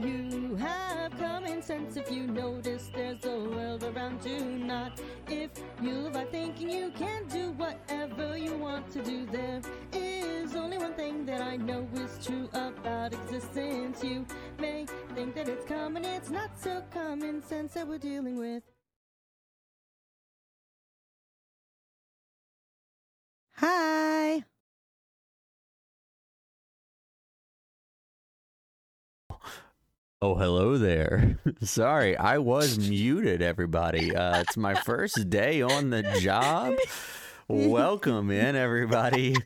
[0.00, 5.50] you have common sense, if you notice there's a world around you, not if
[5.82, 9.26] you are thinking you can do whatever you want to do.
[9.26, 9.60] There
[9.92, 14.02] is only one thing that I know is true about existence.
[14.04, 14.26] You
[14.58, 18.62] may think that it's common, it's not so common sense that we're dealing with.
[23.56, 24.05] Hi.
[30.22, 31.36] Oh, hello there.
[31.60, 34.16] Sorry, I was muted, everybody.
[34.16, 36.76] Uh, it's my first day on the job.
[37.48, 39.36] Welcome in, everybody.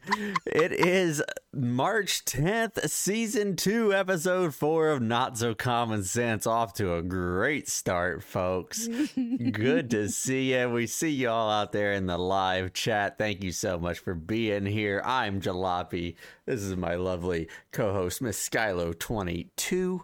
[0.46, 6.46] It is March 10th, season two, episode four of Not So Common Sense.
[6.46, 8.86] Off to a great start, folks.
[9.16, 10.70] Good to see you.
[10.70, 13.18] We see you all out there in the live chat.
[13.18, 15.02] Thank you so much for being here.
[15.04, 16.14] I'm Jalopy.
[16.46, 20.02] This is my lovely co host, Miss Skylo22.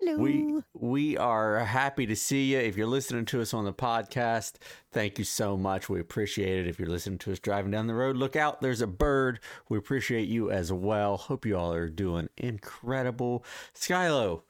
[0.00, 0.16] Hello.
[0.18, 2.58] We we are happy to see you.
[2.58, 4.54] If you're listening to us on the podcast,
[4.92, 5.88] thank you so much.
[5.88, 6.68] We appreciate it.
[6.68, 8.60] If you're listening to us driving down the road, look out.
[8.60, 9.40] There's a bird.
[9.68, 11.16] We appreciate you as well.
[11.16, 13.44] Hope you all are doing incredible.
[13.74, 14.42] Skylo,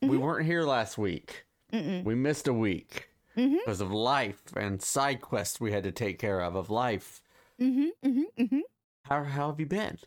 [0.00, 1.44] we weren't here last week.
[1.70, 3.58] We missed a week Mhm.
[3.58, 7.20] because of life and side quests we had to take care of of life.
[7.60, 8.60] Mm-hmm, mm-hmm, mm-hmm.
[9.04, 9.98] How how have you been?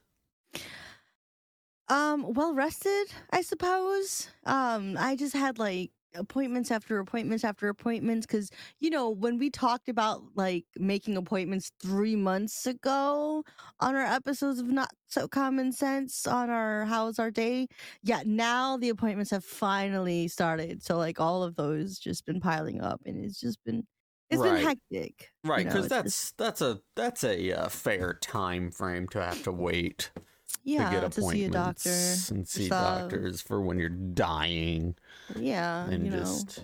[1.90, 4.30] Um, well rested, I suppose.
[4.46, 8.50] Um, I just had like appointments after appointments after appointments because
[8.80, 13.44] you know when we talked about like making appointments three months ago
[13.82, 17.68] on our episodes of not so common sense on our how's our day
[18.02, 22.82] yeah now the appointments have finally started so like all of those just been piling
[22.82, 23.86] up and it's just been
[24.30, 24.42] it's Right.
[24.42, 28.72] been hectic Right, know, because it's that's just- that's a that's a uh, fair time
[28.72, 30.12] frame to have to wait.
[30.64, 33.02] Yeah to get to see a appointments doctor and see stuff.
[33.02, 34.96] doctors for when you're dying
[35.36, 36.64] yeah and you know just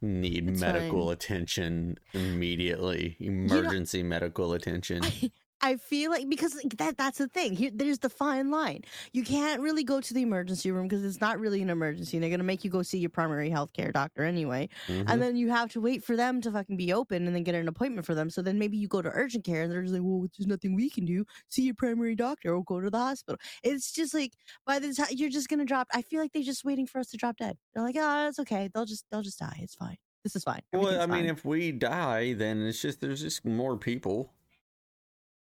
[0.00, 1.12] need It's medical fine.
[1.12, 5.30] attention immediately emergency medical attention I
[5.76, 7.54] feel like because that that's the thing.
[7.54, 8.82] Here, there's the fine line.
[9.12, 12.16] You can't really go to the emergency room because it's not really an emergency.
[12.16, 15.04] And They're gonna make you go see your primary health care doctor anyway, Mhm.
[15.08, 17.54] and then you have to wait for them to fucking be open and then get
[17.54, 18.30] an appointment for them.
[18.30, 20.74] So then maybe you go to urgent care and they're just like, "Well, there's nothing
[20.74, 21.24] we can do.
[21.48, 25.08] See your primary doctor or go to the hospital." It's just like by the time
[25.10, 25.88] you're just gonna drop.
[25.92, 27.58] I feel like they're just waiting for us to drop dead.
[27.74, 28.68] They're like, "Ah, it's okay.
[28.72, 29.58] They'll just they'll just die.
[29.62, 29.96] It's fine.
[30.24, 33.44] This is fine." well i mean fine." if we die then it's just there's just
[33.44, 34.34] more people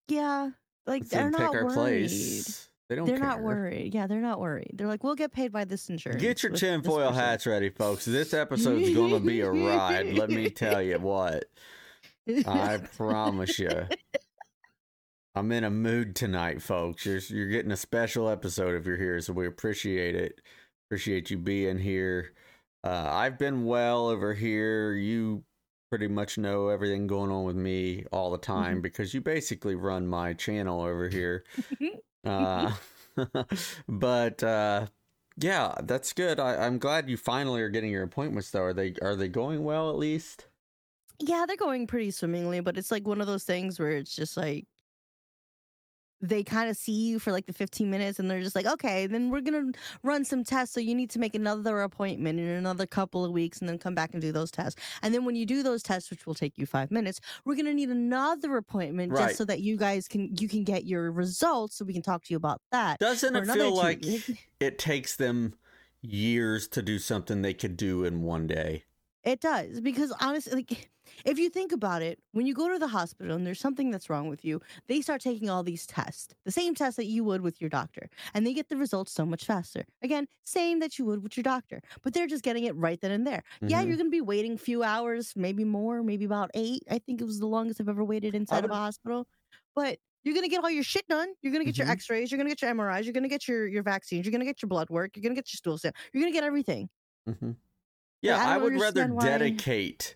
[0.08, 0.50] yeah,
[0.86, 1.74] like to they're not worried.
[1.74, 3.28] place they don't They're care.
[3.28, 3.94] not worried.
[3.94, 4.72] Yeah, they're not worried.
[4.76, 6.22] They're like, we'll get paid by this insurance.
[6.22, 8.06] Get your tinfoil hats ready, folks.
[8.06, 10.14] This episode's gonna be a ride.
[10.14, 11.46] Let me tell you what.
[12.46, 13.88] I promise you.
[15.36, 17.06] I'm in a mood tonight, folks.
[17.06, 20.40] You're you're getting a special episode if you're here, so we appreciate it.
[20.90, 22.34] Appreciate you being here.
[22.86, 24.94] Uh, I've been well over here.
[24.94, 25.44] You
[25.90, 30.08] pretty much know everything going on with me all the time because you basically run
[30.08, 31.44] my channel over here.
[32.26, 32.72] uh,
[33.88, 34.88] but uh,
[35.38, 36.40] yeah, that's good.
[36.40, 38.52] I, I'm glad you finally are getting your appointments.
[38.52, 40.48] Though, are they are they going well at least?
[41.20, 44.38] yeah, they're going pretty swimmingly, but it's like one of those things where it's just
[44.38, 44.66] like
[46.22, 49.08] they kind of see you for like the 15 minutes and they're just like, okay,
[49.08, 50.74] then we're going to run some tests.
[50.74, 53.94] So you need to make another appointment in another couple of weeks and then come
[53.94, 54.82] back and do those tests.
[55.04, 57.66] And then when you do those tests, which will take you five minutes, we're going
[57.66, 59.28] to need another appointment Right.
[59.28, 62.24] just so that you guys can, you can get your results so we can talk
[62.24, 63.00] to you about that.
[63.00, 64.04] Doesn't it feel like
[64.60, 65.54] it takes them
[66.02, 68.86] years to do something they could do in one day?
[69.28, 70.90] It does because honestly, like
[71.26, 74.10] if you think about it, when you go to the hospital and there's something that's
[74.10, 77.42] wrong with you, they start taking all these tests, the same tests that you would
[77.42, 79.84] with your doctor, and they get the results so much faster.
[80.02, 83.12] Again, same that you would with your doctor, but they're just getting it right then
[83.12, 83.44] and there.
[83.66, 83.88] Yeah, Mhm.
[83.88, 86.84] you're going to be waiting a few hours, maybe more, maybe about eight.
[86.90, 89.28] I think it was the longest I've ever waited inside of a hospital,
[89.76, 90.00] but.
[90.24, 91.30] You're gonna get all your shit done.
[91.42, 91.86] You're gonna get Mhm.
[91.86, 92.32] your X-rays.
[92.32, 93.06] You're gonna get your MRIs.
[93.06, 94.26] You're gonna get your your vaccines.
[94.26, 95.16] You're gonna get your blood work.
[95.16, 96.02] You're gonna get your stool sample.
[96.12, 96.90] You're gonna get everything.
[97.26, 97.52] hmm
[98.22, 100.16] Yeah, I I, would rather dedicate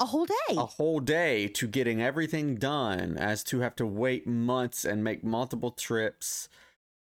[0.00, 0.34] A whole day.
[0.50, 5.22] a whole day to getting everything done as to have to wait months and make
[5.24, 6.48] multiple trips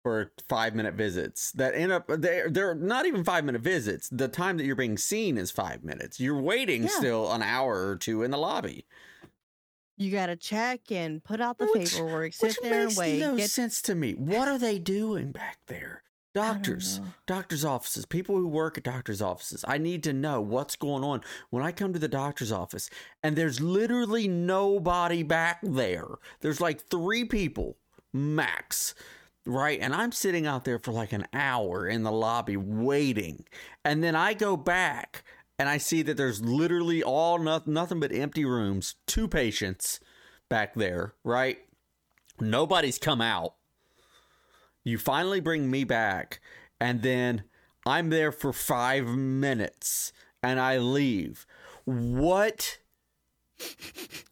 [0.02, 4.28] for five minute visits that end up they're, they're not even five minute visits the
[4.28, 6.88] time that you're being seen is five minutes you're waiting Yeah.
[6.90, 8.86] still an hour or two in the lobby
[9.96, 13.18] You gotta check and put out the Which- paperwork, sit there and wait.
[13.18, 16.04] no Get, sense to me what are they doing back there
[16.36, 21.02] doctors doctors offices people who work at doctors offices i need to know what's going
[21.02, 22.90] on when i come to the doctor's office
[23.22, 26.06] and there's literally nobody back there
[26.40, 27.76] there's like three people
[28.12, 28.94] max
[29.46, 29.78] right?
[29.80, 33.44] And I'm sitting out there for like an hour in the lobby waiting.
[33.84, 35.22] And then I go back
[35.58, 40.00] and I see that there's literally all nothing, nothing but empty rooms, two patients
[40.48, 41.58] back there, right?
[42.40, 43.54] Nobody's come out.
[44.86, 46.38] You finally bring me back,
[46.80, 47.42] and then
[47.84, 50.12] I'm there for five minutes
[50.44, 51.44] and I leave.
[51.84, 52.78] What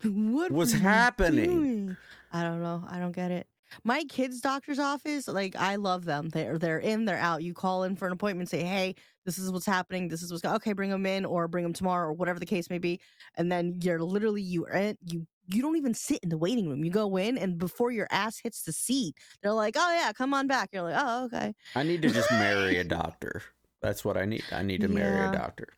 [0.05, 1.97] what was happening?
[2.33, 2.85] I don't know.
[2.89, 3.49] I don't get it.
[3.83, 6.29] My kids' doctor's office, like I love them.
[6.29, 7.43] They're they're in, they're out.
[7.43, 10.07] You call in for an appointment, say, "Hey, this is what's happening.
[10.07, 10.73] This is what's go-" okay.
[10.73, 13.01] Bring them in, or bring them tomorrow, or whatever the case may be.
[13.35, 16.85] And then you're literally you are you you don't even sit in the waiting room.
[16.85, 20.33] You go in, and before your ass hits the seat, they're like, "Oh yeah, come
[20.35, 23.43] on back." You're like, "Oh okay." I need to just marry a doctor.
[23.83, 24.45] That's what I need.
[24.53, 25.69] I need to marry a doctor.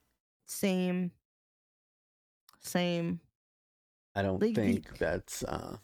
[0.46, 1.10] Same.
[2.60, 3.20] Same.
[4.14, 5.76] I don't Like, the- think that's uh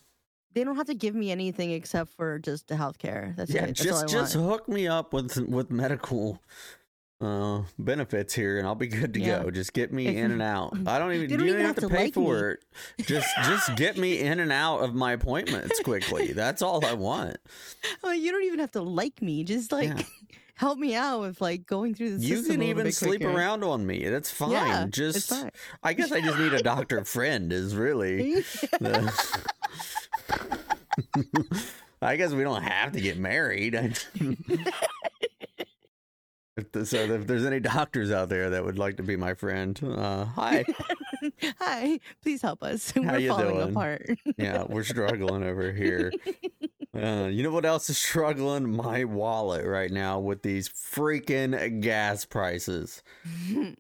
[0.55, 3.34] They don't have to give me anything except for just the healthcare.
[3.37, 3.67] That's yeah, it.
[3.69, 6.43] That's just just hook me up with with medical
[7.23, 9.43] uh benefits here and I'll be good to Yeah.
[9.45, 9.51] go.
[9.51, 10.75] Just get me in and out.
[10.87, 12.23] I don't even you don't don't even have have to pay like me.
[12.25, 12.65] for it.
[13.07, 16.33] Just just get me in and out of my appointments quickly.
[16.35, 17.37] That's all I want.
[18.03, 19.45] Oh, you don't even have to like me.
[19.45, 20.03] Just like Yeah.
[20.57, 23.33] help me out with like going through the You can even sleep quicker.
[23.37, 24.09] around on me.
[24.09, 24.51] That's fine.
[24.53, 25.51] Yeah, just fine.
[25.83, 28.41] I guess I just need a doctor friend is really
[28.81, 29.13] the-
[32.03, 33.75] I guess we don't have to get married.
[36.57, 39.33] If the- so if there's any doctors out there that would like to be my
[39.35, 40.65] friend, uh, hi.
[41.61, 42.91] Hi, please help us.
[42.91, 43.71] How We're you falling doing?
[43.71, 44.11] apart.
[44.37, 46.13] Yeah, we're struggling over here.
[46.95, 48.71] Uh, you know what else is struggling?
[48.77, 53.03] My wallet right now with these freaking gas prices.
[53.25, 53.75] Have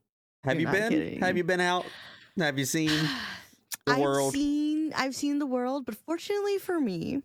[0.46, 0.88] You're you been?
[0.88, 1.20] kidding.
[1.20, 1.84] Have you been out?
[2.38, 2.88] Have you seen
[3.86, 4.32] the I've world?
[4.32, 7.20] seen I've seen the world, but fortunately for me,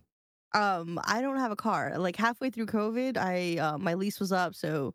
[0.54, 1.94] um, I don't have a car.
[1.96, 4.92] Like halfway through COVID, I uh, my lease was up, so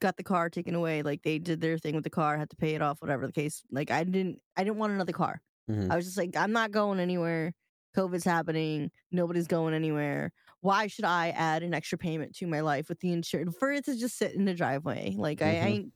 [0.00, 1.02] got the car taken away.
[1.02, 3.32] Like they did their thing with the car, had to pay it off, whatever the
[3.32, 3.62] case.
[3.70, 5.40] Like I didn't I didn't want another car.
[5.68, 5.90] Mhm.
[5.90, 7.54] I was just like, I'm not going anywhere.
[7.96, 8.90] COVID's happening.
[9.10, 10.32] Nobody's going anywhere.
[10.60, 13.84] Why should I add an extra payment to my life with the insurance for it
[13.86, 15.14] to just sit in the driveway?
[15.16, 15.68] Like I, I Mhm.
[15.68, 15.92] ain't,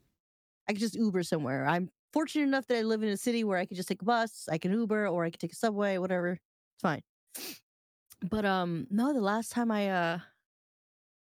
[0.68, 1.66] I could just Uber somewhere.
[1.66, 4.04] I'm fortunate enough that I live in a city where I can just take a
[4.06, 6.32] bus, I can Uber, or I can take a subway, whatever.
[6.32, 7.02] It's fine.
[8.20, 10.18] But um, no, the last time I uh,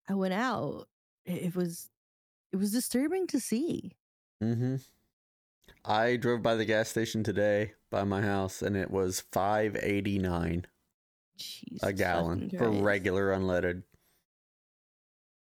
[0.09, 0.89] I went out,
[1.25, 1.90] it was,
[2.53, 3.93] it was disturbing to see.
[4.43, 4.77] Mm-hmm.
[5.85, 10.19] I drove by the gas station today by my house, and it was five eighty
[10.19, 10.67] nine
[11.83, 13.83] a gallon for regular unleaded.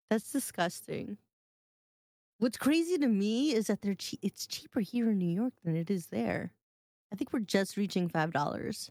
[0.08, 1.18] That's disgusting.
[2.38, 5.76] What's crazy to me is that they're che- it's cheaper here in New York than
[5.76, 6.52] it is there.
[7.12, 8.90] I think we're just reaching five dollars.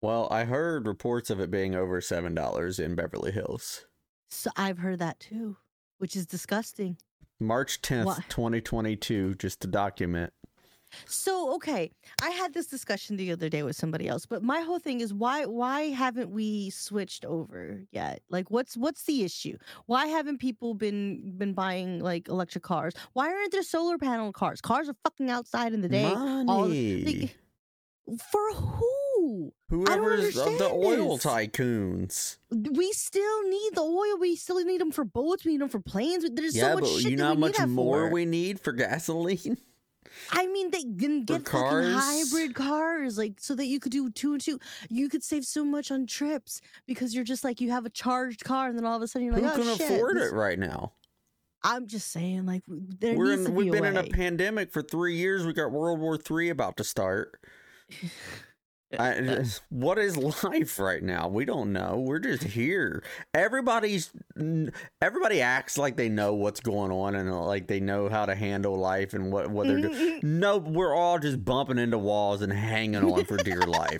[0.00, 3.84] Well, I heard reports of it being over seven dollars in Beverly Hills.
[4.30, 5.56] So I've heard that too,
[5.98, 6.96] which is disgusting.
[7.40, 8.18] March tenth, Why?
[8.28, 10.32] twenty twenty two, just to document.
[11.06, 11.90] So okay,
[12.22, 15.12] I had this discussion the other day with somebody else, but my whole thing is
[15.12, 18.22] why why haven't we switched over yet?
[18.30, 19.58] Like what's what's the issue?
[19.86, 22.94] Why haven't people been been buying like electric cars?
[23.12, 24.60] Why aren't there solar panel cars?
[24.62, 26.04] Cars are fucking outside in the day.
[26.04, 27.04] all Money.
[27.04, 28.90] the- For who?
[29.68, 31.24] Whoever's of the oil this.
[31.26, 32.36] tycoons.
[32.50, 34.18] We still need the oil.
[34.18, 35.44] We still need them for boats.
[35.44, 36.24] We need them for planes.
[36.32, 38.12] There's yeah, so much but shit you that know how much more for.
[38.14, 39.58] we need for gasoline?
[40.32, 44.32] I mean, they can get fucking hybrid cars, like so that you could do two
[44.32, 44.58] and two.
[44.88, 48.42] You could save so much on trips because you're just like you have a charged
[48.44, 49.90] car, and then all of a sudden you're like, Who oh can shit.
[49.90, 50.92] afford this- it right now?
[51.64, 54.10] I'm just saying, like there We're needs in, to we've be been a in a
[54.10, 55.44] pandemic for three years.
[55.44, 57.38] We got World War Three about to start.
[58.98, 61.28] I, what is life right now?
[61.28, 62.02] We don't know.
[62.06, 63.02] We're just here.
[63.34, 64.10] Everybody's
[65.02, 68.34] everybody acts like they know what's going on and uh, like they know how to
[68.34, 70.20] handle life and what what they're doing.
[70.22, 73.98] No, we're all just bumping into walls and hanging on for dear life.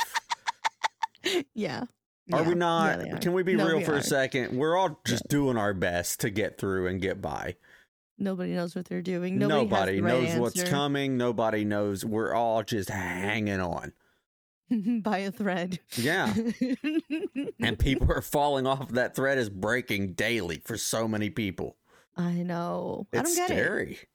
[1.54, 1.85] yeah.
[2.33, 2.49] Are Yeah.
[2.49, 3.07] we not?
[3.07, 3.18] Yeah, are.
[3.18, 3.99] Can we be No, real we for are.
[3.99, 4.57] a second?
[4.57, 7.57] We're all just doing our best to get through and get by.
[8.18, 9.38] Nobody knows what they're doing.
[9.38, 11.16] Nobody, Nobody the right knows what's coming.
[11.16, 12.04] Nobody knows.
[12.04, 13.92] We're all just hanging on.
[15.02, 15.80] by a thread.
[15.96, 16.32] Yeah.
[17.60, 18.88] and people are falling off.
[18.90, 21.76] That thread is breaking daily for so many people.
[22.16, 23.06] I know.
[23.12, 24.06] I don't get it.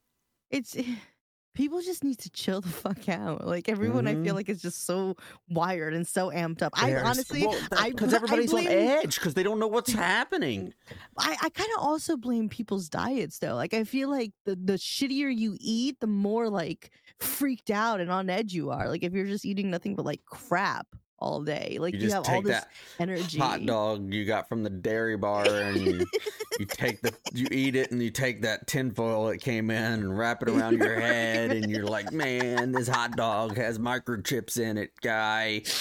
[0.51, 0.75] It's
[1.55, 3.45] people just need to chill the fuck out.
[3.47, 4.23] Like everyone, I Mhm.
[4.25, 5.15] feel like is just so
[5.49, 6.73] wired and so amped up.
[6.75, 9.67] I There's- honestly, well, that- I because I everybody's on edge because they don't know
[9.67, 10.73] what's happening.
[11.17, 13.55] I, I kind of also blame people's diets though.
[13.55, 16.89] Like I feel like the the shittier you eat, the more like
[17.23, 18.87] freaked out and on edge you are.
[18.87, 20.87] Like if you're just eating nothing but like crap
[21.23, 21.77] all day.
[21.79, 22.67] Like You you, have all this that
[22.99, 23.39] energy.
[23.39, 26.05] hot dog you got from the dairy bar and you,
[26.59, 30.17] you take the you eat it and you take that tinfoil that came in and
[30.17, 34.77] wrap it around your head and you're like, man, this hot dog has microchips in
[34.77, 35.61] it, guy.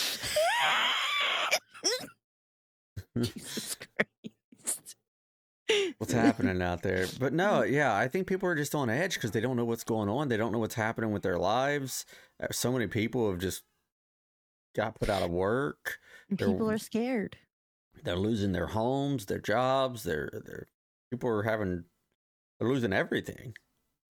[3.18, 4.08] Jesus Christ.
[5.98, 7.06] What's happening out there?
[7.20, 9.84] But no, yeah, I think people are just on edge because they don't know what's
[9.84, 10.28] going on.
[10.28, 12.04] They don't know what's happening with their lives.
[12.42, 13.62] Uh, So many people have just
[14.74, 15.98] got put out of work.
[16.28, 17.36] And They're- People are scared.
[18.04, 20.02] They're losing their homes, their jobs.
[20.02, 20.66] They're they're
[21.10, 21.84] people are having
[22.58, 23.54] they're losing everything.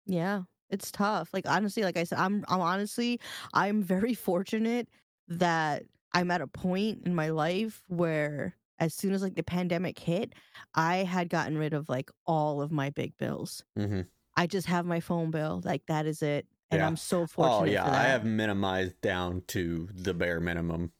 [0.05, 1.29] Yeah, it's tough.
[1.33, 3.19] Like honestly, like I said, I'm I'm honestly
[3.53, 4.87] I'm very fortunate
[5.27, 9.97] that I'm at a point in my life where as soon as like the pandemic
[9.97, 10.33] hit,
[10.75, 13.63] I had gotten rid of like all of my big bills.
[13.79, 14.01] Mm-hmm.
[14.35, 15.61] I just have my phone bill.
[15.63, 16.47] Like that is it.
[16.71, 16.87] And Yeah.
[16.87, 17.69] I'm so fortunate.
[17.69, 17.91] Oh yeah, for.
[17.91, 20.91] I have minimized down to the bare minimum.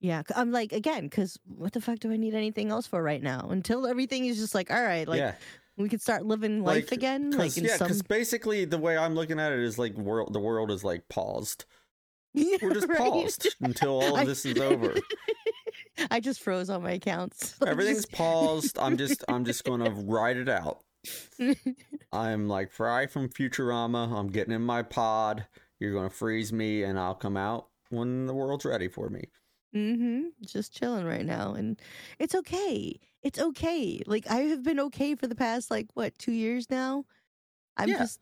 [0.00, 3.22] Yeah, I'm like again, because what the fuck do I need anything else for right
[3.22, 3.48] now?
[3.50, 5.34] Until everything is just like, all right, like yeah,
[5.78, 7.30] we could start living life Like, again.
[7.30, 10.32] Like because yeah, some, because basically the way I'm looking at it is like world
[10.32, 11.64] the world is like paused.
[12.34, 12.98] Yeah, We're just right?
[12.98, 14.94] paused until all of this is over.
[16.10, 17.54] I just froze all my accounts.
[17.66, 18.78] Everything's paused.
[18.78, 20.82] I'm just I'm just gonna write it out.
[22.12, 24.10] I'm like Fry from Futurama.
[24.12, 25.46] I'm getting in my pod.
[25.78, 29.24] You're gonna freeze me, and I'll come out when the world's ready for me.
[29.74, 30.24] mm-hmm.
[30.44, 31.80] Just chilling right now, and
[32.18, 32.98] it's okay.
[33.22, 34.02] It's okay.
[34.06, 37.04] Like I have been okay for the past like what two years now.
[37.76, 37.98] I'm Yeah.
[37.98, 38.20] just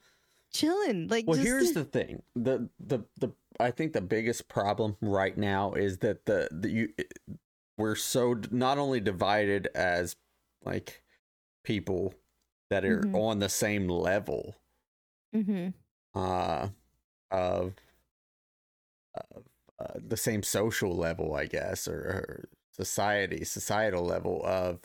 [0.52, 1.08] chilling.
[1.08, 2.22] Like Well, just here's the thing.
[2.34, 6.88] The the the I think the biggest problem right now is that the the you
[7.76, 10.16] we're so not only divided as
[10.64, 11.02] like
[11.64, 12.14] people
[12.70, 13.14] that are Mhm.
[13.14, 14.56] on the same level
[15.32, 15.74] hmm
[16.14, 16.68] uh
[17.30, 17.74] of
[19.14, 19.44] of
[19.78, 24.80] uh, the same social level, I guess, or, or society, societal level of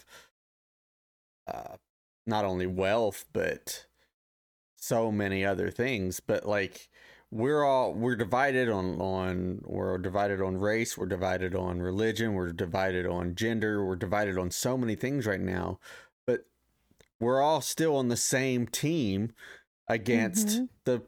[1.47, 1.77] uh,
[2.25, 3.87] not only wealth but
[4.75, 6.19] so many other things.
[6.19, 6.89] But like
[7.31, 12.51] we're all we're divided on on we're divided on race, we're divided on religion, we're
[12.51, 15.79] divided on gender, we're divided on so many things right now.
[16.25, 16.45] But
[17.19, 19.33] we're all still on the same team
[19.87, 20.69] against Mhm.
[20.85, 21.01] the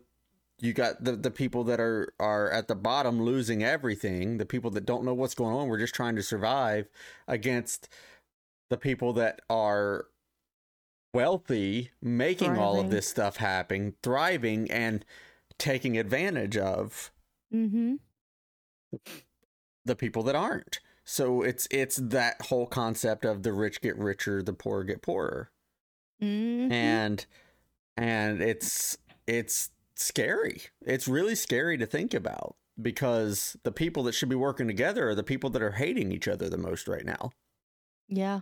[0.59, 4.69] you got the, the people that are are at the bottom losing everything the people
[4.71, 6.87] that don't know what's going on we're just trying to survive
[7.27, 7.89] against
[8.69, 10.05] the people that are
[11.13, 15.03] wealthy making all of this stuff happen thriving and
[15.61, 17.11] taking advantage of
[17.51, 17.95] hmm
[19.85, 24.41] the people that aren't so it's it's that whole concept of the rich get richer
[24.43, 25.51] the poor get poorer
[26.19, 27.25] hmm and
[27.97, 34.29] and it's it's scary it's really scary to think about because the people that should
[34.29, 37.31] be working together are the people that are hating each other the most right now
[38.07, 38.41] Yeah.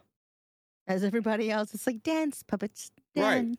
[0.88, 2.92] As everybody else, it's like dance puppets.
[3.16, 3.56] Right.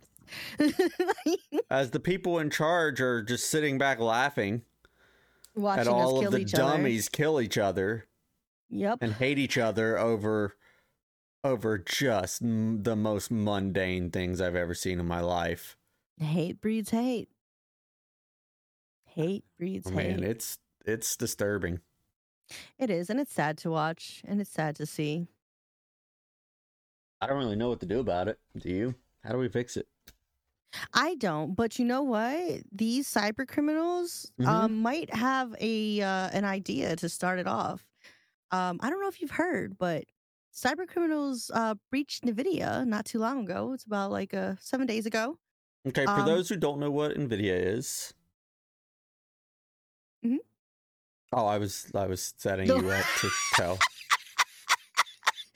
[1.70, 4.62] As the people in charge are just sitting back laughing
[5.54, 8.06] Watching at all of the dummies kill each other other.
[8.70, 8.98] Yep.
[9.00, 10.54] and hate each other over
[11.42, 15.76] over just m- the most mundane things i've ever seen in my life
[16.18, 17.30] Hate breeds hate.
[19.06, 20.10] Hate breeds oh, hate.
[20.10, 21.80] man it's it's disturbing
[22.78, 25.28] it is, and it's sad to watch, and it's sad to see.
[27.20, 29.76] i don't really know what to do about it do you how do we fix
[29.76, 29.86] it
[30.94, 32.62] I don't, but you know what?
[32.72, 34.46] These cyber criminals Mhm.
[34.48, 37.86] um, might have a uh, an idea to start it off.
[38.52, 40.04] Um, I don't know if you've heard, but
[40.54, 43.72] cyber criminals uh, breached Nvidia not too long ago.
[43.72, 45.38] It's about like uh, seven days ago.
[45.86, 48.14] Okay, for Um, those who don't know what Nvidia is.
[50.22, 50.40] Mhm.
[51.32, 53.78] Oh, I was I was setting you up to tell.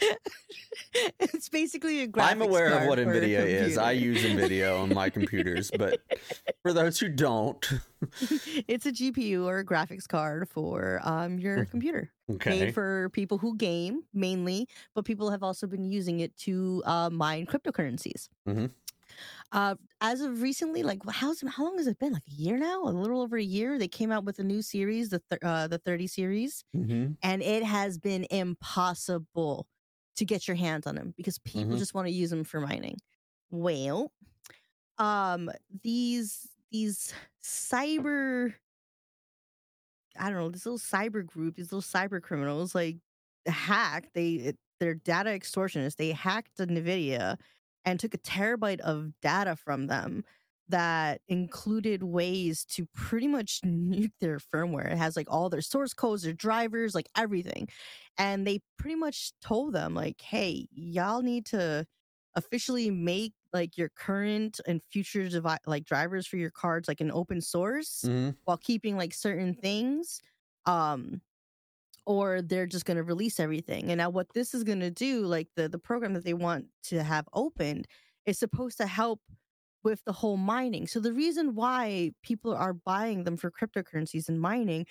[1.20, 3.78] it's basically a graphics I'm aware of what Nvidia is.
[3.78, 6.00] I use Nvidia on my computers, but
[6.62, 7.64] for those who don't,
[8.68, 12.12] it's a GPU or a graphics card for um your computer.
[12.30, 16.82] okay, Made for people who game mainly, but people have also been using it to
[16.86, 18.28] uh, mine cryptocurrencies.
[18.48, 18.70] Mhm.
[19.52, 22.12] Uh, as of recently, like how's how long has it been?
[22.12, 23.78] Like a year now, a little over a year.
[23.78, 27.42] They came out with a new series, the th- uh, the thirty series, hmm and
[27.42, 29.66] it has been impossible
[30.16, 31.78] to get your hands on them because people Mhm.
[31.78, 32.96] just want to use them for mining.
[33.50, 34.12] Well,
[34.98, 35.50] um,
[35.82, 38.54] these these cyber,
[40.18, 42.98] I don't know, this little cyber group, these little cyber criminals, like
[43.46, 44.14] hacked.
[44.14, 45.96] They they're data extortionists.
[45.96, 47.38] They hacked Nvidia
[47.84, 50.24] and took a terabyte of data from them.
[50.68, 54.92] That included ways to pretty much nuke their firmware.
[54.92, 57.68] It has like all their source codes, their drivers, like everything.
[58.18, 61.86] And they pretty much told them, like, hey, y'all need to
[62.34, 67.12] officially make like your current and future devi- like drivers for your cards like an
[67.12, 70.20] open source hmm while keeping like certain things
[70.66, 71.20] um
[72.06, 75.22] or they're just going to release everything and now what this is going to do
[75.26, 77.86] like the the program that they want to have opened
[78.26, 79.20] is supposed to help
[79.84, 84.40] with the whole mining so the reason why people are buying them for cryptocurrencies and
[84.40, 84.86] mining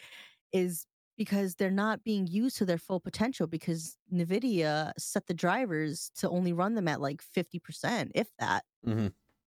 [0.53, 6.11] is because they're not being used to their full potential because nvidia set the drivers
[6.15, 9.07] to only run them at like 50% if that hmm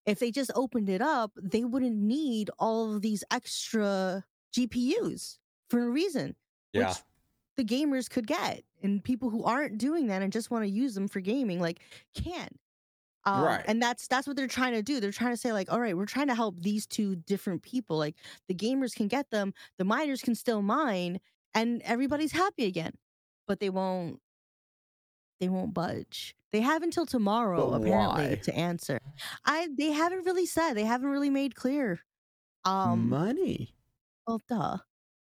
[0.05, 5.39] if they just opened it up, they wouldn't need all of these extra GPUs
[5.69, 6.35] for a reason,
[6.73, 6.97] Yeah.
[6.97, 7.03] which
[7.57, 8.63] the gamers could get.
[8.83, 11.81] And people who aren't doing that and just want to use them for gaming, like,
[12.13, 12.49] can.
[13.25, 13.65] Um, Right.
[13.67, 14.99] And that's that's what they're trying to do.
[14.99, 17.97] They're trying to say, like, all right, we're trying to help these two different people.
[17.97, 18.15] Like
[18.47, 21.19] the gamers can get them, the miners can still mine,
[21.53, 22.93] and everybody's happy again.
[23.47, 24.19] But they won't
[25.39, 26.35] they won't budge.
[26.51, 28.35] They have until tomorrow, But apparently, why?
[28.43, 28.99] to answer.
[29.45, 30.73] I they haven't really said.
[30.73, 31.99] They haven't really made clear.
[32.63, 33.75] Um, money.
[34.27, 34.77] well, duh.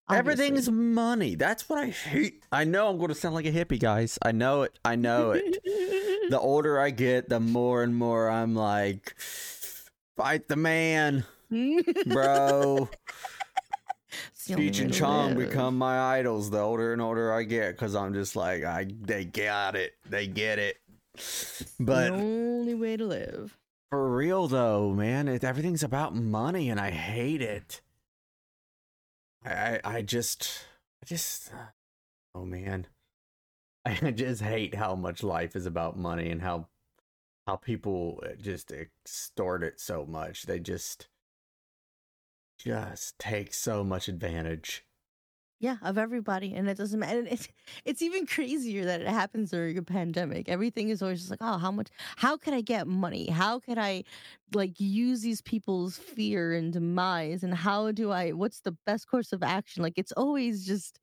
[0.09, 0.73] Everything's obviously.
[0.73, 1.35] money.
[1.35, 2.43] That's what I hate.
[2.51, 4.19] I know I'm going to sound like a hippie, guys.
[4.21, 4.77] I know it.
[4.83, 5.59] I know it.
[6.29, 9.15] the older I get, the more and more I'm like,
[10.17, 11.25] fight the man,
[12.05, 12.89] bro.
[14.31, 17.71] It's the only Cheech and Chong become my idols the older and older I get
[17.71, 19.93] because I'm just like, I they got it.
[20.09, 20.77] They get it.
[21.79, 23.57] But the only way to live.
[23.89, 27.81] for real though, man, it, everything's about money and I hate it.
[29.45, 30.65] I, I, just,
[31.01, 31.51] I just,
[32.35, 32.87] oh man.
[33.85, 36.67] I just hate how much life is about money and how
[37.45, 40.43] how people uh, just extort it so much.
[40.43, 41.07] They just
[42.57, 44.85] just take so much advantage.
[45.63, 47.25] Yeah, of everybody, and it doesn't matter.
[47.29, 47.47] It's
[47.85, 50.49] it's even crazier that it happens during a pandemic.
[50.49, 51.87] Everything is always just like, oh, how much?
[52.17, 53.29] How could I get money?
[53.29, 54.03] How could I,
[54.53, 57.43] like, use these people's fear and demise?
[57.43, 58.31] And how do I?
[58.31, 59.83] What's the best course of action?
[59.83, 60.99] Like, it's always just.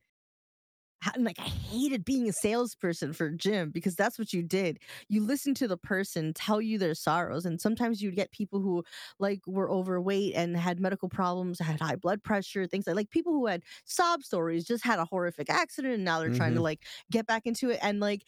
[1.15, 4.79] And, Like I hated being a salesperson for gym because that's what you did.
[5.09, 8.85] You listen to the person tell you their sorrows, and sometimes you'd get people who
[9.19, 13.33] like were overweight and had medical problems, had high blood pressure, things like like people
[13.33, 16.63] who had sob stories, just had a horrific accident and now they're trying to Mhm.
[16.63, 17.79] like get back into it.
[17.83, 18.25] And like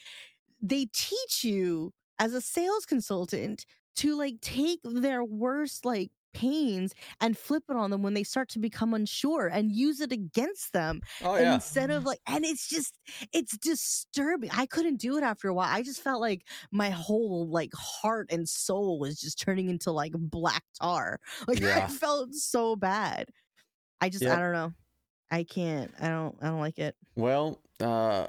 [0.61, 7.37] they teach you as a sales consultant to like take their worst like pains and
[7.37, 11.01] flip it on them when they start to become unsure and use it against them
[11.21, 12.99] Oh and instead of like and it's just
[13.33, 14.51] it's disturbing.
[14.53, 15.69] I couldn't do it after a while.
[15.71, 20.13] I just felt like my whole like heart and soul was just turning into like
[20.17, 21.21] black tar.
[21.49, 21.87] Like Yeah.
[21.87, 23.29] i felt so bad.
[24.01, 24.31] I just Yep.
[24.31, 24.73] i don't know.
[25.31, 26.97] I can't i don't i don't like it.
[27.17, 28.29] Well, uh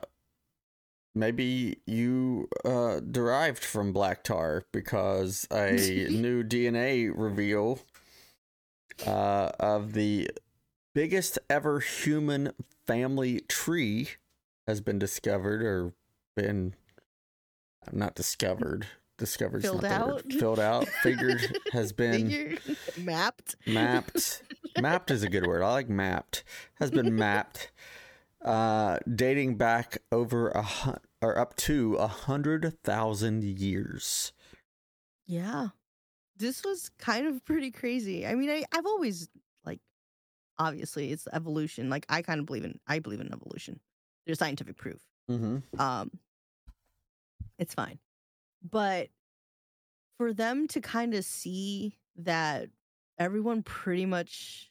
[1.15, 7.79] maybe you uh derived from black tar because a new DNA reveal
[9.05, 10.29] uh of the
[10.93, 12.51] biggest ever human
[12.85, 14.09] family tree
[14.67, 15.93] has been discovered or
[16.35, 16.73] been
[17.91, 18.87] not discovered.
[19.17, 19.91] Discovered Filled the word.
[19.91, 20.23] out?
[20.33, 20.87] filled out.
[20.87, 22.57] Figured has been Figure-
[22.99, 23.55] mapped?
[23.67, 24.41] mapped.
[24.81, 25.61] Mapped is a good word.
[25.61, 26.43] I like mapped.
[26.75, 27.71] Has been mapped
[28.43, 34.33] uh dating back over a hun- or up to a hundred thousand years.
[35.25, 35.69] Yeah
[36.43, 39.27] this was kind of pretty crazy i mean I, i've always
[39.65, 39.79] like
[40.59, 43.79] obviously it's evolution like i kind of believe in i believe in evolution
[44.25, 45.57] there's scientific proof mm-hmm.
[45.79, 46.11] um
[47.57, 47.99] it's fine
[48.69, 49.07] but
[50.17, 52.69] for them to kind of see that
[53.17, 54.69] everyone pretty much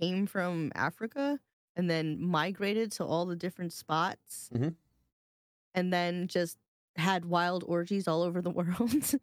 [0.00, 1.38] came from africa
[1.76, 4.74] and then migrated to all the different spots Mhm.
[5.74, 6.58] and then just
[6.96, 9.14] had wild orgies all over the world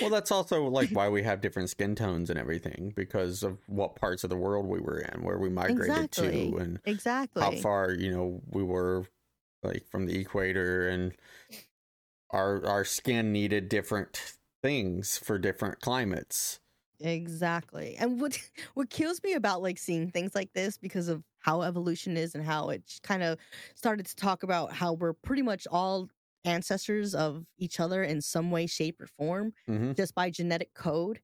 [0.00, 3.96] well that's also like why we have different skin tones and everything because of what
[3.96, 6.50] parts of the world we were in where we migrated Exactly.
[6.50, 9.06] to and exactly how far you know we were
[9.62, 11.12] like from the equator and
[12.30, 16.60] our our skin needed different things for different climates
[17.00, 17.96] Exactly.
[17.98, 18.38] And what
[18.74, 22.44] what kills me about like seeing things like this because of how evolution is and
[22.44, 23.38] how it kind of
[23.74, 26.08] started to talk about how we're pretty much all
[26.44, 29.92] ancestors of each other in some way shape or form mm-hmm.
[29.92, 31.20] just by genetic code.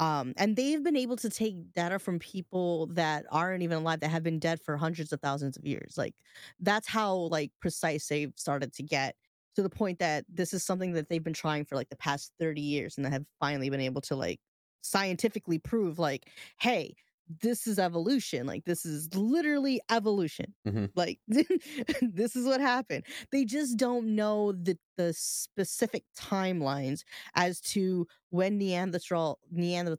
[0.00, 4.08] Um, and they've been able to take data from people that aren't even alive that
[4.08, 5.94] have been dead for hundreds of thousands of years.
[5.96, 6.14] Like
[6.58, 9.14] that's how like precise they've started to get
[9.54, 12.32] to the point that this is something that they've been trying for like the past
[12.40, 14.40] 30 years and have finally been able to like
[14.80, 16.94] scientifically prove like, hey,
[17.40, 18.46] this is evolution.
[18.46, 20.54] Like this is literally evolution.
[20.66, 20.90] Mhm.
[20.94, 23.04] Like this is what happened.
[23.32, 27.02] They just don't know the the specific timelines
[27.34, 29.96] as to when Neanderthal Neander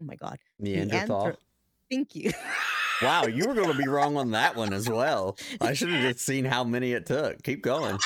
[0.00, 0.38] oh my god.
[0.58, 0.98] Neanderthal.
[1.24, 1.38] Neanderthal-
[1.90, 2.32] Thank you.
[3.00, 5.38] Wow, you were going to be wrong on that one as well.
[5.60, 7.42] I should have just seen how many it took.
[7.44, 7.96] Keep going.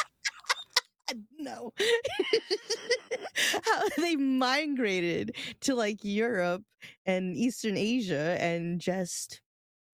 [1.38, 1.72] No.
[3.64, 6.64] How they migrated to like Europe
[7.07, 9.40] and Eastern Asia and just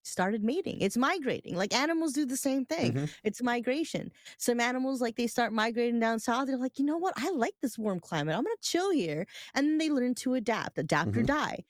[0.04, 0.80] started mating.
[0.80, 1.56] It's migrating.
[1.56, 2.94] Like animals do the same thing.
[2.94, 3.14] Mhm.
[3.24, 4.12] It's migration.
[4.38, 6.48] Some animals like they start migrating down south.
[6.48, 7.14] They're like, you know what?
[7.16, 8.36] I like this warm climate.
[8.36, 9.26] I'm gonna chill here.
[9.54, 11.24] And then they learn to adapt, adapt or Mhm.
[11.24, 11.64] die.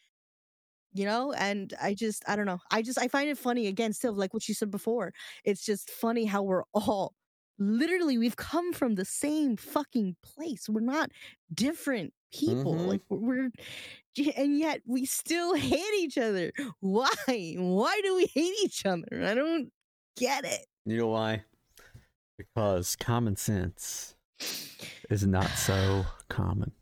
[0.92, 2.60] You know, and I just I don't know.
[2.70, 5.12] I just I find it funny again, still like what you said before.
[5.44, 7.14] It's just funny how we're all
[7.58, 10.68] literally we've come from the same fucking place.
[10.68, 11.10] We're not
[11.52, 12.74] different people.
[12.74, 12.86] Mhm.
[12.86, 13.50] Like we're, we're
[14.36, 16.52] and yet we still hate each other.
[16.80, 17.54] Why?
[17.56, 19.06] Why do we hate each other?
[19.24, 19.70] I don't
[20.16, 20.66] get it.
[20.84, 21.44] You know why?
[22.36, 24.14] Because common sense
[25.10, 26.72] is not so common.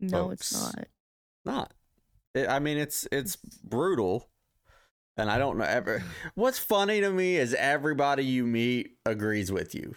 [0.00, 0.86] No, it's not.
[1.44, 1.74] Not.
[2.34, 4.28] It, I mean, it's it's brutal,
[5.16, 6.02] and I don't know ever.
[6.34, 9.96] What's funny to me is everybody you meet agrees with you,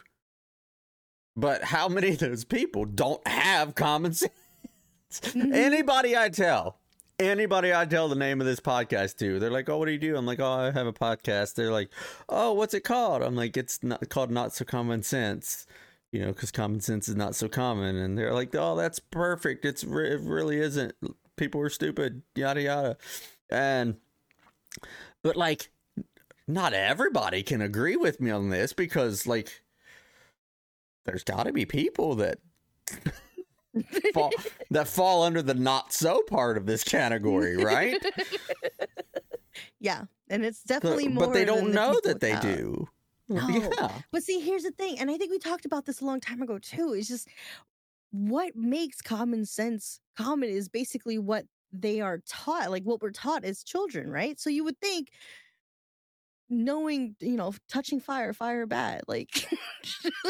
[1.36, 4.32] but how many of those people don't have common sense?
[5.12, 5.54] Mhm.
[5.56, 6.78] Anybody I tell,
[7.18, 9.98] anybody I tell the name of this podcast to, they're like, "Oh, what do you
[9.98, 11.90] do?" I'm like, "Oh, I have a podcast." They're like,
[12.30, 15.66] "Oh, what's it called?" I'm like, "It's not called Not So Common Sense."
[16.12, 19.66] You know, because common sense is not so common, and they're like, "Oh, that's perfect.
[19.66, 20.94] It's it really isn't.
[21.38, 22.98] People are stupid, yada yada,"
[23.50, 23.98] and
[25.24, 25.70] but like,
[26.48, 29.62] not everybody can agree with me on this because like,
[31.06, 32.40] there's got to be people that
[34.14, 34.32] fall
[34.72, 38.04] that fall under the not so part of this category, right?
[39.80, 41.28] yeah, and it's So- definitely more.
[41.28, 42.88] but they don't the know people that they do.
[43.32, 43.48] No.
[43.48, 43.92] Yeah.
[44.12, 46.42] But see, here's the thing, and I think we talked about this a long time
[46.42, 46.94] ago too.
[46.94, 47.28] It's just
[48.12, 53.46] what makes common sense common is basically what they are taught, like what we're taught
[53.46, 54.40] as children, right?
[54.40, 55.12] So you would think
[56.50, 59.48] knowing, you know, touching fire, fire bad, like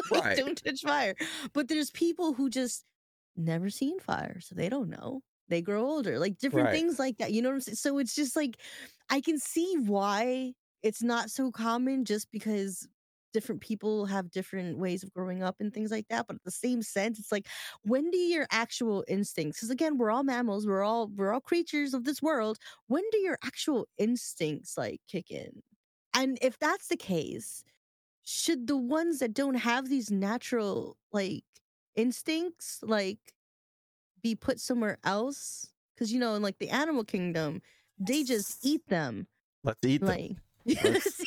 [0.10, 0.44] Right.
[0.44, 1.16] don't touch fire.
[1.54, 2.86] But there's people who just
[3.36, 5.22] never seen fire, so they don't know.
[5.48, 6.72] They grow older, like different Right.
[6.72, 7.32] things like that.
[7.34, 7.76] You know what I'm saying?
[7.76, 8.62] So it's just like
[9.10, 12.88] I can see why it's not so common just because
[13.34, 16.52] different people have different ways of growing up and things like that but at the
[16.52, 17.48] same sense it's like
[17.84, 21.94] when do your actual instincts because again we're all mammals we're all we're all creatures
[21.94, 25.62] of this world when do your actual instincts like kick in?
[26.16, 27.64] And if that's the case
[28.24, 31.44] should the ones that don't have these natural like
[31.96, 33.20] instincts like
[34.22, 35.72] be put somewhere else?
[35.96, 37.62] Because you know in like the animal kingdom
[38.00, 39.28] they just eat them
[39.64, 40.08] Let's eat them.
[40.08, 40.32] like
[40.84, 41.22] Let's-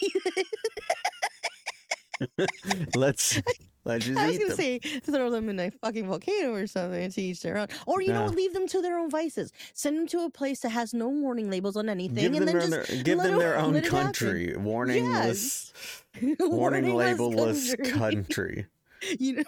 [2.94, 3.40] let's
[3.84, 4.56] let's just I was eat gonna them.
[4.56, 8.12] say throw them in a fucking volcano or something to each their own, or you
[8.12, 9.52] know, leave them to their own vices.
[9.74, 12.58] Send them to a place that has no warning labels on anything, Give and them
[12.58, 14.04] then their, just give let them it- their own let it happen.
[14.06, 14.56] country.
[14.56, 15.72] Warningless,
[16.20, 17.92] warning warningless labelless country.
[17.92, 18.66] country.
[19.18, 19.42] you know,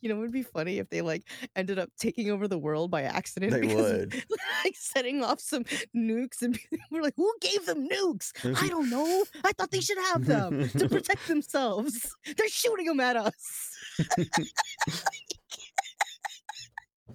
[0.00, 2.90] you know, it would be funny if they like ended up taking over the world
[2.90, 3.52] by accident.
[3.52, 4.14] They of, would.
[4.64, 6.58] like setting off some nukes, and
[6.90, 8.32] we're like, "Who gave them nukes?
[8.62, 9.24] I don't know.
[9.44, 12.14] I thought they should have them to protect themselves.
[12.36, 13.70] They're shooting them at us."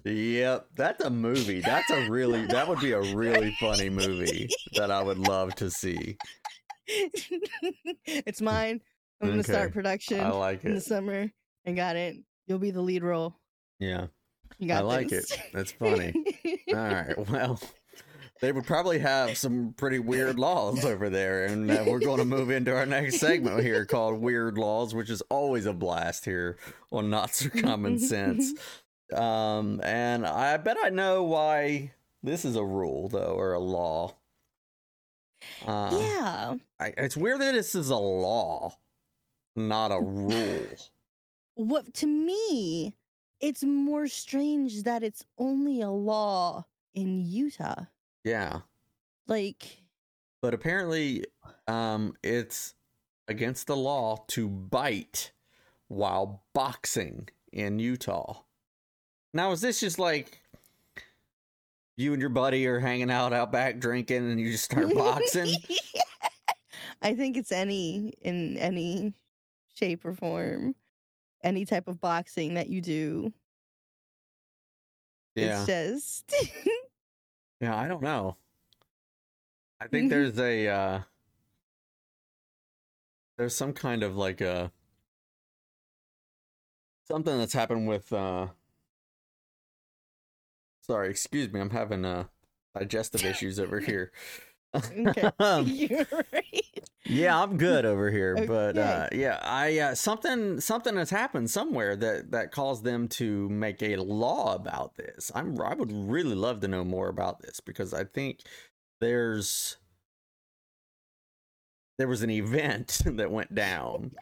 [0.04, 1.60] Yep, that's a movie.
[1.60, 5.70] That's a really that would be a really funny movie that I would love to
[5.70, 6.16] see.
[6.86, 8.80] it's mine.
[9.20, 11.30] I'm gonna start production I like it in the summer.
[11.64, 12.16] I got it.
[12.46, 13.36] You'll be the lead role.
[13.78, 14.06] Yeah.
[14.58, 15.30] You got I like this.
[15.32, 15.40] it.
[15.52, 16.12] That's funny.
[16.68, 17.28] All right.
[17.28, 17.60] Well,
[18.40, 22.24] they would probably have some pretty weird laws over there, and uh, we're going to
[22.24, 26.58] move into our next segment here called "Weird Laws," which is always a blast here
[26.90, 28.52] on Not So Common Sense.
[29.12, 34.14] Um, and I bet I know why this is a rule, though, or a law.
[35.66, 36.54] Uh, yeah.
[36.80, 38.74] I, it's weird that this is a law,
[39.54, 40.66] not a rule.
[41.54, 42.94] What to me,
[43.40, 47.84] it's more strange that it's only a law in Utah.
[48.24, 48.60] Yeah.
[49.26, 49.82] Like,
[50.40, 51.24] but apparently
[51.68, 52.74] um it's
[53.28, 55.32] against the law to bite
[55.88, 58.42] while boxing in Utah.
[59.34, 60.40] Now is this just like
[61.96, 65.54] you and your buddy are hanging out out back drinking and you just start boxing?
[67.02, 69.12] I think it's any in any
[69.74, 70.74] shape or form,
[71.42, 73.32] any type of boxing that you do.
[75.34, 75.64] yeah.
[75.64, 76.34] It's just
[77.60, 78.36] Yeah, I don't know.
[79.80, 81.00] I think there's a uh
[83.36, 84.72] there's some kind of like a
[87.04, 88.48] something that's happened with uh
[90.82, 92.24] sorry, excuse me, I'm having uh
[92.78, 94.12] digestive issues over here.
[94.74, 95.30] Okay.
[95.38, 96.80] Um, You're right.
[97.04, 101.96] yeah, I'm good over here, but uh yeah, I uh, something something has happened somewhere
[101.96, 105.30] that that caused them to make a law about this.
[105.34, 108.40] I'm I would really love to know more about this because I think
[109.00, 109.76] there's
[111.98, 114.12] there was an event that went down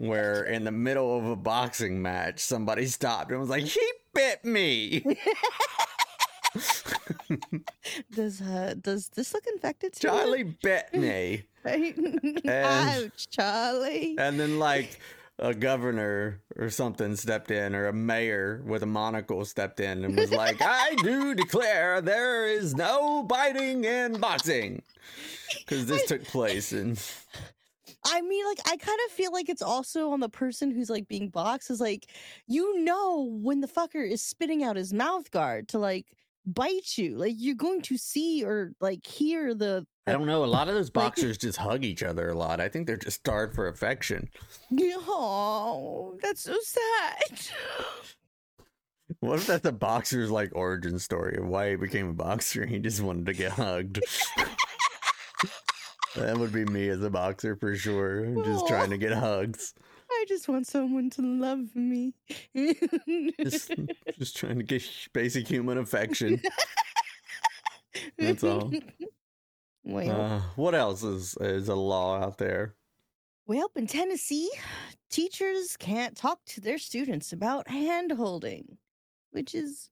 [0.00, 3.80] where in the middle of a boxing match somebody stopped and was like he
[4.14, 5.04] bit me
[8.12, 10.08] Does uh does this look infected too?
[10.08, 14.16] charlie bit me And- Ouch, Charlie.
[14.18, 15.00] and then like
[15.38, 20.16] a governor or something stepped in or a mayor with a monocle stepped in and
[20.16, 24.82] was like i do declare there is no biting and boxing
[25.60, 27.00] because this took place and
[28.10, 31.08] I mean, like, I kind of feel like it's also on the person who's like
[31.08, 31.68] being boxed.
[31.70, 32.06] Is like,
[32.46, 36.06] you know, when the fucker is spitting out his mouth guard to like
[36.54, 39.86] bite you, like you're going to see or like hear the.
[40.06, 42.60] i don't know a lot of those Like- boxers just hug each other a lot
[42.60, 44.28] i think they're just starved for affection
[45.10, 47.40] Oh, that's so sad.
[49.20, 52.78] what if that's a boxer's like origin story of why he became a boxer he
[52.78, 54.00] just wanted to get hugged
[56.16, 59.74] that would be me as a boxer for sure just trying to get hugs
[60.20, 62.14] I just want someone to love me.
[63.40, 63.72] just
[64.18, 66.40] just trying to get basic human affection.
[68.18, 68.72] That's all.
[69.84, 72.74] Well, Uh, what else is is a law out there?
[73.46, 74.50] well, up in Tennessee,
[75.08, 78.76] teachers can't talk to their students about hand holding,
[79.30, 79.88] which is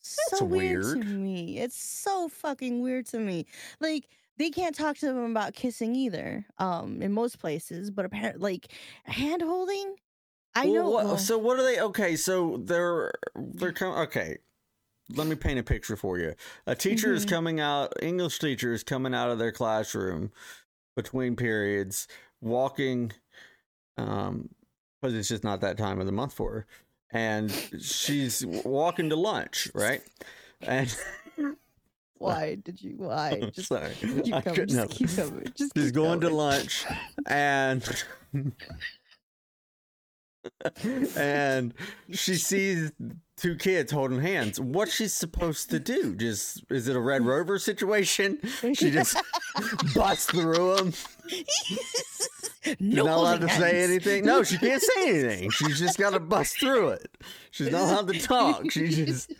[0.00, 0.84] so weird.
[0.84, 1.02] weird.
[1.02, 1.58] to me.
[1.58, 3.46] It's so fucking weird to me.
[3.80, 6.44] Like they can't talk to them about kissing either.
[6.58, 8.72] Um, in most places, but apparently, like
[9.04, 9.96] hand holding.
[10.54, 10.90] I Well, know.
[10.90, 11.80] what- well, so what are they?
[11.80, 13.98] Okay, so they're they're coming.
[14.00, 14.38] Okay,
[15.10, 16.34] let me paint a picture for you.
[16.66, 17.30] A teacher is Mhm.
[17.30, 17.92] coming out.
[18.02, 20.30] English teacher is coming out of their classroom
[20.96, 22.06] between periods,
[22.40, 23.12] walking.
[23.98, 24.50] Um,
[25.00, 26.66] because it's just not that time of the month for her,
[27.10, 30.00] and she's walking to lunch, right?
[30.60, 30.94] And
[32.22, 32.94] why did you?
[32.96, 33.50] Why?
[33.52, 34.66] Just sorry, keep I coming.
[34.66, 35.44] Just help keep coming.
[35.54, 36.84] Just She's keep going to lunch
[37.26, 38.04] and
[41.16, 41.74] and
[42.12, 42.92] she sees
[43.36, 44.60] two kids holding hands.
[44.60, 46.14] What's she supposed to do?
[46.14, 48.38] Just is it a Red Rover situation?
[48.74, 49.16] She just
[49.94, 50.92] busts through them.
[52.78, 54.24] No not allowed to say anything.
[54.24, 55.50] No, she can't say anything.
[55.50, 57.10] She's just got to bust through it.
[57.50, 58.70] She's not allowed to talk.
[58.70, 59.32] She just.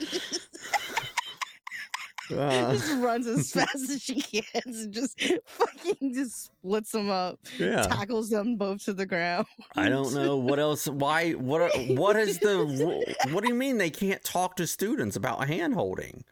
[2.42, 7.38] Uh, just runs as fast as she can and just fucking just splits them up,
[7.58, 7.82] yeah.
[7.82, 9.46] tackles them both to the ground.
[9.76, 10.88] I don't know what else.
[10.88, 11.32] Why?
[11.32, 11.60] What?
[11.62, 13.14] Are, what is the?
[13.30, 16.24] What do you mean they can't talk to students about hand holding?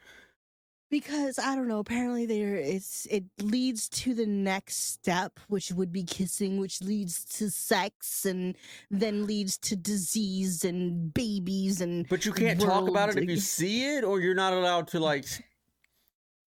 [0.91, 1.79] Because I don't know.
[1.79, 7.23] Apparently, there it's it leads to the next step, which would be kissing, which leads
[7.37, 8.55] to sex, and
[8.89, 13.37] then leads to disease and babies, and But you can't talk about it if you
[13.37, 15.25] see it, or you're not allowed to like.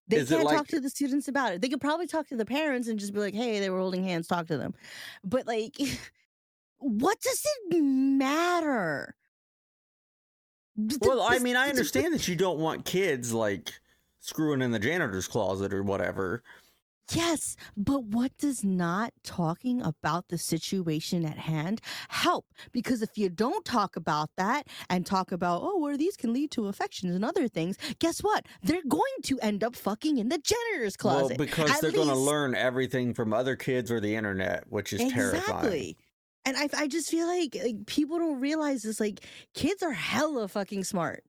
[0.08, 1.60] They Is can't like- talk to the students about it.
[1.60, 4.04] They could probably talk to the parents and just be like, "Hey, they were holding
[4.04, 4.26] hands.
[4.26, 4.74] Talk to them."
[5.22, 5.76] But like,
[6.78, 9.14] what does it matter?
[10.76, 13.72] Well, I mean, I understand that you don't want kids like
[14.20, 16.42] screwing in the janitor's closet or whatever.
[17.12, 22.46] Yes, but what does not talking about the situation at hand help?
[22.72, 26.50] Because if you don't talk about that and talk about, oh, where these can lead
[26.52, 28.46] to affections and other things, guess what?
[28.62, 31.38] They're going to end up fucking in the janitor's closet.
[31.38, 34.92] Well, because At they're going to learn everything from other kids or the internet, which
[34.92, 35.40] is terrifying.
[35.40, 35.96] Exactly.
[36.46, 39.00] And I, I just feel like, like people don't realize this.
[39.00, 41.24] Like kids are hella fucking smart.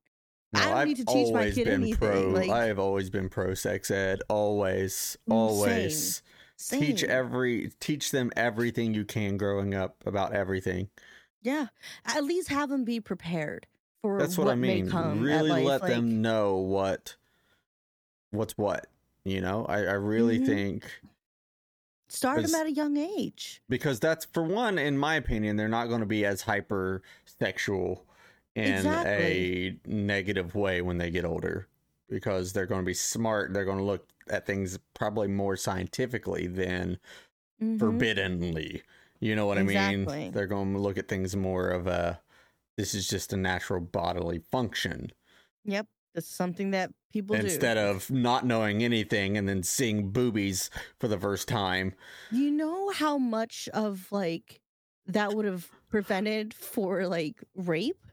[0.54, 2.66] No, I don't I've need to teach my always kid been anything, Pro, like- I
[2.66, 4.22] have always been pro sex ed.
[4.30, 6.22] Always, Mm, always.
[6.70, 7.10] Teach Same.
[7.12, 10.90] every, teach them everything you can growing up about everything.
[11.42, 11.68] Yeah,
[12.06, 13.68] at least have them be prepared
[14.02, 15.20] for That's what, I may mean.
[15.20, 17.16] Really let like- them know what,
[18.32, 18.88] what's what.
[19.26, 20.46] You know, I, I really Mhm.
[20.46, 21.02] think
[22.08, 23.62] Start them at a young age.
[23.68, 28.06] because that's for one, in my opinion, they're not going to be as hyper sexual
[28.56, 29.80] in Exactly.
[29.86, 31.68] a negative way when they get older
[32.10, 33.54] because they're going to be smart.
[33.54, 36.98] They're going to look at things probably more scientifically than
[37.62, 37.80] Mhm.
[37.80, 38.84] forbiddenly.
[39.20, 40.06] You know what I mean?
[40.32, 42.22] They're going to look at things more of a
[42.78, 45.12] this is just a natural bodily function.
[45.64, 45.88] Yep.
[46.14, 47.80] That's something that people do instead do.
[47.82, 51.94] of not knowing anything and then seeing boobies for the first time.
[52.32, 54.62] You know how much of like
[55.08, 58.05] that would have prevented for like rape,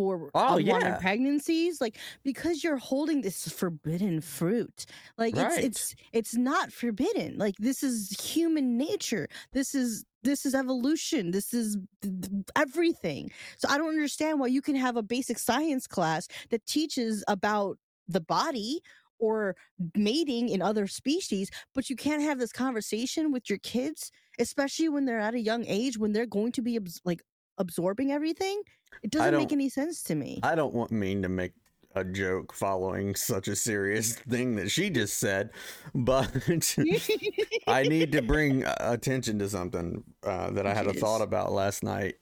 [0.00, 0.98] for Oh, um, unwanted yeah.
[0.98, 4.86] pregnancies, like because you're holding this forbidden fruit.
[5.18, 5.58] Like Right.
[5.58, 7.38] it's it's it's not forbidden.
[7.38, 9.28] Like this is human nature.
[9.52, 11.32] This is this is evolution.
[11.32, 13.30] This is th- th- everything.
[13.58, 17.78] So I don't understand why you can have a basic science class that teaches about
[18.08, 18.80] the body
[19.18, 19.56] or
[19.94, 25.04] mating in other species, but you can't have this conversation with your kids, especially when
[25.04, 27.22] they're at a young age when they're going to be like
[27.60, 28.62] absorbing everything.
[29.02, 30.40] It doesn't make any sense to me.
[30.42, 31.52] I don't want mean to make
[31.94, 35.50] a joke following such a serious thing that she just said,
[35.94, 36.30] but
[37.66, 41.52] I need to bring uh, attention to something uh, that I had a thought about
[41.52, 42.16] last night.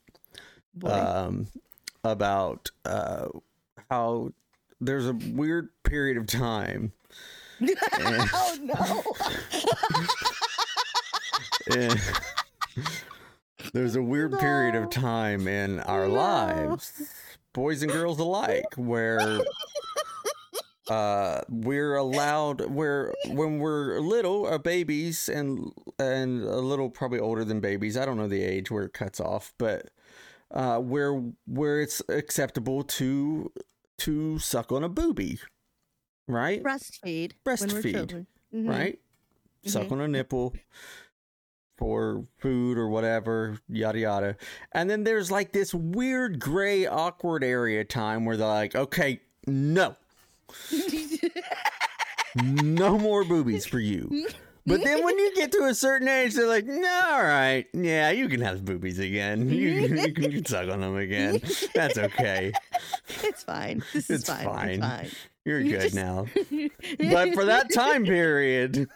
[0.85, 1.49] Um,
[2.05, 3.27] about uh,
[3.91, 4.31] how
[4.81, 6.93] there's a weird period of time.
[7.63, 9.03] oh no!
[11.77, 12.01] and
[13.79, 16.15] there's a weird period of time in our No.
[16.15, 17.01] lives,
[17.53, 19.41] boys and girls alike, where
[20.91, 27.45] uh, we're allowed where when we're little, uh, babies and and a little probably older
[27.45, 27.97] than babies.
[27.97, 29.91] I don't know the age where it cuts off, but
[30.51, 31.13] uh, where
[31.47, 33.53] where it's acceptable to
[33.99, 35.39] to suck on a booby,
[36.27, 36.63] right?
[36.65, 37.33] breastfeed.
[37.45, 38.27] Breastfeed.
[38.53, 38.69] Mhm.
[38.69, 38.99] Right?
[39.67, 39.93] Suck Mhm.
[39.93, 40.55] on a nipple
[41.79, 44.37] for food or whatever, yada yada.
[44.73, 49.95] And then there's like this weird gray awkward area time where they're like, okay, no,
[52.37, 54.29] no more boobies for you.
[54.67, 58.11] But then when you get to a certain age, they're like, no, all right, yeah,
[58.11, 59.49] you can have boobies again.
[59.49, 61.41] You, can- you can you suck on them again.
[61.75, 62.53] That's okay.
[63.25, 63.83] it's fine.
[63.95, 64.81] This is It's fine.
[64.83, 65.05] fine.
[65.07, 65.15] It's
[65.47, 66.27] You're You good just- now.
[66.99, 68.89] But for that time period,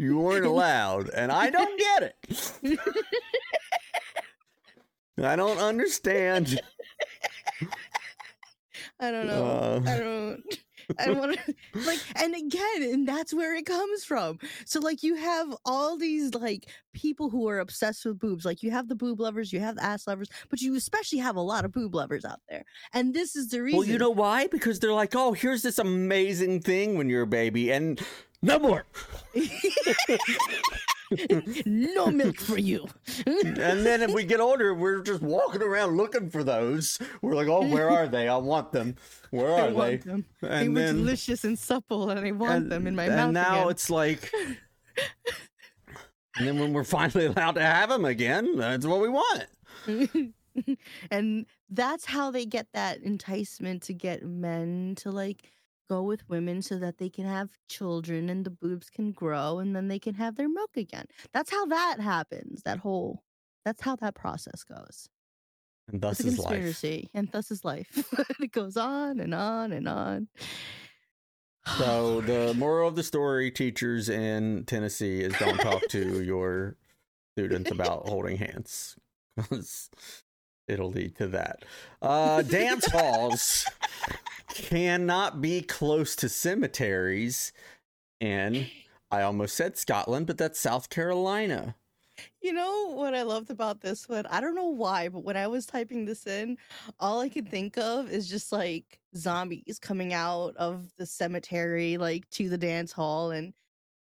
[0.00, 2.16] you weren't allowed, and I don't get it.
[5.22, 6.58] I don't understand.
[9.00, 9.44] I don't know.
[9.44, 9.82] Uh.
[9.86, 10.42] I don't.
[10.98, 11.54] I don't want to
[11.86, 14.38] like, and again, and that's where it comes from.
[14.64, 18.44] So, like, you have all these like people who are obsessed with boobs.
[18.44, 21.36] Like, you have the boob lovers, you have the ass lovers, but you especially have
[21.36, 22.64] a lot of boob lovers out there.
[22.92, 23.78] And this is the reason.
[23.78, 24.46] Well, you know why?
[24.46, 28.00] Because they're like, oh, here's this amazing thing when you're a baby, and
[28.42, 28.84] no more.
[31.66, 32.86] no milk for you.
[33.26, 36.98] And then if we get older, we're just walking around looking for those.
[37.22, 38.28] We're like, oh, where are they?
[38.28, 38.96] I want them.
[39.30, 39.72] Where I are they?
[39.74, 40.24] want them.
[40.40, 43.24] they And were delicious and supple, and I want and, them in my and mouth.
[43.26, 43.70] And now again.
[43.70, 44.32] it's like
[46.36, 49.46] and then when we're finally allowed to have them again that's what we want
[51.10, 55.44] and that's how they get that enticement to get men to like
[55.90, 59.74] go with women so that they can have children and the boobs can grow and
[59.74, 61.06] then they can have their milk again.
[61.34, 62.62] That's how that happens.
[62.62, 63.24] That whole
[63.64, 65.08] that's how that process goes.
[65.88, 68.04] and thus it's a is life conspiracy and thus is life.
[68.40, 70.28] it goes on and on and on.
[71.78, 76.76] so the moral of the story teachers in tennessee is don't talk to your
[77.36, 78.96] students about holding hands
[80.70, 81.64] it'll lead to that
[82.02, 83.66] uh dance halls
[84.54, 87.52] cannot be close to cemeteries
[88.20, 88.66] and
[89.10, 91.74] i almost said scotland but that's south carolina
[92.42, 94.26] You know what I loved about this one?
[94.26, 96.56] I don't know why, but when I was typing this in,
[96.98, 102.28] all I could think of is just like zombies coming out of the cemetery, like
[102.30, 103.52] to the dance hall, and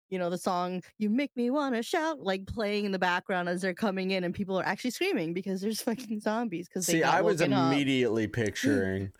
[0.09, 3.61] you know the song "You Make Me Wanna Shout" like playing in the background as
[3.61, 6.67] they're coming in, and people are actually screaming because there's fucking zombies.
[6.67, 9.11] Because See, I was immediately picturing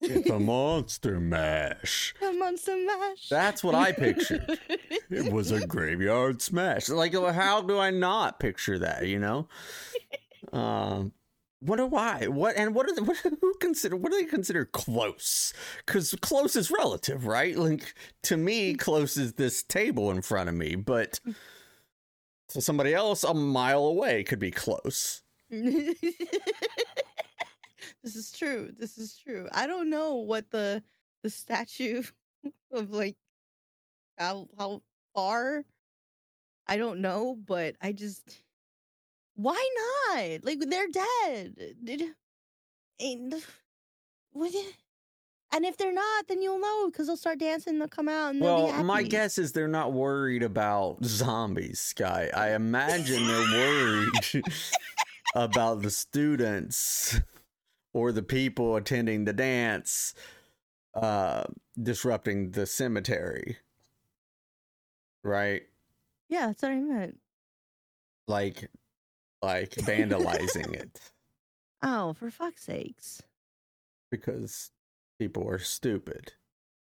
[0.00, 2.14] it's a monster mash.
[2.22, 3.28] a monster mash.
[3.28, 4.58] That's what I pictured.
[5.10, 6.88] It was a graveyard smash.
[6.88, 9.06] Like, how do I not picture that?
[9.06, 9.48] You know.
[10.52, 11.12] Um,
[11.64, 12.26] wonder why?
[12.26, 15.52] What and what are the, what, who consider what do they consider close?
[15.84, 17.56] Because close is relative, right?
[17.56, 18.78] Like to me, mm-hmm.
[18.78, 21.20] close is this table in front of me, but
[22.48, 25.22] to somebody else, a mile away could be close.
[25.50, 25.96] this
[28.04, 28.70] is true.
[28.78, 29.48] This is true.
[29.52, 30.82] I don't know what the
[31.22, 32.02] the statue
[32.72, 33.16] of like
[34.18, 34.82] how how
[35.14, 35.64] far.
[36.66, 38.42] I don't know, but I just
[39.34, 39.68] why
[40.14, 40.44] not?
[40.44, 41.74] Like they're dead.
[43.00, 43.34] And
[44.32, 44.52] what?
[45.52, 47.78] And if they're not, then you'll know because they'll start dancing.
[47.78, 51.80] They'll come out and they'll be Well, my guess is they're not worried about zombies,
[51.80, 52.30] Sky.
[52.34, 54.42] I imagine they're worried
[55.34, 57.20] about the students
[57.92, 60.14] or the people attending the dance
[60.94, 61.44] uh
[61.80, 63.58] disrupting the cemetery.
[65.22, 65.62] Right?
[66.28, 67.18] Yeah, that's what I meant.
[68.26, 68.70] Like
[69.44, 71.00] like vandalizing it
[71.82, 73.22] Oh, for fuck's sakes.
[74.10, 74.70] because
[75.18, 76.32] people are stupid.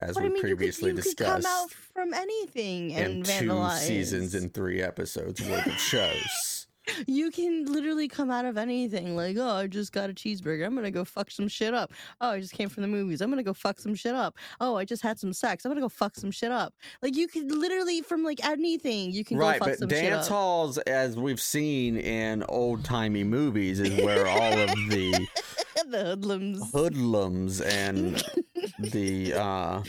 [0.00, 1.46] As But we I mean, previously you could, you could discussed.
[1.46, 3.78] come out from anything in and two vandalize.
[3.78, 6.57] seasons and three episodes worth of shows.
[7.06, 9.16] You can literally come out of anything.
[9.16, 10.66] Like, oh, I just got a cheeseburger.
[10.66, 11.92] I'm gonna go fuck some shit up.
[12.20, 13.20] Oh, I just came from the movies.
[13.20, 14.36] I'm gonna go fuck some shit up.
[14.60, 15.64] Oh, I just had some sex.
[15.64, 16.74] I'm gonna go fuck some shit up.
[17.02, 19.12] Like, you could literally from like anything.
[19.12, 20.26] You can right, go fuck but some dance shit up.
[20.26, 25.26] halls, as we've seen in old timey movies, is where all of the
[25.90, 26.70] the hoodlums.
[26.72, 28.22] hoodlums and
[28.78, 29.82] the uh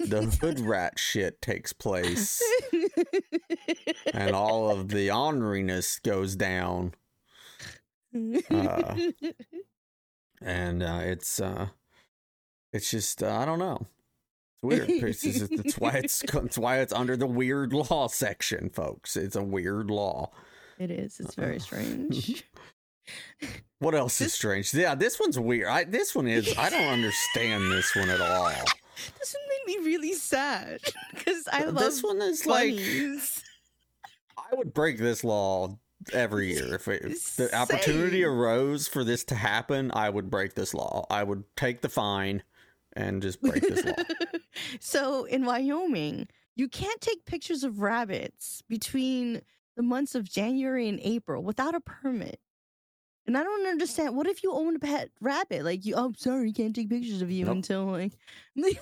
[0.00, 2.42] the hood rat shit takes place
[4.12, 6.92] and all of the orneriness goes down
[8.50, 8.96] uh,
[10.42, 11.68] and uh it's uh
[12.72, 13.78] it's just uh, i don't know
[14.62, 18.70] it's weird it's, just- it's why it's it's why it's under the weird law section
[18.70, 20.30] folks it's a weird law
[20.80, 21.18] it is.
[21.18, 21.58] It's very Uh-uh.
[21.58, 22.44] strange.
[23.78, 27.70] what else is strange yeah this one's weird I, this one is i don't understand
[27.70, 28.50] this one at all
[29.18, 30.80] this one made me really sad
[31.14, 32.78] because I love this one is like.
[34.50, 35.78] I would break this law
[36.12, 39.90] every year if, it, if the opportunity arose for this to happen.
[39.92, 41.06] I would break this law.
[41.10, 42.42] I would take the fine
[42.94, 43.92] and just break this law.
[44.80, 49.42] so in Wyoming, you can't take pictures of rabbits between
[49.76, 52.40] the months of January and April without a permit.
[53.28, 54.16] And I don't understand.
[54.16, 55.62] What if you own a pet rabbit?
[55.62, 57.56] Like you, oh, sorry, can't take pictures of you Nope.
[57.56, 58.12] until like,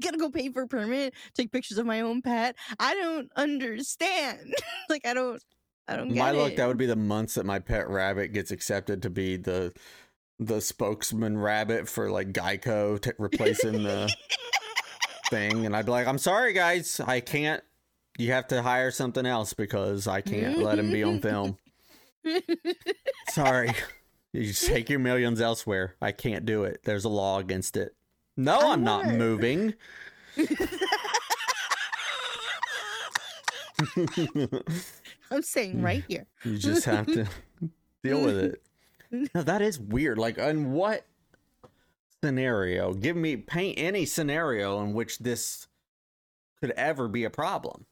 [0.00, 2.56] gotta go pay for a permit, take pictures of my own pet.
[2.78, 4.54] I don't understand.
[4.90, 5.42] like I don't,
[5.88, 6.56] I don't get my luck, it.
[6.58, 9.72] that would be the months that my pet rabbit gets accepted to be the
[10.38, 14.10] the spokesman rabbit for like Geico t- replacing the
[15.30, 17.62] thing, and I'd be like, "I'm sorry, guys, I can't.
[18.18, 21.56] You have to hire something else because I can't let him be on film.
[23.28, 23.72] Sorry."
[24.32, 25.96] You just take your millions elsewhere.
[26.00, 26.82] I can't do it.
[26.84, 27.96] There's a law against it.
[28.36, 29.74] No, I I'm not moving.
[35.30, 36.26] I'm saying right here.
[36.44, 37.26] You just have to
[38.04, 38.62] deal with it.
[39.10, 40.18] No, that is weird.
[40.18, 41.06] Like, in what
[42.22, 42.94] scenario?
[42.94, 45.66] Give me paint any scenario in which this
[46.60, 47.86] could ever be a problem.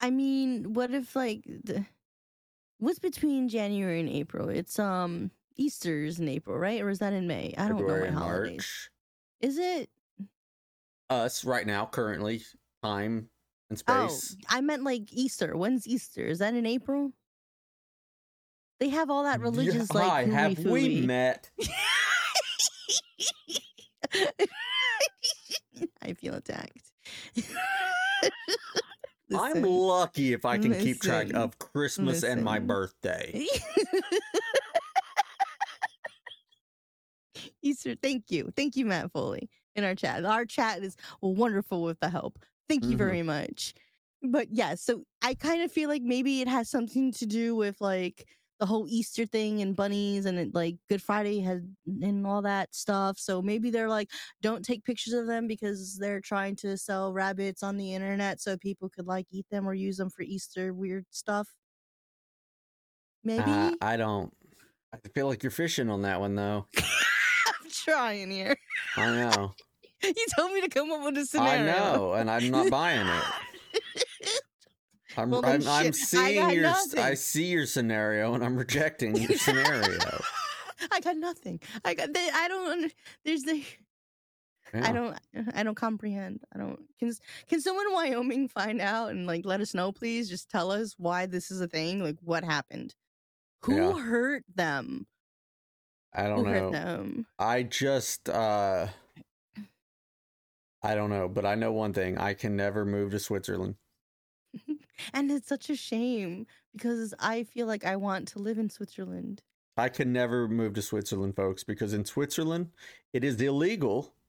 [0.00, 1.86] I mean, what if like the
[2.82, 4.48] what's between January and April?
[4.48, 6.82] It's um Easter's in April, right?
[6.82, 7.54] Or is that in May?
[7.56, 8.50] I don't February know my holidays.
[8.50, 8.90] March.
[9.40, 9.88] Is it?
[11.08, 12.42] Us right now, currently,
[12.82, 13.28] time
[13.70, 14.36] and Oh, space.
[14.48, 15.56] I meant like Easter.
[15.56, 16.24] When's Easter?
[16.24, 17.12] Is that in April?
[18.80, 21.50] They have all that religious Yeah, like hi, have we met?
[26.02, 26.90] I feel attacked.
[29.34, 33.46] I'm lucky if I can keep track of Christmas and my birthday.
[37.62, 38.50] Easter, thank you.
[38.56, 40.24] Thank you, Matt Foley, in our chat.
[40.24, 42.38] Our chat is wonderful with the help.
[42.68, 42.98] Thank you Mhm.
[42.98, 43.74] very much.
[44.22, 47.80] But yeah, so I kind of feel like maybe it has something to do with
[47.80, 48.26] like
[48.62, 51.62] the whole Easter thing and bunnies and it, like Good Friday has
[52.00, 53.18] and all that stuff.
[53.18, 54.08] So maybe they're like,
[54.40, 58.56] don't take pictures of them because they're trying to sell rabbits on the internet so
[58.56, 61.48] people could like eat them or use them for Easter weird stuff.
[63.24, 64.32] Maybe Uh, I don't.
[64.94, 66.68] I feel like you're fishing on that one, though.
[66.78, 68.56] I'm trying here.
[68.96, 69.54] I know.
[70.04, 71.62] You told me to come up with a scenario.
[71.62, 73.22] I know, and I'm not buying it.
[75.16, 79.98] I'm, Well, I'm, I'm seeing your I see your scenario and I'm rejecting your scenario.
[80.90, 81.60] I got nothing.
[81.84, 82.12] I got.
[82.12, 82.92] They, I don't.
[83.24, 83.64] There's the.
[84.74, 84.88] Yeah.
[84.88, 85.18] I don't.
[85.54, 86.40] I don't comprehend.
[86.54, 86.80] I don't.
[86.98, 87.12] Can
[87.48, 90.28] Can someone in Wyoming find out and like let us know, please?
[90.28, 92.02] Just tell us why this is a thing.
[92.02, 92.94] Like what happened.
[93.62, 93.98] Who Yeah.
[94.02, 95.06] hurt them?
[96.14, 96.70] I don't hurt know.
[96.70, 97.26] them?
[97.38, 98.88] I just uh
[100.82, 102.18] I don't know, but I know one thing.
[102.18, 103.76] I can never move to Switzerland.
[105.12, 109.42] And it's such a shame because I feel like I want to live in Switzerland.
[109.76, 112.70] I can never move to Switzerland, folks, because in Switzerland
[113.12, 114.14] it is illegal.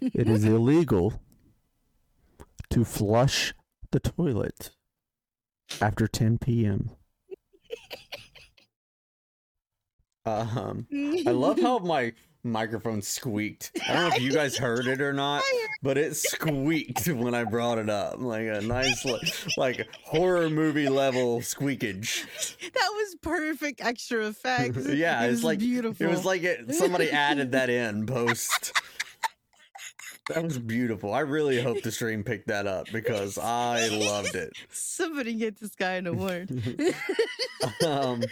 [0.00, 1.20] It is illegal
[2.70, 3.52] to flush
[3.90, 4.70] the toilet
[5.78, 6.90] after 10 p.m.
[10.24, 10.86] Um,
[11.26, 12.12] I love how my
[12.42, 13.70] microphone squeaked.
[13.88, 15.42] I don't know if you guys heard it or not,
[15.82, 18.18] but it squeaked when I brought it up.
[18.18, 22.24] Like a nice, like, like horror movie level squeakage.
[22.72, 24.88] That was perfect extra effects.
[24.92, 26.06] yeah, It it's was like beautiful.
[26.06, 28.72] it was like it, somebody added that in post.
[30.28, 31.12] That was beautiful.
[31.12, 34.52] I really hope the stream picked that up because I loved it.
[34.70, 36.50] somebody get this guy an award.
[37.84, 38.22] um,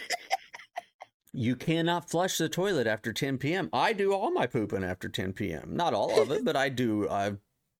[1.33, 3.69] you cannot flush the toilet after 10 p.m.
[3.71, 5.75] I do all my pooping after 10 p.m.
[5.75, 7.37] Not all of it, but I do a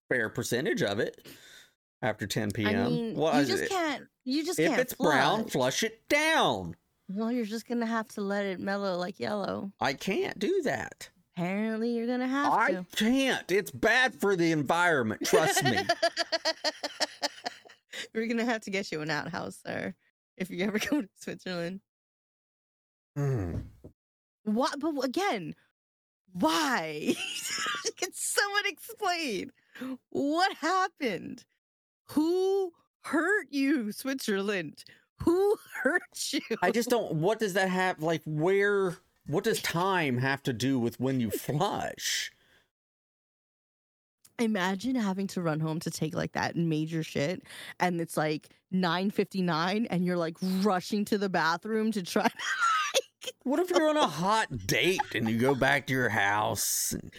[0.08, 1.26] fair percentage of it
[2.02, 2.86] after 10 p.m.
[2.86, 4.04] I mean, Well, you just can't.
[4.24, 4.80] You just if can't.
[4.80, 5.52] it's brown, flush.
[5.52, 6.76] flush it down.
[7.08, 9.72] Well, you're just gonna have to let it mellow like yellow.
[9.80, 11.10] I can't do that.
[11.36, 12.78] Apparently, you're gonna have I to.
[12.78, 13.50] I can't.
[13.50, 15.22] It's bad for the environment.
[15.24, 15.78] Trust me.
[18.14, 19.94] We're gonna have to get you an outhouse, sir,
[20.36, 21.80] if you ever go to Switzerland.
[23.18, 23.64] Mm.
[24.44, 24.78] What?
[24.80, 25.54] But again,
[26.32, 27.14] why?
[27.96, 29.52] Can someone explain
[30.10, 31.44] what happened?
[32.10, 34.84] Who hurt you, Switzerland?
[35.22, 36.40] Who hurt you?
[36.62, 37.14] I just don't.
[37.14, 38.02] What does that have?
[38.02, 38.96] Like, where?
[39.26, 42.32] What does time have to do with when you flush?
[44.40, 47.42] imagine having to run home to take like that major shit,
[47.78, 52.28] and it's like nine fifty nine, and you're like rushing to the bathroom to try.
[53.42, 57.12] what if you're on a hot date and you go back to your house and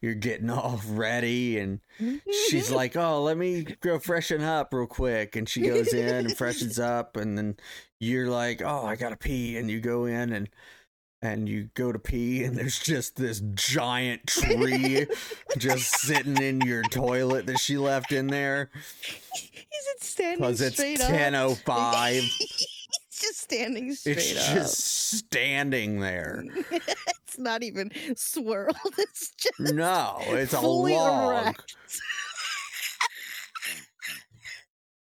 [0.00, 1.80] you're getting all ready and
[2.48, 6.36] she's like, "Oh, let me go freshen up real quick." And she goes in and
[6.36, 7.56] freshens up and then
[8.00, 10.48] you're like, "Oh, I got to pee." And you go in and
[11.22, 15.06] and you go to pee and there's just this giant tree
[15.58, 18.70] just sitting in your toilet that she left in there.
[19.34, 22.75] Is it standing Cuz it's 10:05
[23.26, 24.54] just standing straight It's up.
[24.54, 24.78] just
[25.18, 26.44] standing there.
[26.70, 28.76] it's not even swirled.
[28.98, 31.46] It's just No, it's a log.
[31.46, 31.76] erect.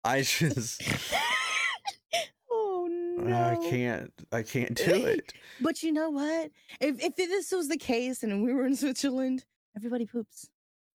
[0.04, 0.82] I just
[2.50, 3.36] oh no!
[3.36, 5.32] I can't I can't do it.
[5.60, 6.50] But you know what?
[6.80, 9.44] If if this was the case and we were in Switzerland,
[9.76, 10.48] everybody poops.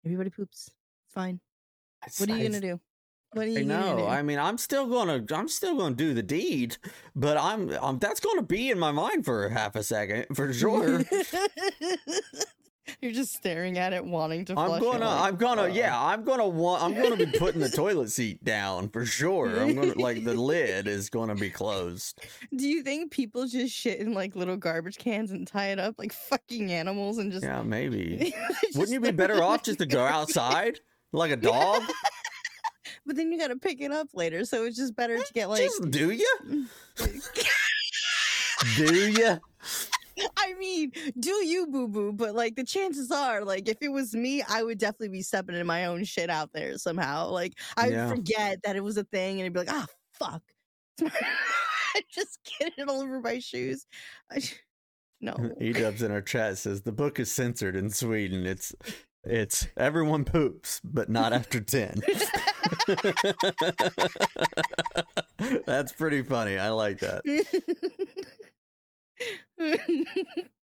[0.04, 0.70] Everybody poops.
[1.06, 1.40] It's fine.
[2.18, 2.80] What are you gonna do?
[3.36, 3.98] What are you I know.
[3.98, 4.06] do?
[4.06, 6.78] I mean, I'm still gonna I'm still gonna do the deed,
[7.14, 11.02] but I'm, I'm that's gonna be in my mind for half a second for sure.
[13.02, 14.58] You're just staring at it, wanting to.
[14.58, 17.60] I'm flush gonna like, I'm gonna "Uh." yeah I'm gonna want I'm gonna be putting
[17.60, 19.60] the toilet seat down for sure.
[19.60, 22.18] I'm gonna like the lid is gonna be closed.
[22.56, 25.96] Do you think people just shit in like little garbage cans and tie it up
[25.98, 27.44] like fucking animals and just?
[27.44, 28.32] Yeah, maybe.
[28.62, 30.80] just Wouldn't you be better off just to go outside
[31.12, 31.82] like a dog?
[33.04, 35.48] But then you got to pick it up later, so it's just better to get
[35.48, 35.62] like.
[35.62, 36.66] Just do you?
[38.76, 39.38] Do you?
[40.38, 42.12] I mean, do you boo boo?
[42.12, 45.56] But like the chances are, like if it was me, I would definitely be stepping
[45.56, 47.28] in my own shit out there somehow.
[47.28, 48.08] Like I would Yeah.
[48.08, 50.42] forget that it was a thing, and I'd be like, ah, fuck.
[52.10, 53.86] Just get it all over my shoes.
[54.30, 54.42] I,
[55.20, 55.32] no.
[55.60, 58.46] Edubs in our chat says the book is censored in Sweden.
[58.46, 58.74] It's
[59.24, 62.00] it's everyone poops, but not after ten.
[65.66, 66.58] That's pretty funny.
[66.58, 67.22] I like that.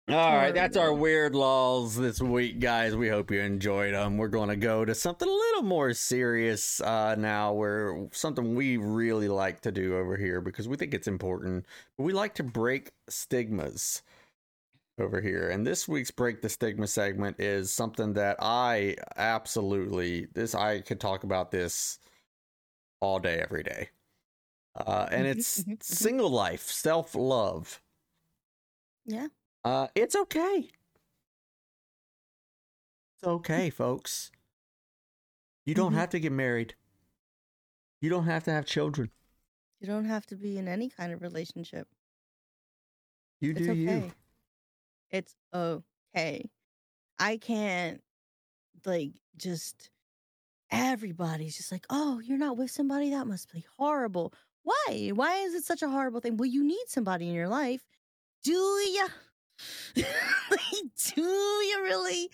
[0.08, 2.96] All right, that's our weird laws this week, guys.
[2.96, 4.18] We hope you enjoyed them.
[4.18, 8.76] We're going to go to something a little more serious uh, now, where something we
[8.76, 11.64] really like to do over here because we think it's important.
[11.96, 14.02] We like to break stigmas
[15.00, 15.48] over here.
[15.48, 21.00] And this week's break the stigma segment is something that I absolutely this I could
[21.00, 21.98] talk about this
[23.00, 23.90] all day, every day.
[24.76, 26.10] Uh, and Mhm, it's mhm, mhm.
[26.10, 27.82] single life, self love.
[29.04, 29.28] yeah.
[29.64, 30.70] Uh, it's okay.
[33.14, 34.32] It's okay, folks.
[35.64, 35.94] You don't Mhm.
[35.94, 36.74] have to get married.
[38.02, 39.10] You don't have to have children.
[39.80, 41.88] You don't have to be in any kind of relationship.
[43.40, 44.04] You It's do okay.
[44.04, 44.12] you.
[45.10, 46.50] It's okay.
[47.18, 48.02] I can't
[48.86, 49.90] like just
[50.70, 55.10] everybody's just like, "Oh, you're not with somebody that must be horrible." Why?
[55.14, 56.36] Why is it such a horrible thing?
[56.36, 57.82] Well, you need somebody in your life.
[58.44, 59.08] Do ya?
[59.94, 62.30] do you really?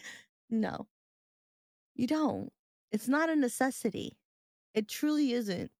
[0.50, 0.86] No.
[1.94, 2.52] You don't.
[2.92, 4.16] It's not a necessity.
[4.74, 5.70] It truly isn't.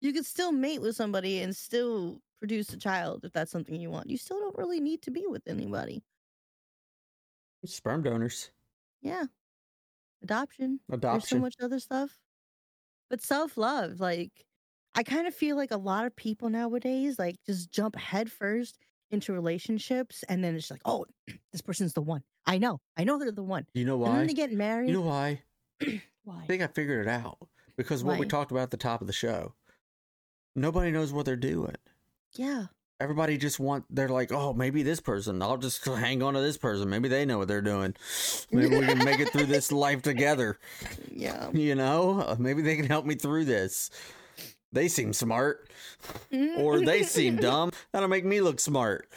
[0.00, 3.90] You could still mate with somebody and still produce a child if that's something you
[3.90, 4.10] want.
[4.10, 6.02] You still don't really need to be with anybody.
[7.64, 8.50] Sperm donors.
[9.02, 9.24] Yeah.
[10.22, 10.80] Adoption.
[11.10, 12.18] There's so much other stuff.
[13.10, 14.44] But self love, like,
[14.94, 18.78] I kind of feel like a lot of people nowadays, like, just jump headfirst
[19.10, 21.06] into relationships and then it's like, oh,
[21.52, 22.22] this person's the one.
[22.46, 22.80] I know.
[22.96, 23.66] I know they're the one.
[23.74, 24.08] You know why?
[24.08, 24.88] And then they get married.
[24.88, 25.42] You know why?
[26.24, 26.40] why?
[26.42, 27.38] I think I figured it out
[27.76, 29.54] because what we talked about at the top of the show.
[30.54, 31.76] Nobody knows what they're doing.
[32.34, 32.66] yeah.
[33.00, 35.40] Everybody just want they're like, oh, maybe this person.
[35.40, 36.88] I'll just hang on to this person.
[36.88, 37.94] Maybe they know what they're doing.
[38.50, 40.58] Maybe we can make it through this life together.
[41.10, 41.50] Yeah.
[41.58, 43.90] You know, maybe they can help me through this.
[44.72, 45.68] They seem smart,
[46.32, 46.58] mm.
[46.58, 47.72] or they seem dumb.
[47.92, 49.08] That'll make me look smart.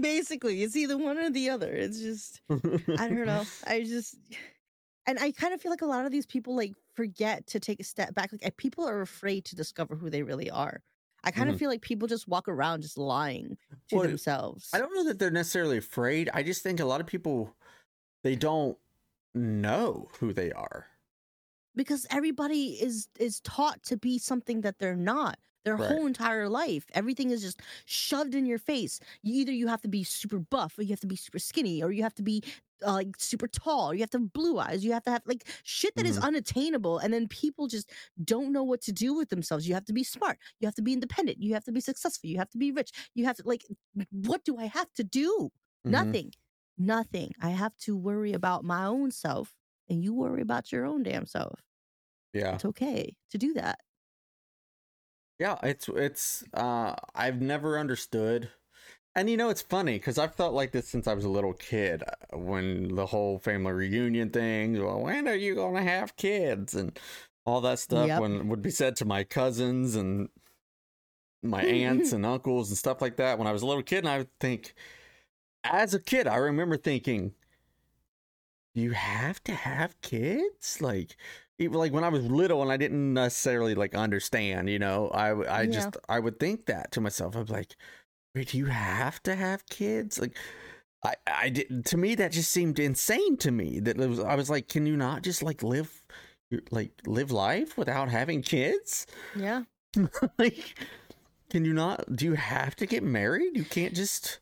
[0.00, 1.70] Basically, it's either one or the other.
[1.70, 3.44] It's just I don't know.
[3.66, 4.16] I just
[5.06, 7.80] and I kind of feel like a lot of these people like forget to take
[7.80, 8.30] a step back.
[8.32, 10.82] Like people are afraid to discover who they really are.
[11.24, 11.58] I kind of mm-hmm.
[11.58, 13.56] feel like people just walk around just lying
[13.88, 14.70] to Well, themselves.
[14.72, 16.30] I don't know that they're necessarily afraid.
[16.34, 17.56] I just think a lot of people
[18.24, 18.78] they don't
[19.34, 20.88] know who they are.
[21.76, 25.88] because everybody is is taught to be something that they're not their Right.
[25.88, 29.88] whole entire life everything is just shoved in your face you either you have to
[29.88, 32.42] be super buff or you have to be super skinny or you have to be
[32.86, 35.48] uh, like super tall you have to have blue eyes you have to have like
[35.64, 36.20] shit that is Mhm.
[36.20, 37.90] unattainable and then people just
[38.24, 40.82] don't know what to do with themselves you have to be smart you have to
[40.82, 43.42] be independent you have to be successful you have to be rich you have to
[43.46, 43.64] like
[44.10, 45.50] what do i have to do
[45.84, 46.14] Mhm.
[46.14, 46.32] nothing
[46.78, 49.54] nothing i have to worry about my own self
[49.88, 51.60] and you worry about your own damn self
[52.32, 52.60] Yeah.
[52.60, 53.78] it's okay to do that.
[55.38, 58.52] Yeah, it's it's uh I've never understood.
[59.14, 61.52] And you know it's funny cuz I've felt like this since I was a little
[61.52, 66.16] kid uh, when the whole family reunion thing, well, when are you going to have
[66.16, 66.98] kids and
[67.44, 68.16] all that stuff Yep.
[68.16, 70.28] when would be said to my cousins and
[71.42, 74.08] my aunts and uncles and stuff like that when I was a little kid and
[74.08, 74.74] I would think
[75.64, 77.34] as a kid I remember thinking
[78.74, 81.16] you have to have kids like
[81.58, 85.66] even like when I was little and I didn't necessarily like understand, you know, I
[85.66, 85.66] Yeah.
[85.66, 87.36] just I would think that to myself.
[87.36, 87.76] I'm like,
[88.34, 90.18] wait, do you have to have kids?
[90.18, 90.36] Like,
[91.04, 93.80] I I did to me that just seemed insane to me.
[93.80, 96.02] That it was I was like, can you not just like live,
[96.70, 99.06] like live life without having kids?
[99.36, 99.64] Yeah.
[100.38, 100.78] like,
[101.50, 102.14] can you not?
[102.14, 103.56] Do you have to get married?
[103.56, 104.40] You can't just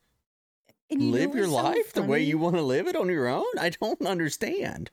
[0.90, 3.46] And you live your life the way you want to live it on your own.
[3.58, 4.90] I don't understand.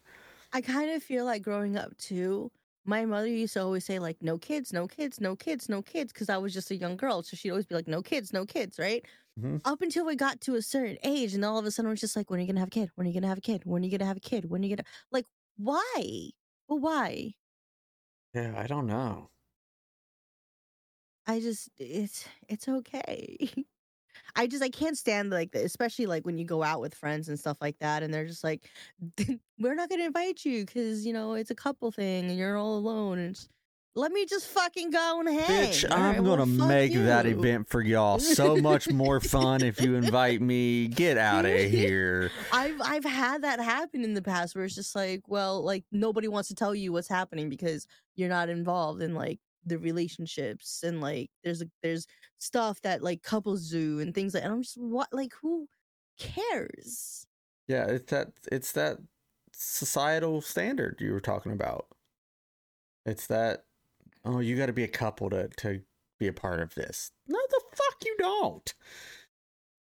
[0.54, 2.52] I kind of feel like growing up too.
[2.86, 6.14] My mother used to always say like, "No kids, no kids, no kids, no kids,"
[6.14, 7.24] because I was just a young girl.
[7.24, 9.06] So she'd always be like, "No kids, no kids," right?
[9.38, 9.66] Mhm.
[9.66, 12.16] Up until we got to a certain age, and all of a sudden we're just
[12.18, 12.92] like, "When are you gonna have a kid?
[12.96, 13.66] When are you gonna have a kid?
[13.66, 14.46] When are you gonna have a kid?
[14.48, 15.28] When are you gonna like?
[15.58, 16.32] Why?
[16.70, 17.36] Well, why?
[18.36, 19.32] Yeah, I don't know.
[21.28, 23.50] I just it's it's okay.
[24.36, 27.30] I just I can't stand like the, especially like when you go out with friends
[27.30, 28.70] and stuff like that, and they're just like,
[29.60, 32.78] "We're not gonna invite you because you know it's a couple thing and you're all
[32.78, 33.48] alone." And it's,
[33.98, 35.72] let me just fucking go and hang.
[35.72, 35.90] Bitch.
[35.90, 39.96] I'm Well, gonna fuck make that event for y'all so much more fun if you
[39.96, 40.90] invite me.
[40.90, 42.30] Get out of here.
[42.52, 46.28] I've I've had that happen in the past where it's just like, well, like nobody
[46.28, 51.02] wants to tell you what's happening because you're not involved in like the relationships and
[51.02, 52.08] like there's a, there's
[52.38, 55.68] stuff that like couples do and things like and I'm just what like who
[56.20, 57.26] cares?
[57.68, 58.98] Yeah, it's that it's that
[59.52, 61.88] societal standard you were talking about.
[63.06, 63.66] It's that
[64.24, 65.82] oh, you got to be a couple to to
[66.20, 67.12] be a part of this.
[67.28, 68.74] No, the fuck you don't.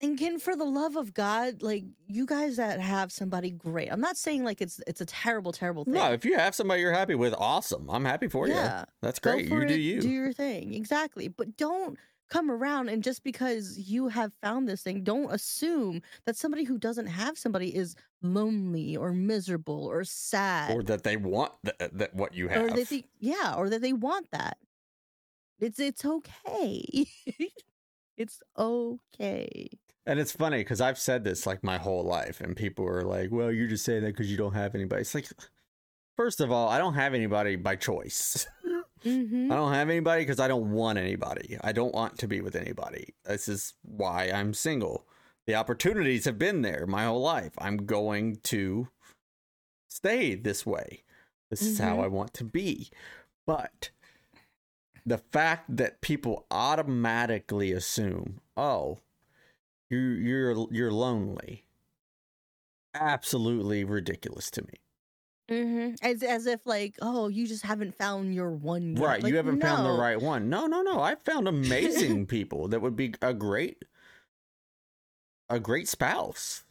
[0.02, 3.92] And can for the love of God, like you guys that have somebody great.
[3.92, 5.94] I'm not saying like it's it's a terrible, terrible thing.
[5.94, 7.90] No, if you have somebody you're happy with, awesome.
[7.90, 8.54] I'm happy for you.
[8.54, 8.86] yeah.
[9.02, 9.46] That's great.
[9.48, 10.00] You do you.
[10.00, 10.72] Do your thing.
[10.72, 11.28] Exactly.
[11.28, 11.98] But don't
[12.30, 16.78] come around and just because you have found this thing, don't assume that somebody who
[16.78, 20.70] doesn't have somebody is lonely or miserable or sad.
[20.70, 22.62] or that they want th- uh, that what you have.
[22.62, 24.56] or they think yeah, or that they want that.
[25.58, 27.06] It's it's okay.
[28.16, 29.68] it's okay.
[30.06, 33.30] And it's funny because I've said this like my whole life, and people are like,
[33.30, 35.28] "Well, you're just saying that because you don't have anybody." It's like,
[36.16, 38.46] first of all, I don't have anybody by choice.
[39.02, 41.58] hmm I don't have anybody because I don't want anybody.
[41.62, 43.14] I don't want to be with anybody.
[43.24, 45.06] This is why I'm single.
[45.46, 47.52] The opportunities have been there my whole life.
[47.58, 48.88] I'm going to
[49.88, 51.02] stay this way.
[51.50, 52.04] This is how Mhm.
[52.04, 52.90] I want to be.
[53.46, 53.90] But
[55.04, 58.98] the fact that people automatically assume, "Oh,
[59.90, 61.66] you you're you're lonely."
[62.94, 64.74] Absolutely ridiculous to me.
[65.48, 69.04] hmm As as if like, oh, you just haven't found your one yet.
[69.04, 70.48] Right, Like, you haven't found the right one.
[70.48, 71.00] No, no, no.
[71.00, 73.84] I've found amazing people that would be a great
[75.50, 76.64] a great spouse.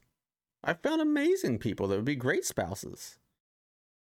[0.64, 3.20] I found amazing people that would be great spouses.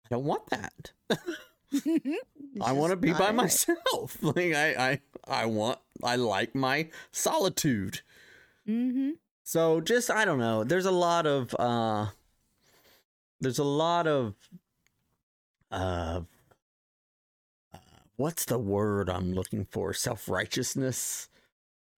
[0.05, 0.93] I don't want that.
[2.61, 4.19] I want to be by myself.
[4.23, 5.01] Like I I
[5.43, 8.03] I want I like my solitude.
[8.71, 9.11] Mm-hmm.
[9.43, 10.63] So just I don't know.
[10.65, 12.07] There's a lot of uh
[13.41, 14.35] there's a lot of
[15.73, 16.21] uh,
[17.75, 17.79] uh
[18.17, 19.93] what's the word I'm looking for?
[19.93, 21.29] Self-righteousness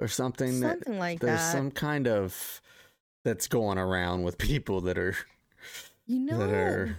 [0.01, 1.53] or something that Something like there's that.
[1.53, 2.61] some kind of
[3.25, 5.16] that's going around with people that are
[6.07, 6.99] you know, that are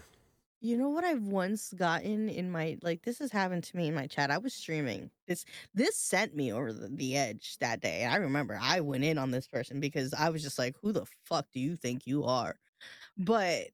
[0.64, 3.95] you know what I've once gotten in my like this has happened to me in
[3.95, 4.32] my chat.
[4.32, 5.11] I was streaming.
[5.28, 8.05] This this sent me over the, the edge that day.
[8.05, 11.05] I remember I went in on this person because I was just like, who the
[11.26, 12.57] fuck do you think you are?
[13.18, 13.70] But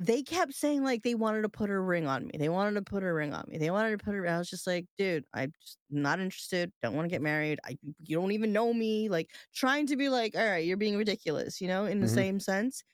[0.00, 2.32] they kept saying like they wanted to put a ring on me.
[2.38, 3.58] They wanted to put a ring on me.
[3.58, 6.72] They wanted to put a I was just like, dude, I'm just not interested.
[6.82, 7.60] Don't want to get married.
[7.66, 9.08] I you don't even know me.
[9.10, 12.10] Like trying to be like, all right, you're being ridiculous, you know, in the Mhm.
[12.10, 12.84] same sense.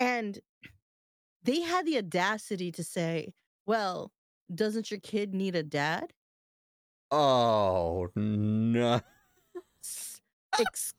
[0.00, 0.40] And
[1.48, 3.32] they had the audacity to say,
[3.64, 4.12] well,
[4.54, 6.12] doesn't your kid need a dad?
[7.10, 9.00] Oh no.
[10.58, 10.94] Excuse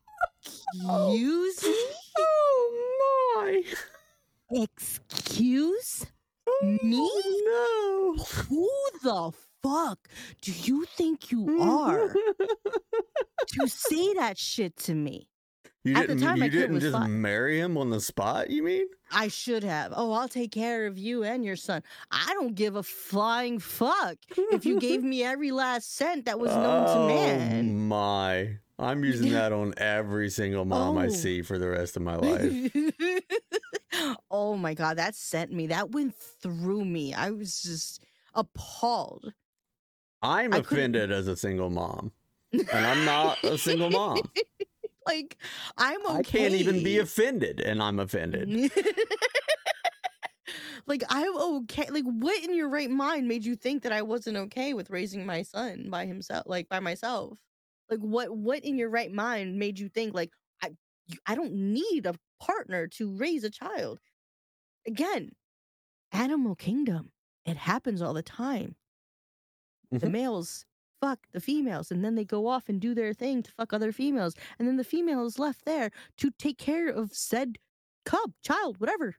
[1.64, 1.76] me?
[2.18, 3.62] Oh my.
[4.64, 6.08] Excuse
[6.64, 7.00] me?
[7.00, 8.24] Oh, no.
[8.24, 8.70] Who
[9.04, 9.32] the
[9.62, 10.00] fuck
[10.42, 12.08] do you think you are
[13.50, 15.30] to say that shit to me?
[15.86, 17.10] You At the didn't, time, my you kid didn't was just five.
[17.10, 18.86] marry him on the spot, you mean?
[19.12, 19.94] I should have.
[19.96, 21.84] Oh, I'll take care of you and your son.
[22.12, 24.18] I don't give a flying fuck
[24.52, 27.88] if you gave me every last cent that was known to oh, man.
[27.88, 28.58] my.
[28.78, 31.10] I'm using that on every single mom I Oh.
[31.10, 32.72] see for the rest of my life.
[34.32, 35.68] oh my god, that sent me.
[35.68, 37.14] That went through me.
[37.14, 38.04] I was just
[38.36, 39.34] appalled.
[40.22, 42.12] I'm I couldn't- offended as a single mom,
[42.52, 44.20] and I'm not a single mom.
[45.10, 45.38] like
[45.78, 46.18] I'm okay.
[46.20, 48.72] I can't even be offended, and I'm offended.
[50.88, 51.88] like I'm okay.
[51.90, 55.26] Like what in your right mind made you think that I wasn't okay with raising
[55.26, 57.38] my son by himself, like by myself?
[57.90, 60.32] Like what what in your right mind made you think like
[60.62, 60.72] I
[61.26, 64.00] I don't need a partner to raise a child?
[64.88, 65.34] Again,
[66.12, 67.12] animal kingdom.
[67.46, 68.76] It happens all the time.
[69.92, 70.12] The Mhm.
[70.12, 70.66] males
[71.02, 73.92] fuck the females and then they go off and do their thing to fuck other
[73.92, 77.58] females and then the female is left there to take care of said
[78.06, 79.16] cub, child, whatever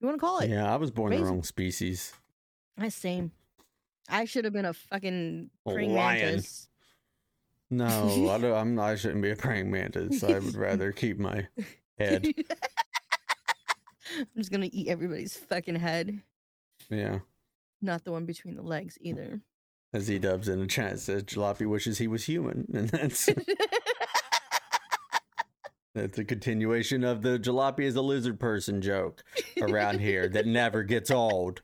[0.00, 0.50] you want to call it.
[0.50, 2.12] Yeah, I was born the wrong species.
[2.78, 3.32] I same.
[4.08, 6.26] I should have been a fucking praying lion.
[6.26, 6.68] mantis.
[7.70, 8.78] No, I don't, I'm.
[8.78, 10.22] I shouldn't be a praying mantis.
[10.22, 11.48] I would rather keep my
[11.98, 12.26] head.
[14.18, 16.20] I'm just gonna eat everybody's fucking head.
[16.90, 17.20] Yeah,
[17.82, 19.40] Not the one between the legs either.
[19.92, 23.28] As Edubs in the chat says, Jalopy wishes he was human, and that's
[25.94, 29.22] that's a continuation of the Jalopy is a lizard person joke
[29.60, 31.62] around here that never gets old.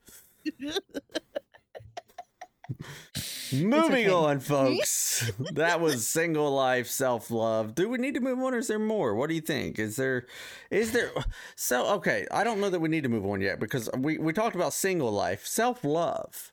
[3.53, 4.09] Moving okay.
[4.09, 5.31] on, folks.
[5.53, 7.75] that was single life self love.
[7.75, 9.15] Do we need to move on, or is there more?
[9.15, 9.79] What do you think?
[9.79, 10.27] Is there,
[10.71, 11.11] is there?
[11.55, 14.33] So okay, I don't know that we need to move on yet because we we
[14.33, 16.52] talked about single life self love.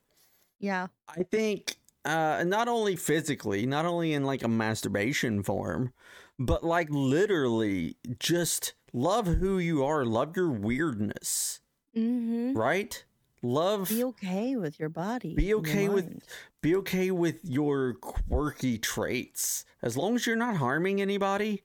[0.60, 0.88] Yeah.
[1.08, 5.94] I think uh, not only physically, not only in like a masturbation form,
[6.38, 11.60] but like literally just love who you are, love your weirdness,
[11.96, 12.54] Mm-hmm.
[12.58, 13.04] right?
[13.42, 15.34] Love Be okay with your body.
[15.34, 16.22] Be okay with-
[16.62, 21.64] be okay with your quirky traits as long as you're not harming anybody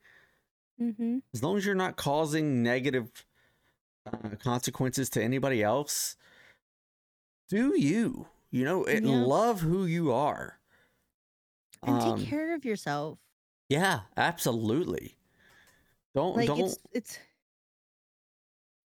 [0.80, 1.22] Mhm.
[1.34, 3.24] as long as you're not causing negative
[4.07, 6.16] uh, consequences to anybody else
[7.49, 9.17] do you you know it, Yeah.
[9.27, 10.59] love who you are
[11.83, 13.19] And Um, take care of yourself.
[13.69, 15.17] yeah absolutely
[16.15, 17.19] don't Like don't it's it's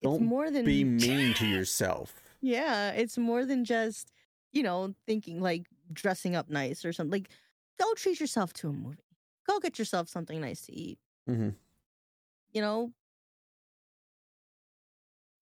[0.01, 4.13] it's don't more than be mean to yourself Yeah, it's more than just,
[4.53, 7.11] you know, thinking like dressing up nice or something.
[7.21, 7.31] Like,
[7.81, 9.09] go treat yourself to a movie.
[9.49, 10.99] Go get yourself something nice to eat.
[11.29, 11.51] Mm-hmm.
[12.53, 12.93] You know,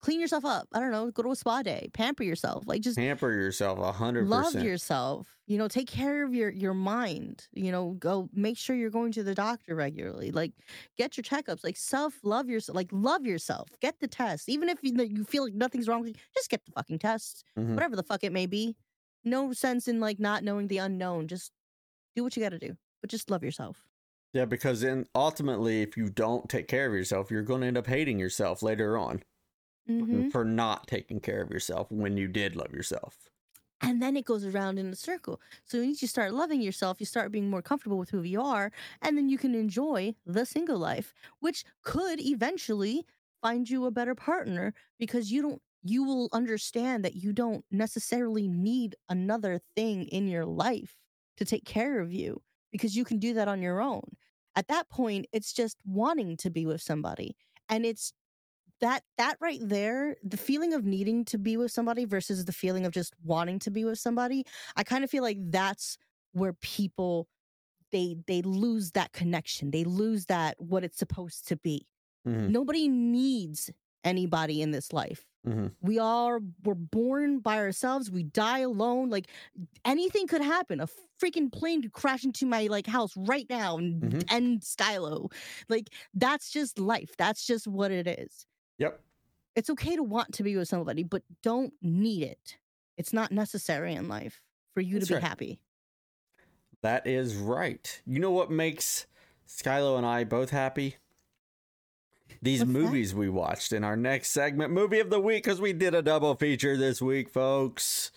[0.04, 0.68] clean yourself up.
[0.72, 1.10] I don't know.
[1.10, 1.88] Go to a spa day.
[1.94, 2.64] Pamper yourself.
[2.66, 5.26] Like, just pamper yourself a hundred love yourself.
[5.46, 7.48] You know, take care of your your mind.
[7.52, 10.30] You know, go make sure you're going to the doctor regularly.
[10.30, 10.52] Like,
[10.98, 11.64] get your checkups.
[11.64, 12.76] Like, self love yourself.
[12.76, 13.68] Like, love yourself.
[13.80, 14.48] Get the test.
[14.48, 17.44] Even if you, you feel like nothing's wrong with you, just get the fucking test.
[17.58, 17.74] Mhm.
[17.74, 18.76] whatever the fuck it may be.
[19.24, 21.28] No sense in like not knowing the unknown.
[21.28, 21.50] Just
[22.14, 23.86] do what you got to do, but just love yourself.
[24.34, 27.78] yeah because then ultimately if you don't take care of yourself you're going to end
[27.78, 29.22] up hating yourself later on
[29.86, 33.30] hmm for not taking care of yourself when you did love yourself.
[33.80, 35.40] And then it goes around in a circle.
[35.64, 38.72] So once you start loving yourself, you start being more comfortable with who you are,
[39.02, 43.04] and then you can enjoy the single life, which could eventually
[43.42, 45.62] find you a better partner because you don't.
[45.86, 50.96] You will understand that you don't necessarily need another thing in your life
[51.36, 54.16] to take care of you because you can do that on your own.
[54.56, 57.36] At that point, it's just wanting to be with somebody.
[57.68, 58.12] and it's
[58.84, 62.84] that that right there the feeling of needing to be with somebody versus the feeling
[62.86, 64.44] of just wanting to be with somebody
[64.76, 65.96] i kind of feel like that's
[66.32, 67.28] where people
[67.92, 71.86] they they lose that connection they lose that what it's supposed to be
[72.26, 72.50] Mhm.
[72.50, 73.70] nobody needs
[74.04, 75.72] anybody in this life Mhm.
[75.80, 79.28] we all were born by ourselves we die alone like
[79.84, 80.88] anything could happen a
[81.22, 84.32] freaking plane could crash into my like house right now and Mhm.
[84.32, 85.30] end skylo
[85.68, 88.46] like that's just life that's just what it is
[88.78, 89.00] Yep.
[89.56, 92.58] it's okay to want to be with somebody but don't need it
[92.96, 94.40] it's not necessary in life
[94.74, 95.22] for you That's to be right.
[95.24, 95.60] happy
[96.82, 98.02] That is right.
[98.04, 99.06] You know what makes
[99.48, 100.96] Skylo and I both happy?
[102.42, 102.78] These What's that?
[102.78, 106.02] movies we watched in our next segment, movie of the week, because we did a
[106.02, 108.10] double feature this week, folks.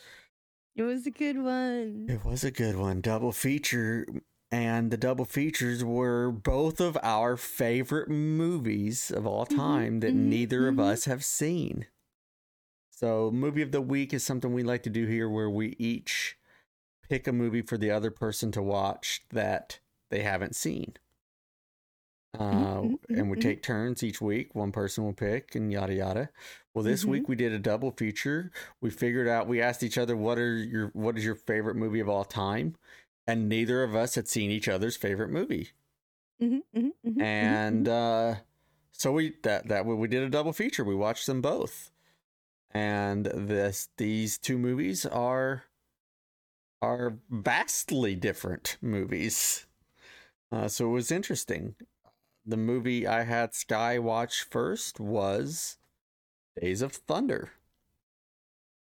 [0.75, 4.05] it was a good one It was a good one, double feature,
[4.51, 10.13] and the double features were both of our favorite movies of all Mhm, time that
[10.13, 10.79] mhm, neither of mhm.
[10.79, 11.87] us have seen.
[12.89, 16.37] So, movie of the week is something we like to do here where we each
[17.03, 19.79] pick a movie for the other person to watch that
[20.09, 20.95] they haven't seen.
[22.37, 24.53] Uh, mhm, and we take turns each week.
[24.53, 26.29] One person will pick, and yada yada.
[26.73, 28.51] Well, this week we did a double feature.
[28.81, 29.47] We figured out.
[29.47, 32.75] We asked each other, "What are your What is your favorite movie of all time?"
[33.27, 35.73] And neither of us had seen each other's favorite movie.
[36.39, 38.35] Mhm, mhm, mhm, mhm, And uh,
[38.91, 40.83] so we that that we did a double feature.
[40.83, 41.91] We watched them both,
[42.71, 45.65] and this these two movies are
[46.81, 49.65] are vastly different movies.
[50.51, 51.75] Uh, so it was interesting.
[52.45, 55.79] The movie I had Sky watch first was
[56.59, 57.53] Days of Thunder,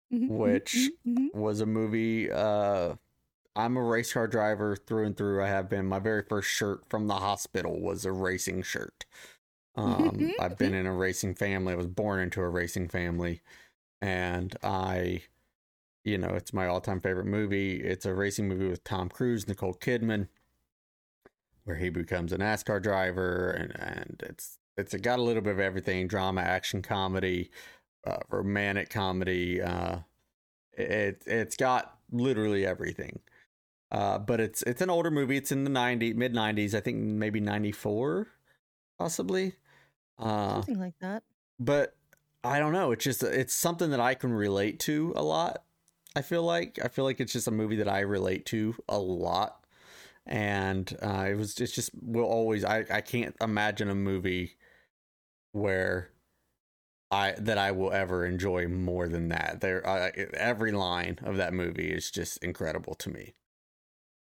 [0.09, 0.91] mhm, mhm, which
[1.33, 2.31] was a movie.
[2.31, 2.95] Uh,
[3.55, 5.43] I'm a race car driver through and through.
[5.43, 5.85] I have been.
[5.85, 9.05] My very first shirt from the hospital was a racing shirt.
[9.75, 11.73] Um, I've been in a racing family.
[11.73, 13.41] I was born into a racing family,
[14.01, 15.23] and I,
[16.03, 17.81] you know, it's my all-time favorite movie.
[17.81, 20.27] It's a racing movie with Tom Cruise, Nicole Kidman,
[21.63, 25.59] where he becomes a NASCAR driver, and and it's it's got a little bit of
[25.59, 27.51] everything: drama, action, comedy,
[28.05, 29.61] uh, romantic comedy.
[29.61, 29.99] Uh,
[30.73, 33.19] it it's got literally everything.
[33.91, 35.37] Uh, but it's it's an older movie.
[35.37, 38.27] It's in the 90 mid 90s, I think maybe 94
[38.97, 39.55] possibly.
[40.19, 41.23] Uh something like that
[41.59, 41.95] but
[42.43, 45.63] I don't know, it's just it's something that I can relate to a lot.
[46.15, 48.97] I feel like I feel like it's just a movie that I relate to a
[48.99, 49.65] lot.
[50.25, 54.57] And uh it was it's just will always I I can't imagine a movie
[55.51, 56.11] where
[57.11, 59.59] I that I will ever enjoy more than that.
[59.61, 63.33] There, uh, every line of that movie is just incredible to me.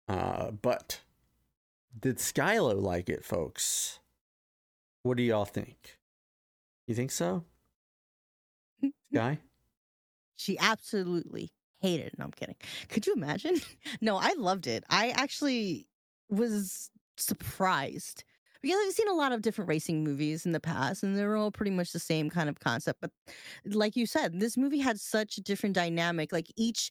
[0.08, 1.00] Uh, but
[1.98, 4.00] did Skylo like it, folks?
[5.02, 5.98] What do y'all think?
[6.86, 7.44] You think so,
[9.12, 9.38] Sky?
[10.36, 11.50] She absolutely
[11.80, 12.18] hated it.
[12.18, 12.56] No, I'm kidding.
[12.88, 13.60] Could you imagine?
[14.00, 14.84] No, I loved it.
[14.90, 15.86] I actually
[16.28, 18.24] was surprised
[18.62, 21.50] because I've seen a lot of different racing movies in the past, and they're all
[21.50, 23.00] pretty much the same kind of concept.
[23.00, 23.10] But
[23.66, 26.32] like you said, this movie had such a different dynamic.
[26.32, 26.90] Like each,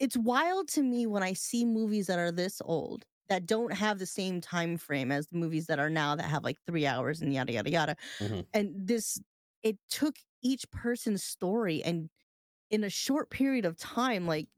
[0.00, 3.98] it's wild to me when I see movies that are this old that don't have
[4.00, 7.22] the same time frame as the movies that are now that have like three hours
[7.22, 7.96] and yada yada yada.
[8.20, 8.46] Mhm.
[8.54, 9.20] And this,
[9.62, 12.10] it took each person's story and
[12.70, 14.48] in a short period of time, like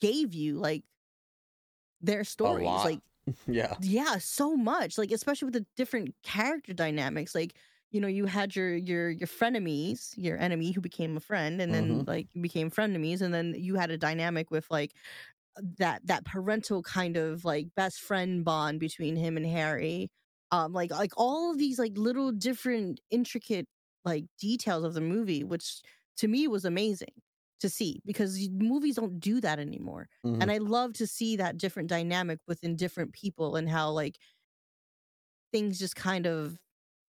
[0.00, 0.84] gave you like
[2.00, 3.00] their stories, like
[3.46, 3.76] yeah.
[3.78, 7.56] yeah so much like especially with the different character dynamics like
[7.92, 11.74] you know you had your your your frenemies your enemy who became a friend and
[11.74, 14.94] then like you became frenemies and then you had a dynamic with like
[15.78, 20.10] that that parental kind of like best friend bond between him and harry
[20.50, 23.66] um like like all of these like little different intricate
[24.04, 25.82] like details of the movie which
[26.16, 27.12] to me was amazing
[27.60, 30.40] to see because movies don't do that anymore Mhm.
[30.40, 34.18] and i love to see that different dynamic within different people and how like
[35.52, 36.58] things just kind of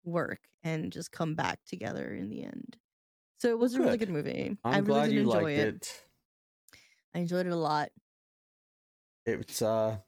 [0.05, 2.77] work and just come back together in the end
[3.39, 3.99] so it was a really good.
[3.99, 5.75] good movie I'm i really glad did you enjoy liked it.
[5.75, 6.05] it.
[7.13, 7.91] i enjoyed it a lot
[9.25, 10.01] It's uh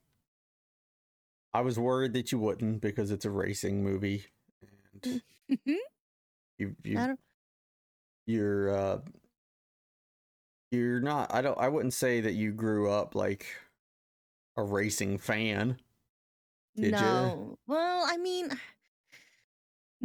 [1.54, 4.26] I was worried that you wouldn't because it's a racing movie
[4.62, 5.04] and
[5.50, 5.80] Mhm.
[6.58, 7.10] you you
[8.26, 9.02] you're uh
[10.72, 13.46] you're not I don't I wouldn't say that you grew up like
[14.58, 15.80] a racing fan.
[16.80, 18.50] Did no well i mean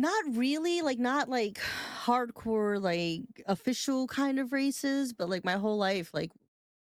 [0.01, 5.77] not really like not like hardcore like official kind of races but like my whole
[5.79, 6.33] life like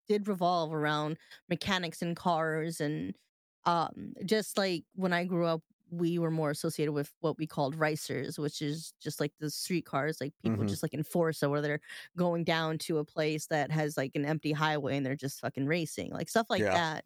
[0.08, 3.16] did revolve around mechanics and cars and
[3.64, 7.76] um just like when i grew up we were more associated with what we called
[7.76, 10.66] ricers, which is just like the street cars, like people Mhm.
[10.66, 11.80] just like in Forza, where they're
[12.16, 15.66] going down to a place that has like an empty highway and they're just fucking
[15.66, 16.78] racing, like stuff like Yeah.
[16.78, 17.04] that.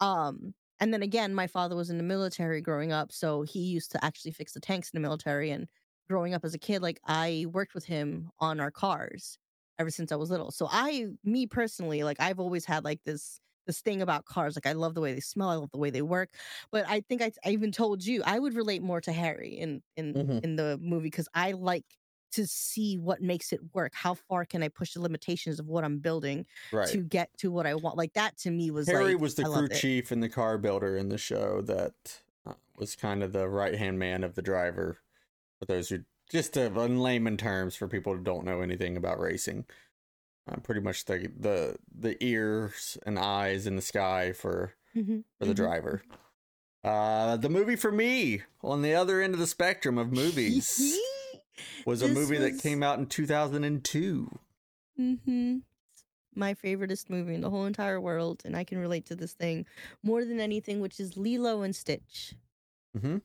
[0.00, 3.90] Um, and then again, my father was in the military growing up, so he used
[3.92, 5.50] to actually fix the tanks in the military.
[5.50, 5.68] And
[6.08, 9.38] growing up as a kid, like I worked with him on our cars
[9.78, 10.50] ever since I was little.
[10.50, 14.56] So I, me personally, like I've always had like this this thing about cars.
[14.56, 16.30] Like I love the way they smell, I love the way they work.
[16.72, 19.82] But I think I, I even told you I would relate more to Harry in
[19.96, 20.42] in Mhm.
[20.42, 21.97] in the movie because I like
[22.32, 23.94] to see what makes it work.
[23.94, 27.00] How far can I push the limitations of what I'm building Right.
[27.00, 27.96] to get to what I want?
[27.96, 30.56] Like that to me was Harry like was the I crew chief and the car
[30.58, 34.42] builder in the show that uh, was kind of the right hand man of the
[34.42, 34.98] driver.
[35.60, 39.20] For those who, just to, in layman terms, for people who don't know anything about
[39.20, 39.66] racing,
[40.48, 45.46] uh, pretty much the the the ears and eyes in the sky for Mhm, for
[45.46, 45.54] the mhm.
[45.54, 46.04] driver.
[46.84, 51.02] Uh, the movie for me on the other end of the spectrum of movies
[51.84, 54.38] was a This movie that came out in 2002.
[55.00, 55.56] Mm-hmm.
[56.34, 59.66] My favoriteest movie in the whole entire world, and I can relate to this thing
[60.02, 62.34] more than anything, which is Lilo and Stitch.
[62.96, 63.18] Mm-hmm.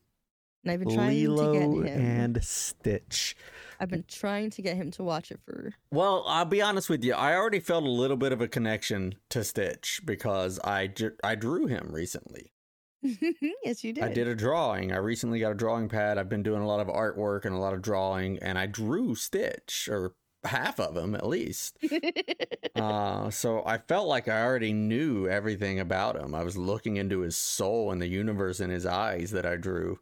[0.63, 2.05] And I've been trying Lilo to get him.
[2.05, 3.35] and Stitch.
[3.79, 5.73] I've been trying to get him to watch it for.
[5.91, 7.13] Well, I'll be honest with you.
[7.13, 11.67] I already felt a little bit of a connection to Stitch because I, I drew
[11.67, 12.52] him recently.
[13.63, 14.03] yes, you did.
[14.03, 14.91] I did a drawing.
[14.91, 16.17] I recently got a drawing pad.
[16.17, 19.15] I've been doing a lot of artwork and a lot of drawing, and I drew
[19.15, 21.77] Stitch, or half of him at least.
[22.75, 26.33] Uh, so I felt like I already knew everything about him.
[26.33, 29.99] I was looking into his soul and the universe in his eyes that I drew.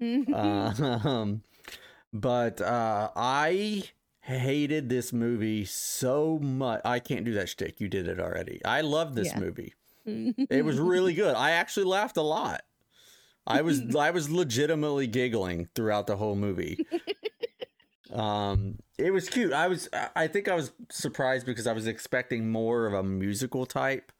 [0.00, 0.74] Uh,
[1.04, 1.42] um,
[2.12, 3.84] but uh, I
[4.20, 6.82] hated this movie so much.
[6.84, 7.80] I can't do that shtick.
[7.80, 8.60] You did it already.
[8.66, 9.40] I love this Yeah.
[9.40, 9.74] movie.
[10.06, 11.34] It was really good.
[11.34, 12.62] I actually laughed a lot.
[13.46, 16.86] I was I was legitimately giggling throughout the whole movie.
[18.12, 19.52] Um, it was cute.
[19.52, 23.66] I was I- think I was surprised because I was expecting more of a musical
[23.66, 24.10] type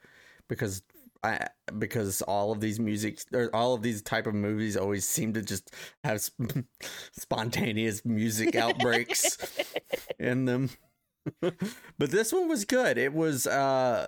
[0.49, 0.83] because
[1.23, 5.33] I because all of these music or all of these type of movies always seem
[5.35, 5.75] to just
[6.05, 6.65] have sp-
[7.13, 9.37] spontaneous music outbreaks
[10.19, 10.71] in them.
[11.41, 12.97] but this one was good.
[12.97, 14.07] It was uh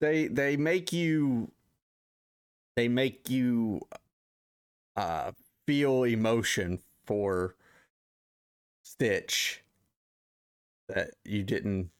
[0.00, 1.50] they they make you
[2.76, 3.80] they make you
[4.96, 5.32] uh
[5.66, 7.54] feel emotion for
[8.84, 9.62] Stitch
[10.88, 11.90] that you didn't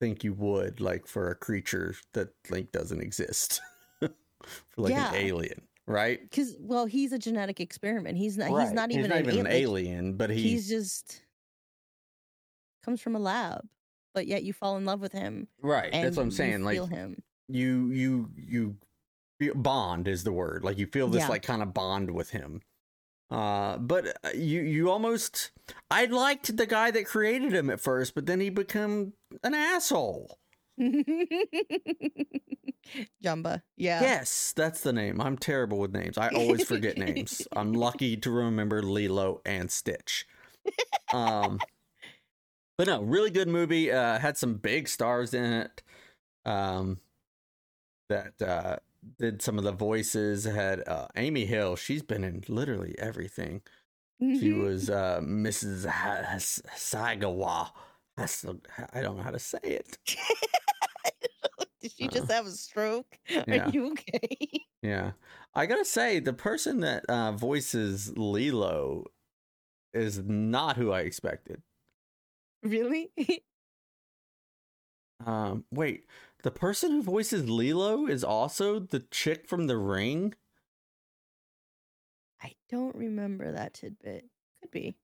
[0.00, 3.60] think you would like for a creature that like doesn't exist
[4.00, 4.10] for
[4.76, 5.08] like Yeah.
[5.10, 8.18] an alien right Because well, he's a genetic experiment.
[8.18, 8.48] He's not.
[8.60, 9.46] He's not even, an, an, alien.
[9.46, 11.22] alien but he, he's just
[12.84, 13.64] comes from a lab,
[14.16, 15.46] but yet you fall in love with him.
[15.62, 17.22] right that's what i'm saying like feel him.
[17.48, 18.76] you you you
[19.54, 21.28] bond is the word like you feel this Yeah.
[21.28, 22.62] like kind of bond with him
[23.30, 25.50] uh but uh, you you almost
[25.90, 29.12] i liked the guy that created him at first but then he become
[29.44, 30.38] an asshole
[33.22, 33.62] Jumba.
[33.76, 34.00] Yeah.
[34.00, 38.30] yes that's the name i'm terrible with names i always forget names i'm lucky to
[38.30, 40.26] remember lilo and stitch
[41.12, 41.58] um
[42.78, 45.82] but no really good movie uh had some big stars in it
[46.44, 46.98] um
[48.08, 48.76] that uh
[49.18, 53.62] did some of the voices had uh amy hill she's been in literally everything.
[54.18, 57.70] She was uh mrs Ha- Has- sagawa
[58.18, 59.98] i don't know how to say it.
[61.82, 63.18] Did she just have a stroke?
[63.28, 63.66] Yeah.
[63.66, 64.64] Are you okay?
[64.82, 65.12] yeah.
[65.54, 69.04] I gotta say the person that uh voices lilo
[69.92, 71.62] is not who i expected
[72.66, 73.10] really?
[75.24, 76.04] um wait
[76.42, 80.34] the person who voices lilo is also the chick from the ring
[82.42, 84.26] I don't remember that tidbit.
[84.60, 84.96] Could be.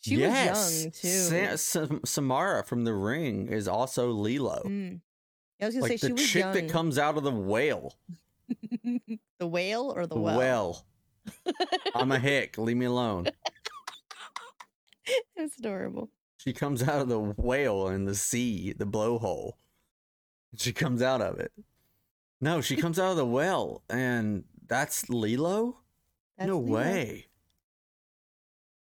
[0.00, 0.56] She yes.
[0.56, 1.08] was young too.
[1.08, 4.62] Sa- Sam- Samara from the ring is also Lilo.
[4.66, 5.00] Mm.
[5.60, 6.52] I was gonna like say the she was chick young.
[6.54, 7.94] that comes out of the whale.
[9.38, 10.36] the whale or the The well?
[10.36, 10.84] well.
[11.94, 12.58] I'm a hick.
[12.58, 13.28] Leave me alone.
[15.36, 16.10] That's adorable.
[16.42, 19.52] She comes out of the whale in the sea, the blowhole.
[20.56, 21.52] She comes out of it.
[22.40, 25.78] No, she comes out of the well, and that's Lilo?
[26.36, 26.74] That's no Lilo.
[26.74, 27.26] way.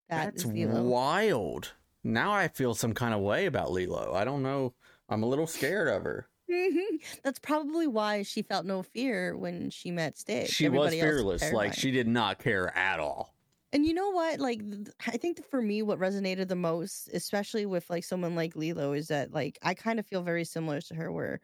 [0.10, 1.72] That that's wild.
[2.04, 4.14] Now I feel some kind of way about Lilo.
[4.14, 4.74] I don't know.
[5.08, 6.28] I'm a little scared of her.
[7.24, 10.50] That's probably why she felt no fear when she met Stitch.
[10.50, 11.10] She was Everybody else
[11.42, 11.54] fearless.
[11.54, 13.37] Like she did not care at all.
[13.74, 14.40] And you know what?
[14.40, 18.56] Like, th- I think for me, what resonated the most, especially with like someone like
[18.56, 21.42] Lilo, is that like I kind of feel very similar to her, where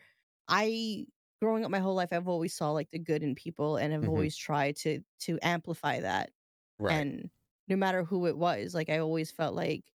[0.47, 1.05] I
[1.41, 4.07] growing up my whole life, I've always saw like the good in people, and I've
[4.07, 4.07] Mhm.
[4.07, 6.31] always tried to to amplify that.
[6.77, 7.07] Right.
[7.07, 7.31] And
[7.69, 9.92] no matter who it was, like I always felt like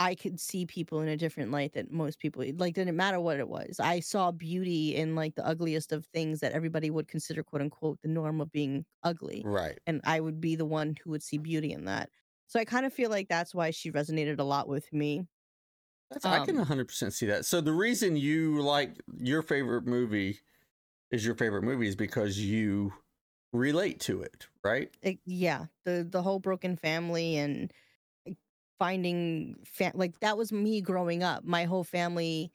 [0.00, 3.38] I could see people in a different light that most people like didn't matter what
[3.40, 3.80] it was.
[3.80, 8.00] I saw beauty in like the ugliest of things that everybody would consider quote unquote
[8.02, 9.44] the norm of being ugly.
[9.44, 9.80] right.
[9.86, 12.10] And I would be the one who would see beauty in that.
[12.46, 15.26] So I kind of feel like that's why she resonated a lot with me.
[16.10, 17.46] That's, I can Um, 100% see that.
[17.46, 20.40] So the reason you like your favorite movie
[21.10, 22.94] is your favorite movie is because you
[23.52, 24.96] relate to it, right?
[25.02, 27.72] it, yeah the the whole broken family and
[28.78, 32.52] finding fa- like that was me growing up my whole family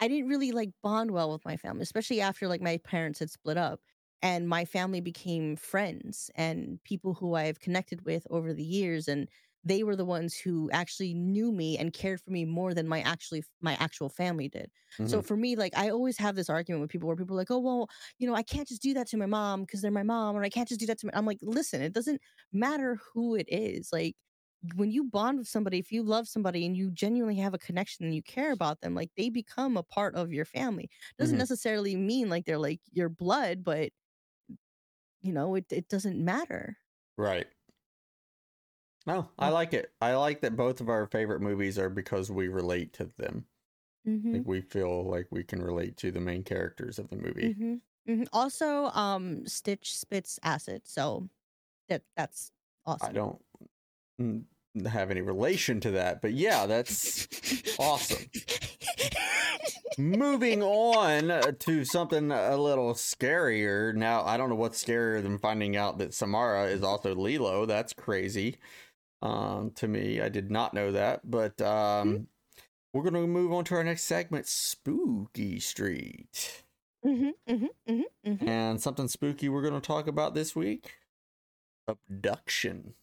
[0.00, 3.30] i didn't really like bond well with my family especially after like my parents had
[3.30, 3.80] split up
[4.22, 9.28] and my family became friends and people who i've connected with over the years and
[9.66, 13.00] they were the ones who actually knew me and cared for me more than my
[13.02, 14.70] actually my actual family did
[15.04, 15.22] so Mhm.
[15.22, 17.58] for me, like I always have this argument with people where people are like, "Oh,
[17.58, 17.88] well,
[18.18, 20.42] you know, I can't just do that to my mom because they're my mom, or
[20.44, 22.20] I can't just do that to my." I'm like, listen, it doesn't
[22.52, 23.90] matter who it is.
[23.92, 24.16] Like
[24.76, 28.04] when you bond with somebody, if you love somebody and you genuinely have a connection
[28.06, 30.88] and you care about them, like they become a part of your family.
[31.18, 31.38] Doesn't Mhm.
[31.38, 33.92] necessarily mean like they're like your blood, but
[35.20, 36.76] you know, it it doesn't matter.
[37.16, 37.48] right.
[39.06, 39.94] No, I like it.
[40.02, 43.46] I like that both of our favorite movies are because we relate to them.
[44.06, 44.34] Mm-hmm.
[44.34, 47.56] Like we feel like we can relate to the main characters of the movie.
[47.58, 51.28] hmm hmm Also, um, Stitch spits acid, so
[51.88, 52.52] that that's
[52.86, 53.00] awesome.
[53.00, 53.40] I don't
[54.20, 54.46] mm,
[54.86, 57.28] have any relation to that, but yeah, that's
[57.78, 58.24] awesome.
[59.98, 63.94] Moving on uh, to something a little scarier.
[63.94, 67.64] Now, I don't know what's scarier than finding out that Samara is also Lilo.
[67.66, 68.58] That's crazy
[69.22, 70.20] um, to me.
[70.20, 71.30] I did not know that.
[71.30, 72.26] But um,
[72.92, 76.64] we're going to move on to our next segment Spooky Street.
[77.04, 80.94] hmm hmm hmm hmm And something spooky we're going to talk about this week
[81.86, 82.94] abduction.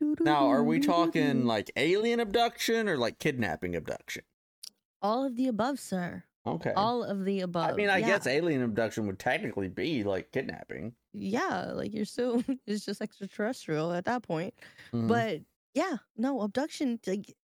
[0.00, 4.24] Now, are we talking like alien abduction or like kidnapping abduction?
[5.02, 6.24] all of the above, sir?
[6.46, 6.72] Okay.
[6.74, 7.70] All of the above.
[7.70, 8.06] I mean, I yeah.
[8.06, 10.94] guess alien abduction would technically be like kidnapping.
[11.12, 14.54] yeah, like you're still it's just extraterrestrial at that point.
[14.92, 15.08] Mhm.
[15.08, 15.40] But
[15.74, 16.98] yeah, no abduction.
[17.06, 17.34] Like,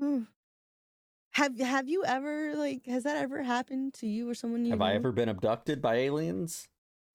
[1.32, 4.82] have have you ever like has that ever happened to you or someone you have
[4.82, 6.68] I ever been abducted by aliens?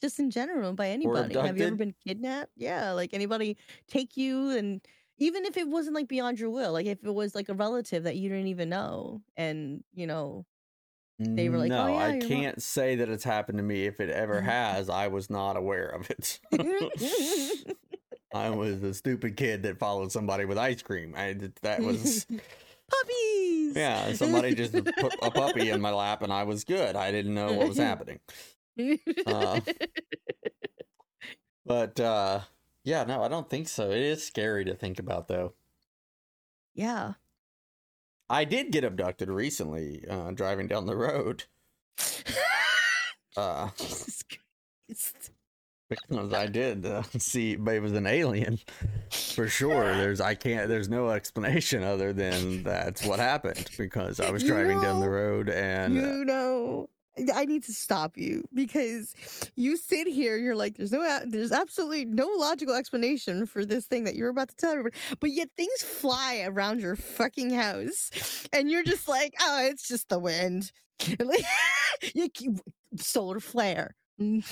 [0.04, 1.34] Just in general by anybody?
[1.40, 2.52] Have you ever been kidnapped?
[2.58, 4.86] Yeah, like anybody take you and
[5.18, 8.04] even if it wasn't like beyond your will, like if it was like a relative
[8.04, 10.46] that you didn't even know, and you know,
[11.20, 13.86] They were like, no, "Oh, yeah, I can't say that it's happened to me.
[13.86, 14.46] If it ever Mhm.
[14.46, 16.40] has, I was not aware of it.
[18.34, 21.14] I was a stupid kid that followed somebody with ice cream.
[21.16, 22.26] I that was
[22.90, 23.76] puppies.
[23.76, 24.12] yeah.
[24.14, 26.96] Somebody just put a puppy in my lap, and I was good.
[26.96, 28.20] I didn't know what was happening.
[29.26, 29.60] Uh,
[31.66, 32.42] But uh
[32.84, 33.90] yeah, no, I don't think so.
[33.92, 35.54] It is scary to think about though.
[36.76, 37.14] yeah.
[38.30, 41.44] I did get abducted recently, uh driving down the road.
[43.36, 45.32] Uh Jesus Christ.
[45.90, 48.60] because I did uh, see but it was an alien
[49.10, 49.96] for sure.
[49.96, 54.50] There's I can't there's no explanation other than that's what happened because I was You
[54.50, 56.90] driving down the road and you know,
[57.36, 59.14] I need to stop you because
[59.56, 60.36] you sit here.
[60.38, 64.50] You're like, there's no, there's absolutely no logical explanation for this thing that you're about
[64.50, 64.96] to tell everybody.
[65.20, 70.10] But yet things fly around your fucking house, and you're just like, oh, it's just
[70.10, 70.72] the wind.
[71.20, 71.44] Like,
[72.16, 72.52] you keep,
[72.98, 73.96] solar flare.
[74.18, 74.46] That's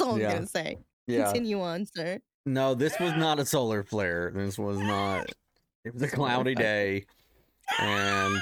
[0.00, 0.32] all I'm Yeah.
[0.34, 0.76] gonna say.
[1.06, 1.24] yeah.
[1.24, 2.18] Continue on, sir.
[2.46, 4.30] No, this was not a solar flare.
[4.34, 5.26] This was not.
[5.84, 7.06] It was a cloudy day,
[7.78, 8.40] and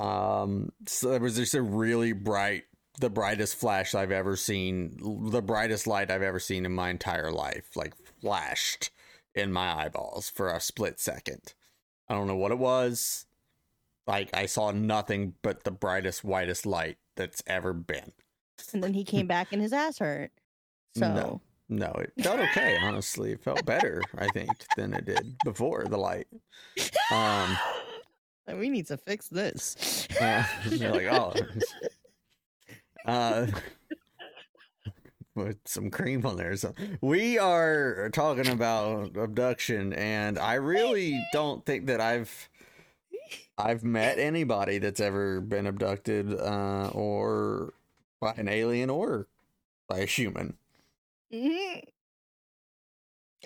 [0.00, 2.64] um, so there was just a really bright,
[3.00, 4.96] the brightest flash I've ever seen,
[5.30, 8.90] the brightest light I've ever seen in my entire life, like flashed
[9.34, 11.54] in my eyeballs for a split second.
[12.08, 13.26] I don't know what it was.
[14.06, 18.12] Like I saw nothing but the brightest, whitest light that's ever been.
[18.72, 20.32] And then he came back and his ass hurt.
[20.96, 21.12] So.
[21.12, 21.40] No.
[21.72, 22.76] No, it felt okay.
[22.82, 24.02] Honestly, it felt better.
[24.18, 26.26] I think than it did before the light.
[27.12, 27.56] Um,
[28.46, 30.06] And we need to fix this.
[30.20, 31.34] uh, like, oh,
[33.06, 33.46] uh,
[35.34, 36.56] with some cream on there.
[36.56, 42.48] So we are talking about abduction, and I really don't think that I've
[43.56, 47.72] I've met anybody that's ever been abducted, uh, or
[48.20, 49.26] by an alien or
[49.88, 50.56] by a human.
[51.32, 51.80] Mm-hmm.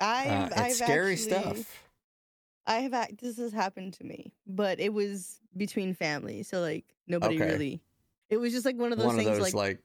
[0.00, 1.80] I've, Uh, it's I've scary actually- stuff.
[2.66, 6.84] I have act- this has happened to me, but it was between family, so like
[7.06, 7.52] nobody Okay.
[7.52, 7.82] really.
[8.30, 9.78] It was just like one of those One of things those like, like,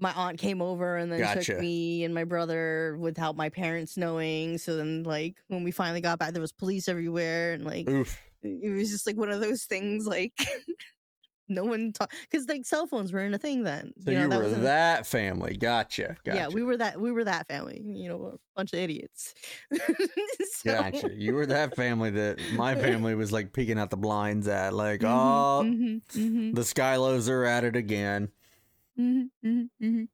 [0.00, 1.44] my aunt came over and then Gotcha.
[1.44, 4.58] took me and my brother without my parents knowing.
[4.58, 8.18] So then like when we finally got back there was police everywhere and like oof.
[8.42, 10.32] it was just like one of those things like
[11.50, 13.92] no one talked because like cell phones were in a thing then.
[14.04, 15.56] So you, know, were wasn't- that family.
[15.56, 16.16] Gotcha.
[16.24, 16.36] Gotcha.
[16.38, 19.34] Yeah, we were that we were that family, you know, a bunch of idiots.
[20.62, 21.10] So- Gotcha.
[21.14, 25.00] You were that family that my family was like peeking out the blinds at, like,
[25.00, 26.54] Mhm, oh, mhm, mhm.
[26.54, 28.28] the Skylos are at it again.
[28.96, 30.04] hmm hmm hmm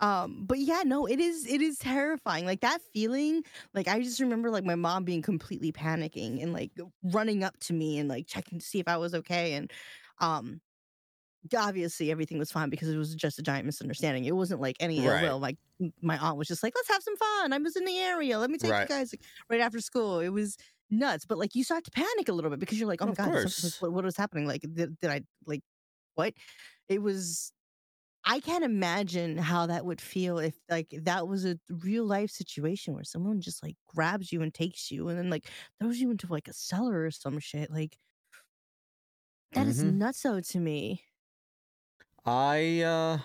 [0.00, 2.46] Um, but yeah, no, it is it is terrifying.
[2.46, 3.42] Like that feeling,
[3.74, 6.70] like I just remember like my mom being completely panicking and like
[7.02, 9.52] running up to me and like checking to see if I was okay.
[9.54, 9.70] And
[10.20, 10.60] um
[11.56, 14.24] obviously everything was fine because it was just a giant misunderstanding.
[14.26, 15.22] It wasn't like any ill Right.
[15.22, 15.38] will.
[15.38, 15.56] Like
[16.02, 17.52] my aunt was just like, let's have some fun.
[17.54, 18.38] I was in the area.
[18.38, 18.82] Let me take Right.
[18.82, 20.20] you guys like, right after school.
[20.20, 20.56] It was
[20.90, 21.24] nuts.
[21.24, 23.16] But like you start to panic a little bit because you're like, oh my Of
[23.16, 24.46] god, was- what, what was happening?
[24.46, 25.62] Like did, did I like
[26.14, 26.34] what?
[26.88, 27.52] It was
[28.22, 32.92] I can't imagine how that would feel if like that was a real life situation
[32.92, 35.46] where someone just like grabs you and takes you and then like
[35.80, 37.70] throws you into like a cellar or some shit.
[37.70, 37.96] Like
[39.52, 39.98] that is Mhm.
[39.98, 41.04] nutso to me.
[42.24, 43.18] I uh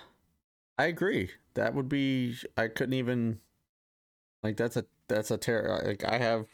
[0.78, 1.32] I agree.
[1.56, 3.42] That would be I couldn't even
[4.44, 6.48] like that's a that's a terror like I have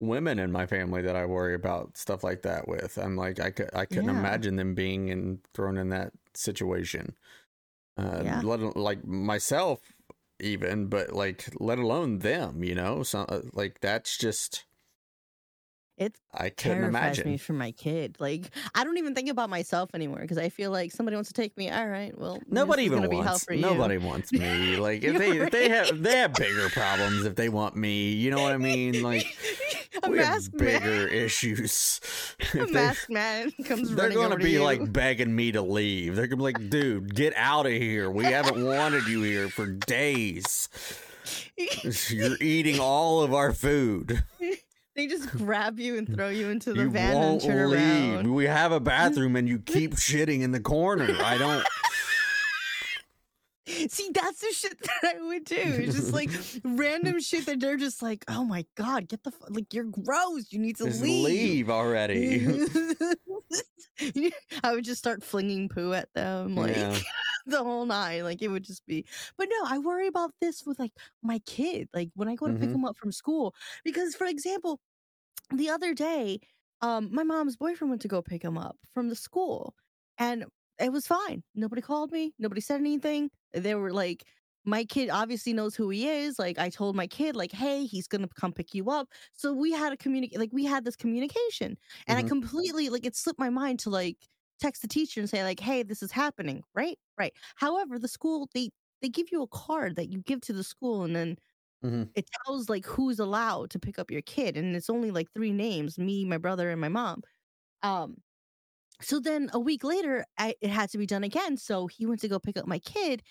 [0.00, 2.98] women in my family that I worry about stuff like that with.
[2.98, 4.10] I'm like I could I couldn't Yeah.
[4.10, 7.16] imagine them being in thrown in that situation.
[7.98, 8.42] Uh Yeah.
[8.42, 9.92] let like myself
[10.40, 13.02] even, but like let alone them, you know?
[13.04, 14.66] So uh, like that's just
[15.98, 17.30] It I couldn't terrifies imagine.
[17.32, 18.16] me for my kid.
[18.20, 21.34] Like I don't even think about myself anymore because I feel like somebody wants to
[21.34, 21.70] take me.
[21.70, 23.44] All right, well, Nobody even gonna be hell wants.
[23.44, 23.62] for you.
[23.62, 24.76] Nobody wants me.
[24.78, 28.12] Like if they if they have they have bigger problems if they want me.
[28.12, 29.02] You know what I mean?
[29.02, 29.26] Like
[30.02, 32.00] a we have masked man, bigger issues.
[32.54, 34.62] a they, masked man comes they're going to be you.
[34.62, 36.14] like begging me to leave.
[36.14, 38.08] They're going to be like, "Dude, get out of here.
[38.10, 40.68] We haven't wanted you here for days.
[42.08, 44.22] You're eating all of our food.
[44.98, 47.78] They just grab you and throw you into the you van and turn leave.
[48.14, 48.34] around.
[48.34, 51.08] We have a bathroom and you keep shitting in the corner.
[51.22, 51.64] I don't
[53.90, 55.54] See, that's the shit that I would do.
[55.58, 56.30] It's just like
[56.64, 60.46] random shit that they're just like, oh my god, get the fu- like you're gross.
[60.50, 61.24] You need to just leave.
[61.26, 62.46] leave already."
[64.62, 66.96] I would just start flinging poo at them, like Yeah.
[67.46, 68.24] the whole nine.
[68.24, 69.04] Like it would just be.
[69.36, 70.92] But no, I worry about this with like
[71.22, 71.88] my kid.
[71.92, 72.74] Like when I go to pick Mhm.
[72.76, 73.54] him up from school,
[73.84, 74.80] because for example,
[75.54, 76.40] the other day,
[76.80, 79.74] um, my mom's boyfriend went to go pick him up from the school,
[80.18, 80.46] and
[80.80, 81.42] it was fine.
[81.54, 82.34] Nobody called me.
[82.38, 83.30] Nobody said anything.
[83.52, 84.24] They were like,
[84.64, 86.38] my kid obviously knows who he is.
[86.38, 89.08] Like I told my kid, like, hey, he's gonna come pick you up.
[89.34, 92.18] So we had a communicate, like we had this communication, and Mhm.
[92.18, 94.18] I completely like it slipped my mind to like
[94.60, 96.98] text the teacher and say like, hey, this is happening, right?
[97.18, 97.32] Right.
[97.56, 98.70] However, the school they
[99.02, 101.36] they give you a card that you give to the school, and then
[101.82, 102.14] Mhm.
[102.14, 105.52] it tells like who's allowed to pick up your kid, and it's only like three
[105.52, 107.22] names: me, my brother, and my mom.
[107.82, 108.18] Um.
[109.02, 111.56] So then a week later, I, it had to be done again.
[111.56, 113.22] So he went to go pick up my kid,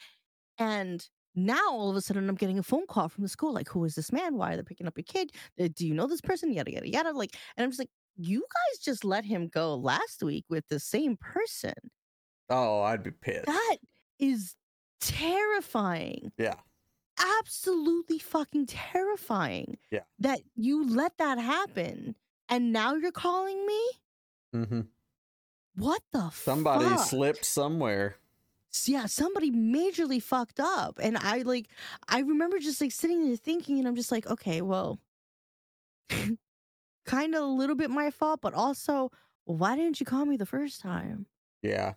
[0.59, 3.69] and now all of a sudden I'm getting a phone call from the school, like,
[3.69, 4.37] "Who is this man?
[4.37, 5.31] Why are they picking up your kid?
[5.59, 6.53] Uh, Do you know this person?
[6.53, 10.23] Yada yada yada." Like, and I'm just like, "You guys just let him go last
[10.23, 11.73] week with the same person.
[12.49, 13.47] Oh, I'd be pissed.
[13.47, 13.77] That
[14.19, 14.55] is
[14.99, 16.31] terrifying.
[16.37, 16.61] Yeah.
[17.39, 19.77] Absolutely fucking terrifying.
[19.91, 20.01] Yeah.
[20.19, 22.15] That you let that happen,
[22.49, 23.81] and now you're calling me.
[24.53, 24.81] hmm
[25.75, 27.07] What the Somebody fuck?
[27.07, 28.17] slipped somewhere.
[28.85, 30.99] yeah, somebody majorly fucked up.
[31.01, 31.69] And I like,
[32.07, 34.99] I remember just like sitting there thinking, and I'm just like, okay, well,
[37.05, 39.11] kind of a little bit my fault, but also,
[39.45, 41.27] why didn't you call me the first time?
[41.61, 41.93] Yeah.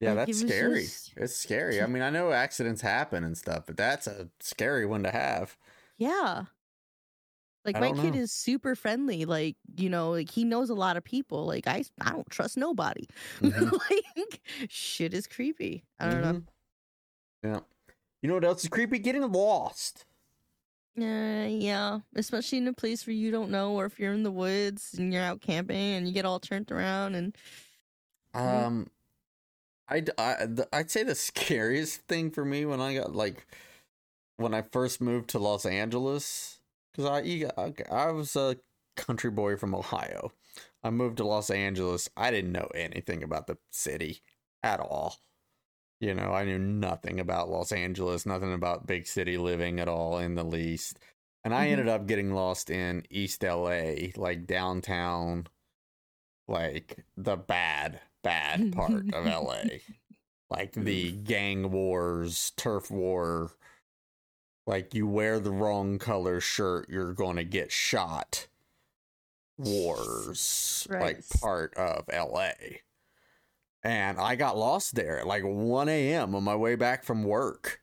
[0.00, 0.82] Yeah, Like, that's it scary.
[0.82, 1.82] just- It's scary.
[1.82, 5.56] I mean, I know accidents happen and stuff, but that's a scary one to have.
[5.98, 6.44] Yeah.
[7.66, 8.20] Like I my kid know.
[8.20, 9.26] is super friendly.
[9.26, 11.44] Like, you know, like he knows a lot of people.
[11.46, 13.06] Like I I don't trust nobody.
[13.40, 13.72] Mhm.
[13.90, 14.40] like
[14.70, 15.84] shit is creepy.
[15.98, 16.32] I don't know.
[16.32, 16.42] Mhm.
[17.44, 17.60] Yeah.
[18.22, 18.98] You know what else is creepy?
[18.98, 20.06] Getting lost.
[20.98, 24.30] Uh, yeah, especially in a place where you don't know, or if you're in the
[24.30, 27.36] woods and you're out camping and you get all turned around and.
[28.34, 28.88] Um,
[29.90, 33.46] I'd I, I'd say the scariest thing for me when I got like
[34.36, 36.60] when I first moved to Los Angeles
[36.92, 38.56] because I, I was a
[38.96, 40.32] country boy from Ohio.
[40.82, 42.08] I moved to Los Angeles.
[42.16, 44.22] I didn't know anything about the city
[44.62, 45.16] at all.
[46.00, 50.18] You know, I knew nothing about Los Angeles, nothing about big city living at all
[50.18, 50.98] in the least.
[51.44, 51.72] And I Mhm.
[51.72, 55.46] ended up getting lost in East LA, like downtown,
[56.48, 59.78] like the bad bad part of LA.
[60.50, 60.84] Like mm.
[60.84, 63.52] the gang wars, turf war.
[64.66, 68.46] Like you wear the wrong color shirt, you're going to get shot.
[69.58, 72.52] Wars, like part of LA.
[73.82, 76.34] And I got lost there at like 1 a.m.
[76.34, 77.80] on my way back from work.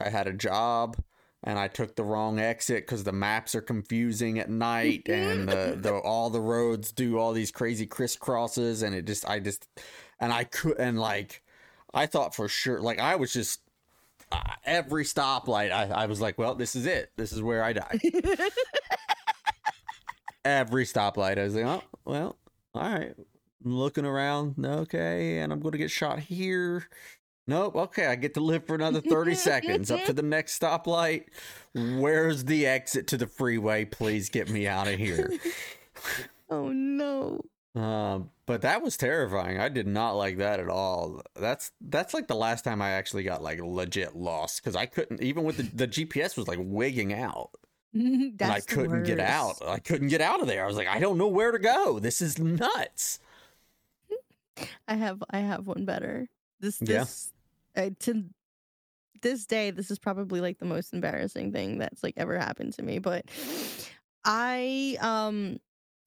[0.00, 0.96] I had a job
[1.44, 5.76] and I took the wrong exit because the maps are confusing at night and the,
[5.78, 9.68] the all the roads do all these crazy crisscrosses and it just I just
[10.18, 11.42] and I could and like
[11.92, 13.60] I thought for sure like I was just
[14.32, 17.12] uh, every stoplight I, I was like well this is it.
[17.16, 18.00] This is where I die.
[20.46, 22.36] Every stoplight I was like oh well
[22.74, 23.14] all right.
[23.64, 26.86] I'm looking around okay and I'm gonna get shot here
[27.46, 27.76] Nope.
[27.76, 31.24] Okay, I get to live for another 30 seconds up to the next stoplight.
[31.74, 33.84] Where's the exit to the freeway?
[33.84, 35.30] Please get me out of here.
[36.50, 37.40] oh no.
[37.74, 39.58] Um, but that was terrifying.
[39.58, 41.22] I did not like that at all.
[41.34, 45.22] That's that's like the last time I actually got like legit lost because I couldn't
[45.22, 47.50] even with the, the GPS was like wigging out
[47.92, 49.56] and I couldn't get out.
[49.66, 50.62] I couldn't get out of there.
[50.64, 51.98] I was like, I don't know where to go.
[51.98, 53.18] This is nuts.
[54.86, 56.28] I have I have one better.
[56.60, 57.00] This Yeah.
[57.00, 57.32] this
[57.76, 58.24] uh, to
[59.22, 62.82] this day this is probably like the most embarrassing thing that's like ever happened to
[62.82, 63.24] me, but
[64.24, 65.58] I um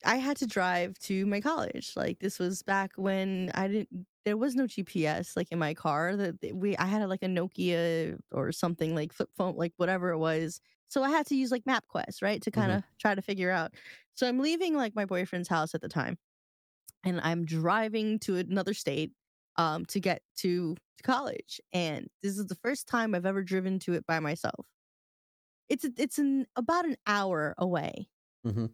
[0.06, 1.94] I had to drive to my college.
[1.96, 6.16] Like this was back when I didn't there was no GPS like in my car
[6.16, 10.12] that that we I had like a Nokia or something like flip phone like whatever
[10.12, 10.62] it was.
[10.90, 12.42] So I had to use like MapQuest, right?
[12.44, 13.74] To kind of try to figure out.
[14.14, 16.18] So I'm leaving like my boyfriend's house at the time
[17.04, 19.12] and I'm driving to another state
[19.58, 23.80] um to get to, to college and this is the first time I've ever driven
[23.80, 24.66] to it by myself.
[25.70, 28.10] It's a- it's an about an hour away.
[28.46, 28.68] Mm-hmm.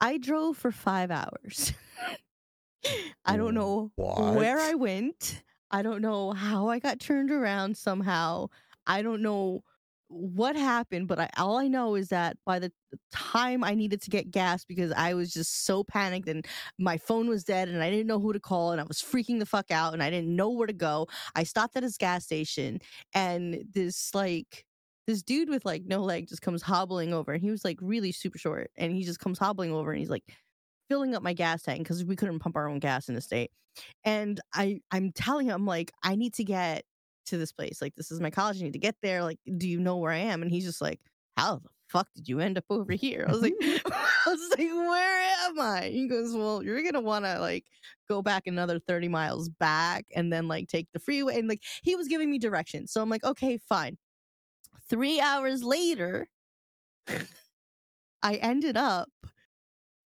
[0.00, 1.72] I drove for 5 hours.
[3.24, 4.34] I don't know What?
[4.34, 5.42] where I went.
[5.70, 8.48] I don't know how I got turned around somehow.
[8.86, 9.62] I don't know
[10.12, 12.70] what happened, but I, all I know is that by the
[13.12, 16.46] time I needed to get gas because I was just so panicked and
[16.78, 19.38] my phone was dead and I didn't know who to call and I was freaking
[19.38, 21.08] the fuck out and I didn't know where to go.
[21.34, 22.80] I stopped at his gas station
[23.14, 24.66] and this like
[25.06, 28.12] this dude with like no leg just comes hobbling over and he was like really
[28.12, 30.24] super short and he just comes hobbling over and he's like
[30.88, 33.50] filling up my gas tank because we couldn't pump our own gas in the state
[34.04, 36.84] and i i'm telling him like i need to get
[37.26, 39.68] to this place like this is my college i need to get there like do
[39.68, 40.42] you know where i am?
[40.42, 41.00] And he's just like
[41.36, 43.26] how the fuck did you end up over here?
[43.28, 45.90] I was like i was like where am i?
[45.92, 47.64] He goes well you're gonna want to like
[48.08, 51.38] go back another 30 miles back and then like take the freeway.
[51.38, 53.98] And like he was giving me directions so i'm like okay fine.
[54.88, 56.28] Three hours later
[58.22, 59.08] i ended up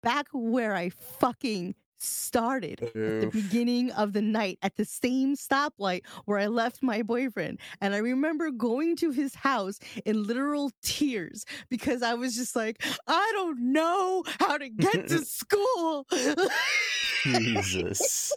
[0.04, 1.76] back where i fucking
[2.06, 7.02] started at the beginning of the night at the same stoplight where I left my
[7.02, 7.60] boyfriend.
[7.82, 12.84] And I remember going to his house in literal tears because I was just like,
[13.08, 16.06] I don't know how to get to school.
[17.24, 18.34] Jesus.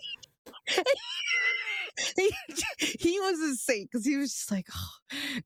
[2.17, 2.31] he,
[2.79, 4.89] he was insane because he was just like, oh.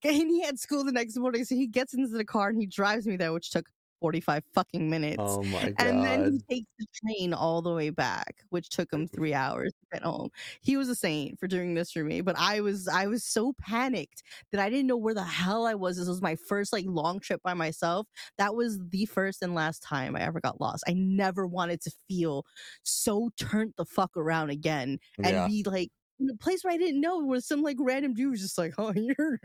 [0.05, 1.45] and he had school the next morning.
[1.45, 3.69] So he gets into the car and he drives me there, which took
[4.03, 5.17] 45 fucking minutes.
[5.21, 5.75] Oh my god.
[5.79, 9.17] And then he takes the train all the way back, which took him mm-hmm.
[9.17, 10.29] three hours to get home.
[10.61, 13.55] He was a saint for doing this for me, but I was I was so
[13.61, 15.97] panicked that I didn't know where the hell I was.
[15.97, 18.09] This was my first like long trip by myself.
[18.39, 20.83] That was the first and last time I ever got lost.
[20.89, 22.45] I never wanted to feel
[22.83, 25.47] so turned the fuck around again and yeah.
[25.47, 28.41] be like in a place where I didn't know where some like random dude was
[28.41, 29.39] just like, oh, you're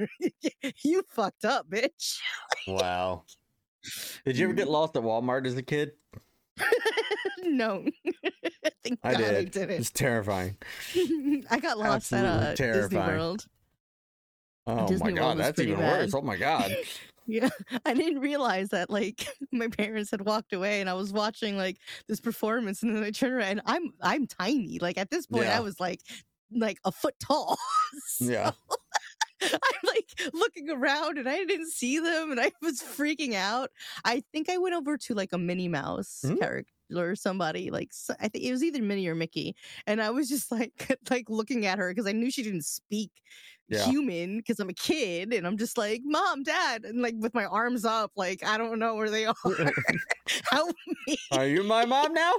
[0.83, 2.17] you fucked up, bitch.
[2.67, 3.23] Wow.
[4.25, 5.91] Did you ever get lost at Walmart as a kid?
[7.43, 7.85] no.
[8.83, 9.51] Thank I God I did.
[9.51, 9.79] didn't.
[9.81, 10.57] It's terrifying.
[11.49, 12.97] I got lost at Absolutely uh, Disney.
[12.99, 13.45] World.
[14.65, 16.01] Oh Disney my World god, that's even bad.
[16.01, 16.13] worse.
[16.13, 16.75] Oh my god.
[17.29, 17.49] Yeah,
[17.85, 21.77] I didn't realize that like my parents had walked away, and I was watching like
[22.07, 24.79] this performance, and then I turned around, and I'm I'm tiny.
[24.79, 25.57] Like at this point, Yeah.
[25.57, 25.99] I was like
[26.51, 27.57] like a foot tall.
[28.07, 28.51] So Yeah.
[29.41, 33.71] I'm like looking around, and I didn't see them, and I was freaking out.
[34.05, 36.35] I think I went over to like a Minnie Mouse Hmm?
[36.35, 37.91] character or somebody like
[38.21, 39.55] I think it was either Minnie or Mickey,
[39.85, 43.11] and I was just like like looking at her because I knew she didn't speak
[43.69, 43.83] Yeah.
[43.83, 47.45] human because I'm a kid and I'm just like, Mom, Dad, and like with my
[47.45, 49.35] arms up, like I don't know where they are.
[50.49, 50.75] Help
[51.07, 51.17] me.
[51.31, 52.33] Are you my mom now?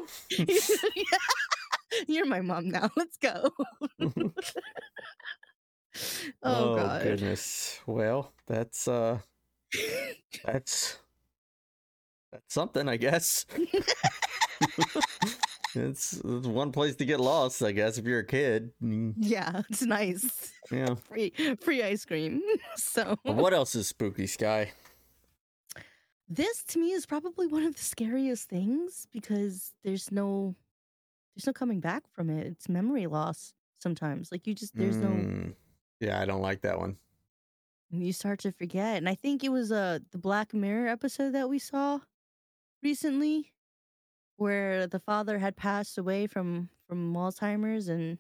[2.07, 2.91] You're my mom now.
[2.97, 3.51] Let's go.
[6.43, 7.03] oh, god.
[7.03, 7.81] goodness.
[7.87, 9.19] Well, that's uh
[10.45, 10.99] that's
[12.33, 13.47] that's something, I guess.
[15.75, 18.71] it's, it's one place to get lost, I guess, if you're a kid.
[18.83, 20.53] Mm, Yeah, it's nice.
[20.71, 20.95] Yeah.
[21.09, 22.43] Free free ice cream.
[22.77, 24.73] So what else is spooky, Sky?
[26.29, 30.55] this to me is probably one of the scariest things because there's no
[31.35, 32.47] there's no coming back from it.
[32.47, 34.31] It's memory loss sometimes.
[34.31, 35.55] Like you just there's no Mm,
[36.01, 36.97] Yeah, I don't like that one.
[37.91, 38.97] you start to forget.
[38.99, 42.01] And I think it was uh the Black Mirror episode that we saw
[42.83, 43.53] recently
[44.37, 48.19] where the father had passed away from from Alzheimer's and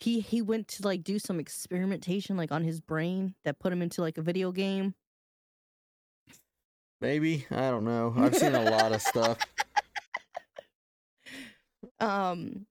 [0.00, 3.80] he he went to like do some experimentation like on his brain that put him
[3.80, 4.94] into like a video game.
[7.00, 7.46] Maybe.
[7.50, 8.12] I don't know.
[8.18, 9.38] I've seen a lot of stuff.
[12.00, 12.66] Um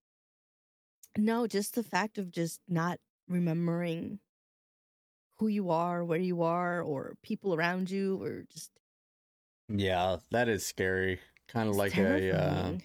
[1.17, 2.99] no, just the fact of just not
[3.33, 4.21] remembering
[5.37, 8.79] who you are, where you are, or people around you, or just
[9.69, 11.19] Yeah, that is scary.
[11.47, 12.77] Kind of like a uh,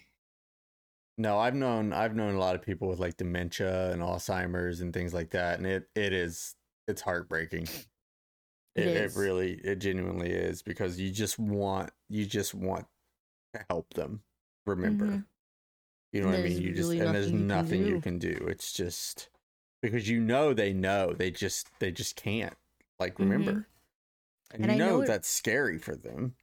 [1.17, 4.93] no, I've known I've known a lot of people with like dementia and Alzheimer's and
[4.93, 6.55] things like that, and it it is
[6.87, 7.67] it's heartbreaking.
[8.75, 12.87] It It, really it genuinely is because you just want you just want
[13.53, 14.23] to help them
[14.67, 15.21] remember.
[15.21, 15.27] Mhm.
[16.13, 16.59] You know what I mean?
[16.59, 18.47] You just really and there's nothing you can you can do.
[18.49, 19.29] It's just
[19.81, 22.55] because you know they know they just they just can't
[22.99, 23.65] like remember, and,
[24.53, 24.63] Mm-hmm.
[24.63, 26.35] And you I know know it- that's scary for them.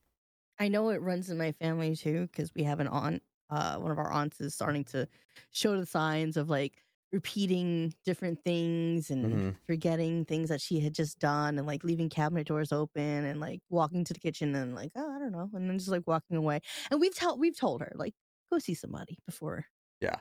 [0.58, 3.22] I know it runs in my family too because we have an aunt.
[3.50, 5.08] Uh, one of our aunts is starting to
[5.52, 6.82] show the signs of like
[7.12, 9.56] repeating different things and Mhm.
[9.66, 13.60] forgetting things that she had just done and like leaving cabinet doors open and like
[13.70, 16.36] walking to the kitchen and like oh I don't know and then just like walking
[16.36, 16.60] away.
[16.90, 18.14] And we've told we've told her like
[18.50, 19.66] go see somebody before.
[20.00, 20.20] Yeah.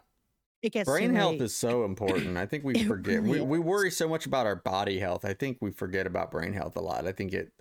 [0.66, 2.38] It gets Brain health is so important.
[2.38, 3.22] I think we forget.
[3.22, 5.24] really we, we worry so much about our body health.
[5.24, 7.06] I think we forget about brain health a lot.
[7.06, 7.52] I think it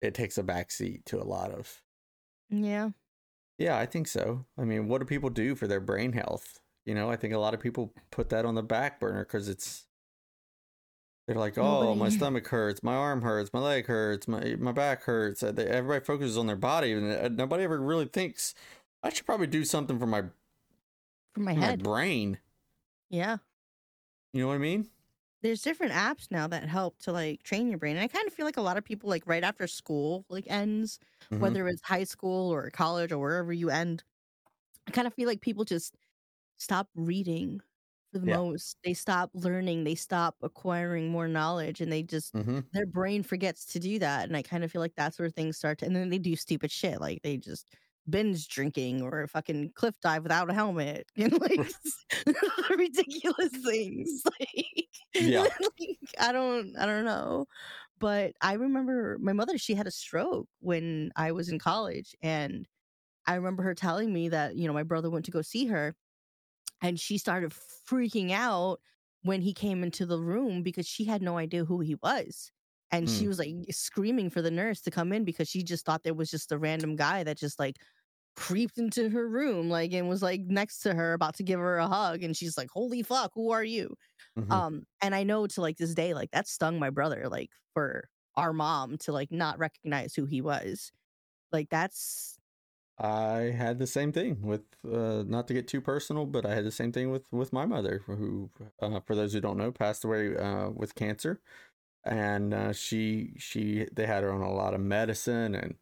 [0.00, 1.82] it takes a backseat to a lot of.
[2.48, 2.90] yeah.
[3.58, 4.46] Yeah, I think so.
[4.56, 6.60] I mean, what do people do for their brain health?
[6.86, 9.48] You know, I think a lot of people put that on the back burner because
[9.48, 9.86] it's.
[11.26, 15.02] They're like, oh, my stomach hurts, my arm hurts, my leg hurts, my my back
[15.02, 15.42] hurts.
[15.42, 18.54] Uh, Everybody focuses on their body, and uh, nobody ever really thinks
[19.02, 20.22] I should probably do something for my
[21.34, 21.82] From my my head.
[21.82, 22.40] brain.
[23.10, 23.38] Yeah.
[24.32, 24.90] You know what I mean?
[25.42, 28.32] there's different apps now that help to like train your brain and i kind of
[28.34, 30.98] feel like a lot of people like right after school like ends
[31.30, 31.58] Mhm.
[31.58, 34.02] whether it's high school or college or wherever you end
[34.88, 35.96] i kind of feel like people just
[36.58, 37.60] stop reading
[38.12, 38.38] for the Yeah.
[38.38, 42.68] most they stop learning they stop acquiring more knowledge and they just Mhm.
[42.72, 45.56] their brain forgets to do that and i kind of feel like that's where things
[45.58, 47.70] start to and then they do stupid shit like they just
[48.10, 51.74] binge drinking or a fucking cliff dive without a helmet and like
[52.78, 55.48] ridiculous things like Yeah.
[55.80, 57.46] like, i don't i don't know
[57.98, 62.66] but i remember my mother she had a stroke when i was in college and
[63.26, 65.94] i remember her telling me that you know my brother went to go see her
[66.80, 68.80] and she started freaking out
[69.22, 72.52] when he came into the room because she had no idea who he was
[72.90, 73.28] and she Hmm.
[73.28, 76.30] was like screaming for the nurse to come in because she just thought there was
[76.30, 77.76] just a random guy that just like
[78.38, 81.78] creeped into her room like and was like next to her about to give her
[81.78, 83.94] a hug and she's like holy fuck who are you?
[84.36, 84.60] Mhm.
[84.60, 88.08] um and i know to like this day like that stung my brother like for
[88.36, 90.92] our mom to like not recognize who he was.
[91.52, 92.38] Like that's
[93.00, 96.64] I had the same thing with uh, not to get too personal, but I had
[96.64, 98.50] the same thing with with my mother, who,
[98.80, 101.40] uh, for those who don't know, passed away uh, with cancer,
[102.04, 105.78] and uh, she she they had her on a lot of medicine and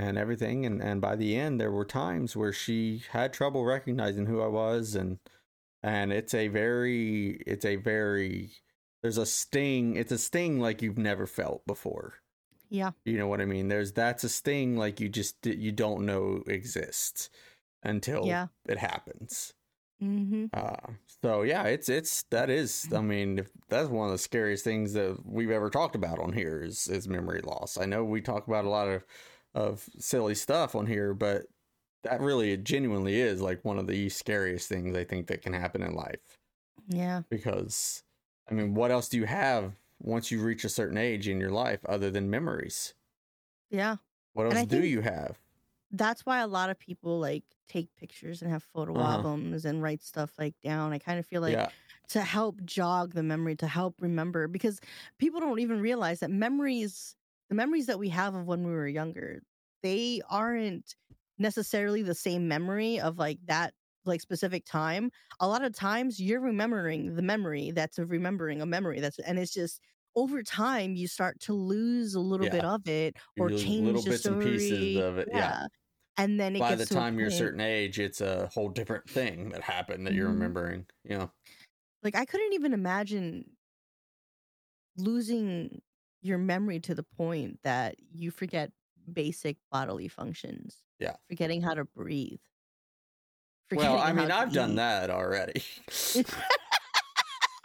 [0.00, 4.26] and everything, and and by the end there were times where she had trouble recognizing
[4.26, 5.18] who I was, and
[5.82, 8.50] and it's a very it's a very
[9.02, 12.14] there's a sting it's a sting like you've never felt before
[12.68, 13.68] yeah you know what I mean?
[13.68, 17.30] There's that's a sting like you just you don't know exists
[17.82, 19.54] until yeah it happens.
[20.02, 22.88] mm-hmm Uh, so yeah, it's it's that is.
[22.94, 26.32] I mean, if, that's one of the scariest things that we've ever talked about on
[26.32, 27.78] here is is memory loss.
[27.78, 29.04] I know we talk about a lot of
[29.54, 31.46] of silly stuff on here, but
[32.04, 35.52] that really it genuinely is like one of the scariest things I think that can
[35.54, 36.38] happen in life
[36.88, 38.02] yeah because
[38.48, 41.50] I mean, what else do you have once you reach a certain age in your
[41.50, 42.94] life other than memories?
[43.70, 43.96] yeah
[44.32, 45.38] What else do you have?
[45.92, 49.24] that's why a lot of people like take pictures and have photo Uh-huh.
[49.24, 51.70] albums and write stuff like down i kind of feel like yeah,
[52.08, 54.80] to help jog the memory to help remember because
[55.18, 57.16] people don't even realize that memories
[57.50, 59.42] the memories that we have of when we were younger
[59.82, 60.96] they aren't
[61.38, 63.74] necessarily the same memory of like that
[64.06, 65.10] like specific time
[65.40, 69.38] a lot of times you're remembering the memory that's of remembering a memory that's and
[69.38, 69.80] it's just
[70.16, 72.48] over time you start to lose a little Yeah.
[72.48, 75.66] bit of it or change little the bits and pieces of it, yeah.
[76.16, 79.50] and then it by the time you're a certain age, it's a whole different thing
[79.50, 80.30] that happened that you're Mhm.
[80.30, 80.86] remembering.
[81.04, 81.32] You know,
[82.02, 83.56] like I couldn't even imagine
[84.96, 85.82] losing
[86.22, 88.72] your memory to the point that you forget
[89.12, 90.76] basic bodily functions.
[90.98, 91.16] Yeah.
[91.28, 92.40] Forgetting how to breathe.
[93.72, 95.62] well, I mean, I've done that already.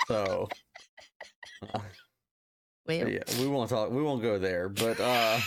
[0.08, 0.48] so,
[1.74, 1.80] uh,
[2.88, 3.90] Well, yeah, we won't talk.
[3.92, 4.70] We won't go there.
[4.70, 5.40] But uh,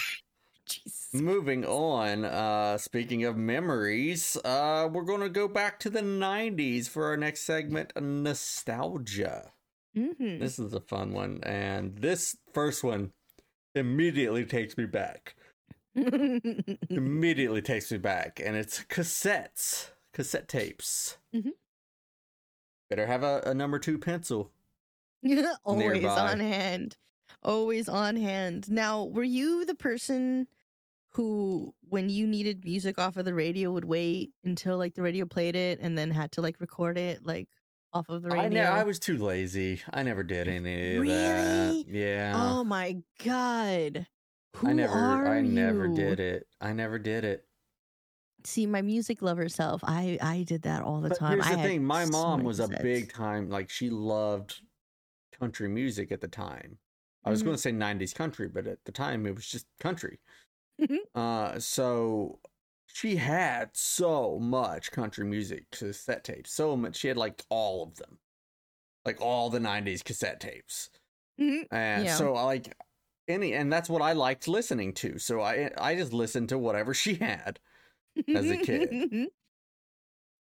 [1.13, 2.25] moving on.
[2.25, 7.17] Uh, speaking of memories, uh, we're going to go back to the '90s for our
[7.17, 9.53] next segment, nostalgia.
[9.99, 10.39] Mhm.
[10.41, 13.13] This is a fun one, and this first one
[13.75, 15.35] immediately takes me back.
[16.91, 21.19] immediately takes me back, and it's cassettes, cassette tapes.
[21.35, 21.53] Mhm.
[22.91, 24.53] Better have a, a number two pencil.
[25.65, 26.31] Always Nearby.
[26.33, 26.97] on hand.
[27.43, 28.71] Always on hand.
[28.71, 30.47] Now, were you the person
[31.11, 35.27] who, when you needed music off of the radio, would wait until like the radio
[35.27, 37.49] played it and then had to like record it like
[37.93, 38.47] off of the radio?
[38.47, 39.83] I, ne- I was too lazy.
[39.91, 41.79] I never did any of that.
[41.79, 41.85] Really?
[41.85, 42.57] Yeah.
[42.57, 44.07] Oh my god.
[44.57, 46.49] Who I never are I never did it.
[46.61, 47.49] I never did it.
[48.45, 51.27] See, my music lover self, I I did that all the But time.
[51.27, 54.63] here's I the had thing, my so mom was a big time like she loved
[55.33, 56.81] country music at the time.
[57.25, 57.45] I was Mhm.
[57.45, 60.21] going to say 90s country, but at the time it was just country.
[61.15, 62.41] Uh so
[62.99, 66.53] she had so much country music cassette tapes.
[66.53, 68.19] So much she had like all of them.
[69.07, 70.91] Like all the 90s cassette tapes.
[71.39, 71.69] Mhm.
[71.71, 72.11] And Yeah.
[72.11, 72.77] so like
[73.29, 75.19] any and that's what I liked listening to.
[75.19, 77.61] So I I just listened to whatever she had.
[78.35, 78.99] As a kid.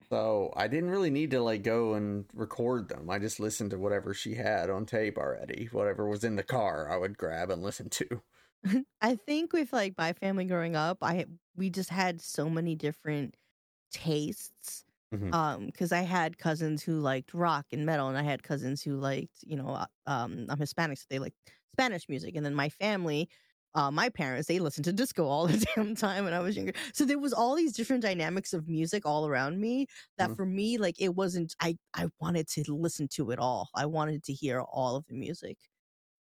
[0.10, 3.10] So I didn't really need to like go and record them.
[3.10, 5.66] I just listened to whatever she had on tape already.
[5.72, 8.24] Whatever was in the car, I would grab and listen to.
[9.02, 11.26] I think with like my family growing up, I
[11.56, 13.36] we just had so many different
[13.92, 14.86] tastes.
[15.12, 15.34] Mhm.
[15.34, 18.96] Um, because I had cousins who liked rock and metal, and I had cousins who
[18.98, 21.36] liked, you know, uh, um, I'm Hispanic, so they like
[21.74, 23.30] Spanish music, and then my family,
[23.74, 26.74] uh, my parents, they listened to disco all the damn time when I was younger.
[26.94, 29.88] So there was all these different dynamics of music all around me
[30.18, 30.36] that Mhm.
[30.36, 31.56] for me, like it wasn't.
[31.60, 33.70] I I wanted to listen to it all.
[33.76, 35.58] I wanted to hear all of the music.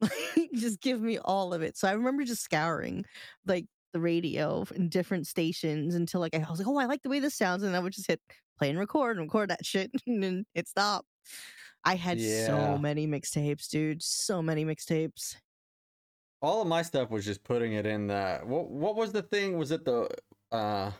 [0.54, 1.76] just give me all of it.
[1.76, 3.04] So I remember just scouring
[3.46, 7.08] like the radio in different stations until like I was like, oh, I like the
[7.10, 8.20] way this sounds, and I would just hit
[8.58, 11.06] play and record and record that shit, and then it stopped.
[11.84, 12.46] I had Yeah.
[12.46, 14.02] so many mixtapes, dude.
[14.02, 15.36] So many mixtapes.
[16.42, 19.56] All of my stuff was just putting it in the what what was the thing?
[19.58, 20.08] Was it the
[20.52, 20.90] uh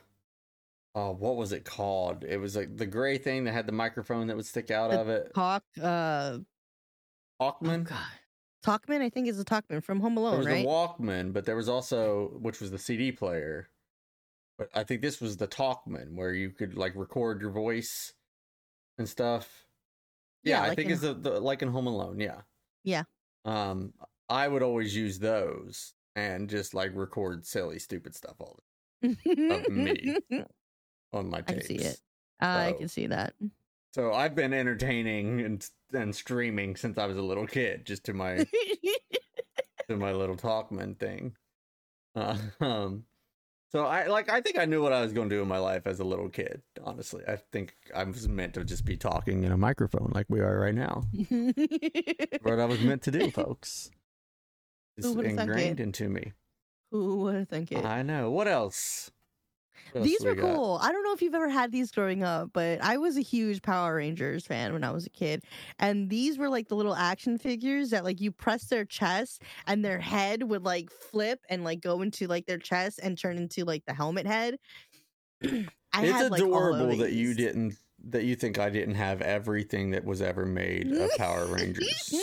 [0.95, 2.25] oh what was it called?
[2.25, 5.01] It was like the gray thing that had the microphone that would stick out The
[5.01, 5.33] of it.
[5.35, 6.39] Hawk, uh,
[7.41, 7.89] oh god,
[8.65, 9.01] Talkman.
[9.01, 10.63] I think is a Talkman from Home Alone, There was right?
[10.65, 13.69] the Walkman, but there was also which was the CD player.
[14.59, 18.13] But I think this was the Talkman where you could like record your voice
[18.99, 19.65] and stuff.
[20.43, 22.21] Yeah, Yeah, I like think in- it's the, the like in Home Alone.
[22.21, 22.43] Yeah.
[22.85, 23.05] Yeah.
[23.45, 23.93] Um,
[24.29, 28.59] I would always use those and just like record silly, stupid stuff all
[29.03, 30.17] of me.
[31.13, 31.57] on my page.
[31.57, 32.01] I can see it.
[32.41, 33.35] I So- can see that.
[33.93, 38.15] So I've been entertaining and and streaming since I was a little kid, just to
[38.15, 38.47] my
[39.89, 41.35] to my little Talkman thing.
[42.15, 43.05] Uh, um,
[43.73, 45.59] so I like I think I knew what I was going to do in my
[45.59, 46.63] life as a little kid.
[46.83, 50.41] Honestly, I think I was meant to just be talking in a microphone like we
[50.41, 51.05] are right now.
[52.43, 53.91] What I was meant to do, folks.
[54.97, 56.33] It's thunk ingrained into me.
[56.91, 57.85] Who would have think it?
[57.85, 58.31] I know.
[58.31, 59.11] What else?
[59.93, 60.55] What These we were got?
[60.55, 60.79] cool.
[60.81, 63.63] I don't know if you've ever had these growing up, but I was a huge
[63.63, 65.43] Power Rangers fan when I was a kid.
[65.79, 69.85] And these were like the little action figures that like you press their chest and
[69.85, 73.65] their head would like flip and like go into like their chest and turn into
[73.65, 74.59] like the helmet head.
[75.93, 77.75] I it's had, like, adorable that you didn't
[78.05, 82.15] that you think I didn't have everything that was ever made of Power Rangers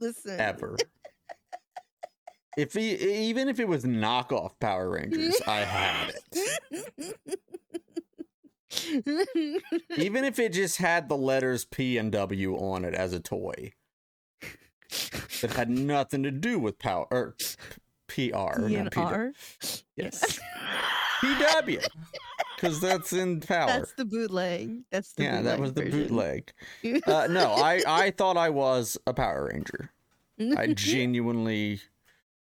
[0.00, 0.40] Listen.
[0.40, 0.76] ever.
[2.56, 7.16] If he, even if it was knockoff Power Rangers, I had it.
[9.96, 13.72] Even if it just had the letters P and W on it as a toy,
[15.40, 17.36] that had nothing to do with power or
[18.08, 18.36] P- PR.
[18.36, 19.82] not P- DNR?
[19.96, 20.38] Yes,
[21.20, 21.84] PW,
[22.56, 23.66] because that's in power.
[23.66, 24.82] That's the bootleg.
[24.90, 26.08] That's the yeah, that was the version.
[26.08, 26.52] bootleg.
[27.06, 29.90] Uh, no, I I thought I was a Power Ranger.
[30.56, 31.80] I genuinely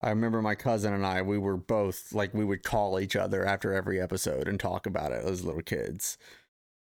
[0.01, 3.45] I remember my cousin and I we were both like we would call each other
[3.45, 6.17] after every episode and talk about it as little kids.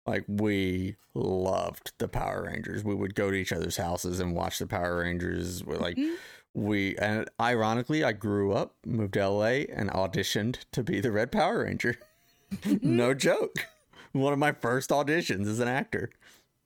[0.08, 2.84] Like we loved the Power Rangers.
[2.84, 5.64] We would go to each other's houses and watch the Power Rangers.
[5.64, 6.16] We're like mm-hmm.
[6.54, 11.32] we and ironically I grew up, moved to LA and auditioned to be the Red
[11.32, 11.98] Power Ranger.
[12.62, 12.96] Mm-hmm.
[12.96, 13.56] no joke.
[14.12, 16.12] One of my first auditions as an actor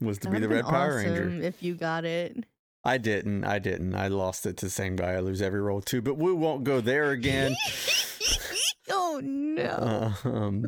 [0.01, 1.41] was to That be the Red Power Ranger.
[1.41, 2.45] If you got it.
[2.83, 3.43] I didn't.
[3.43, 3.95] I didn't.
[3.95, 5.11] I lost it to the same guy.
[5.13, 6.01] I lose every role too.
[6.01, 7.55] But we won't go there again.
[8.89, 9.63] oh no.
[10.23, 10.65] Uh, um,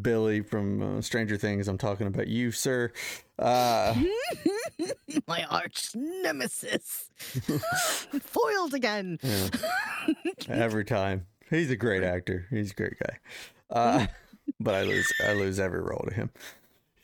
[0.00, 1.68] Billy from uh, Stranger Things.
[1.68, 2.92] I'm talking about you, sir.
[3.38, 3.94] Uh,
[5.26, 7.10] My arch nemesis.
[8.20, 9.18] Foiled again.
[9.22, 9.48] yeah,
[10.48, 11.26] every time.
[11.50, 12.46] He's a great actor.
[12.50, 13.18] He's a great guy.
[13.70, 14.06] Uh,
[14.58, 15.12] but I lose.
[15.26, 16.30] I lose every role to him.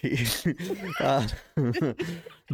[0.01, 0.27] He,
[1.01, 1.97] uh, but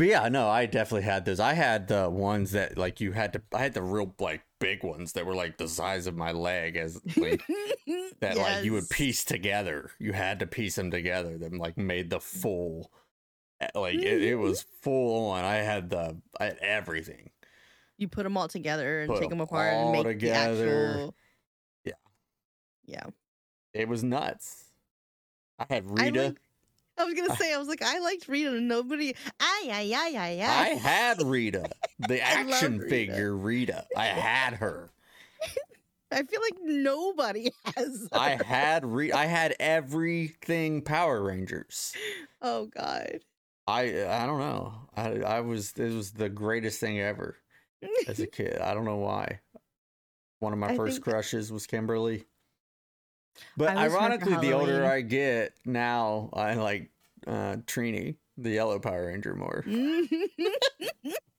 [0.06, 1.38] yeah, no, I definitely had those.
[1.40, 3.42] I had the ones that like you had to.
[3.54, 6.76] I had the real like big ones that were like the size of my leg,
[6.76, 7.42] as like
[8.20, 9.90] that like you would piece together.
[9.98, 11.38] You had to piece them together.
[11.38, 12.90] Them like made the full.
[13.60, 15.44] eh, Like it, it was full on.
[15.44, 16.16] I had the.
[16.40, 17.30] I had everything.
[17.98, 20.56] You put them all together and Put take 'em them apart all and make together.
[20.66, 21.14] the actual.
[21.84, 21.92] Yeah.
[22.84, 23.04] Yeah.
[23.72, 24.64] It was nuts.
[25.58, 26.22] I had I Rita.
[26.24, 26.36] like-
[26.98, 29.14] I was gonna say, I was like, I liked Rita, and nobody.
[29.38, 31.68] Ay, ay, ay, ay, I had Rita,
[31.98, 32.90] the action Rita.
[32.90, 33.84] figure Rita.
[33.96, 34.90] I had her.
[36.12, 38.08] I feel like nobody has.
[38.12, 39.16] I had Rita.
[39.16, 41.92] I had everything Power Rangers.
[42.40, 43.20] Oh God.
[43.66, 44.72] I I don't know.
[44.96, 47.36] I I was it was the greatest thing ever
[48.06, 48.58] as a kid.
[48.58, 49.40] I don't know why.
[50.38, 52.24] One of my I first crushes was Kimberly.
[53.56, 56.90] But I was her for ironically, the older I get now, I like
[57.26, 59.64] uh Trini, the yellow Power Ranger, more.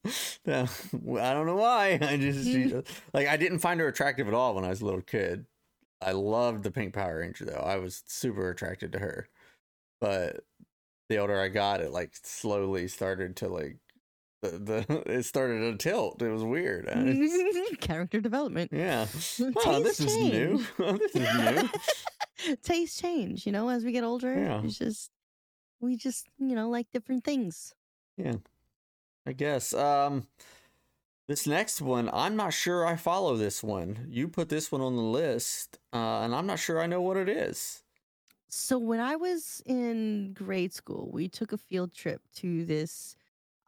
[0.48, 0.68] I
[1.34, 2.00] don't know why.
[2.02, 4.82] I just she just- like I didn't find her attractive at all when I was
[4.82, 5.46] a little kid.
[6.02, 7.64] I loved the Pink Power Ranger though.
[7.66, 9.28] I was super attracted to her.
[10.00, 10.44] But
[11.10, 13.78] the older I got, it like slowly started to like
[14.52, 16.22] the, the it started to tilt.
[16.22, 16.88] It was weird.
[17.80, 18.72] Character development.
[18.74, 19.08] yeah.
[19.66, 20.64] Oh, this is new.
[20.78, 21.66] this is
[22.46, 22.56] new.
[22.64, 24.34] Taste change, you know, as we get older.
[24.34, 24.62] Yeah.
[24.64, 25.12] It's just
[25.80, 27.74] we just, you know, like different things.
[28.18, 28.36] Yeah,
[29.26, 29.74] I guess.
[29.74, 30.28] Um
[31.28, 34.08] this next one, I'm not sure I follow this one.
[34.08, 37.18] You put this one on the list, uh, and I'm not sure I know what
[37.18, 37.84] it is.
[38.48, 43.16] So when I was in grade school, we took a field trip to this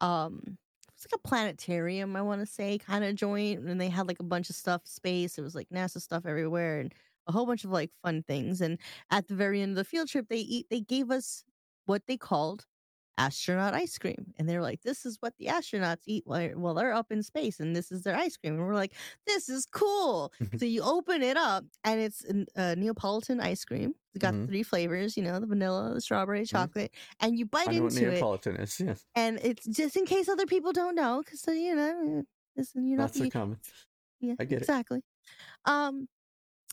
[0.01, 0.57] um
[0.99, 4.19] was like a planetarium, I want to say, kind of joint, and they had like
[4.19, 5.37] a bunch of stuff, space.
[5.37, 6.93] It was like NASA stuff everywhere and
[7.27, 8.61] a whole bunch of like fun things.
[8.61, 8.77] And
[9.11, 11.43] at the very end of the field trip, they eat they gave us
[11.85, 12.65] what they called
[13.19, 14.33] astronaut ice cream.
[14.37, 17.59] And they're like, this is what the astronauts eat while, while they're up in space,
[17.59, 18.53] and this is their ice cream.
[18.55, 18.93] And we're like,
[19.27, 20.31] this is cool.
[20.57, 22.25] so you open it up, and it's
[22.55, 23.93] a Neapolitan ice cream.
[24.15, 24.47] It's got Mhm.
[24.47, 27.93] three flavors, you know, the vanilla, the strawberry, chocolate, and you bite I know what
[27.93, 28.13] into it.
[28.13, 28.79] Neapolitan is.
[28.79, 32.23] Yes, And it's just in case other people don't know, because you know,
[32.57, 33.59] listen, you're not not so the, common.
[34.19, 34.61] yeah, I get it.
[34.63, 35.01] exactly.
[35.65, 36.07] Um,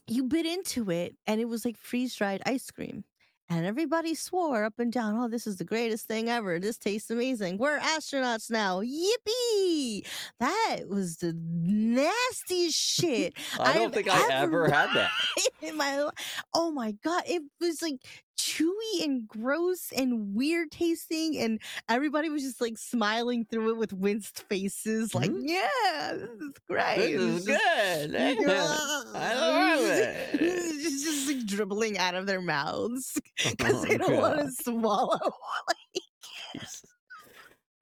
[0.06, 3.04] you bit into it, and it was like freeze dried ice cream.
[3.48, 6.58] And everybody swore up and down, "Oh, this is the greatest thing ever!
[6.58, 7.58] This tastes amazing.
[7.58, 8.80] We're astronauts now!
[8.82, 10.04] Yippee!"
[10.40, 15.10] That was the nastiest shit I don't I've think I ever ever- had that.
[15.62, 16.10] in my li-
[16.54, 17.96] oh my god it was like
[18.38, 23.92] chewy and gross and weird tasting and everybody was just like smiling through it with
[23.92, 25.42] winced faces like Mhm.
[25.48, 28.16] yeah this is great This is just- good.
[28.16, 30.40] I love it.
[30.86, 33.18] It's just like dribbling out of their mouths
[33.50, 35.18] because Oh, they don't want to swallow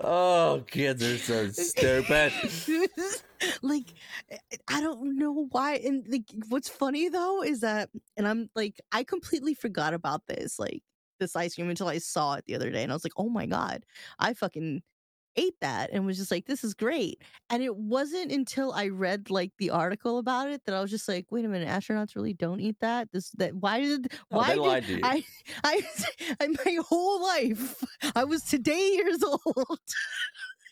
[0.00, 2.32] Oh, kids are so stupid.
[3.62, 3.94] like
[4.30, 4.38] I-
[4.68, 5.76] I don't know why.
[5.76, 10.58] And like, what's funny though is that, and I'm like, I completely forgot about this,
[10.58, 10.82] like
[11.20, 13.28] this ice cream until I saw it the other day, and I was like, oh
[13.28, 13.84] my god,
[14.18, 14.82] I fucking
[15.36, 17.20] ate that and was just like, this is great.
[17.50, 21.08] And it wasn't until I read like the article about it that I was just
[21.08, 23.08] like, wait a minute, astronauts really don't eat that.
[23.12, 25.00] This that why did Oh, why they did lied to you.
[25.02, 25.24] I,
[25.64, 25.82] I,
[26.40, 27.82] I, my whole life,
[28.14, 29.78] I was today years old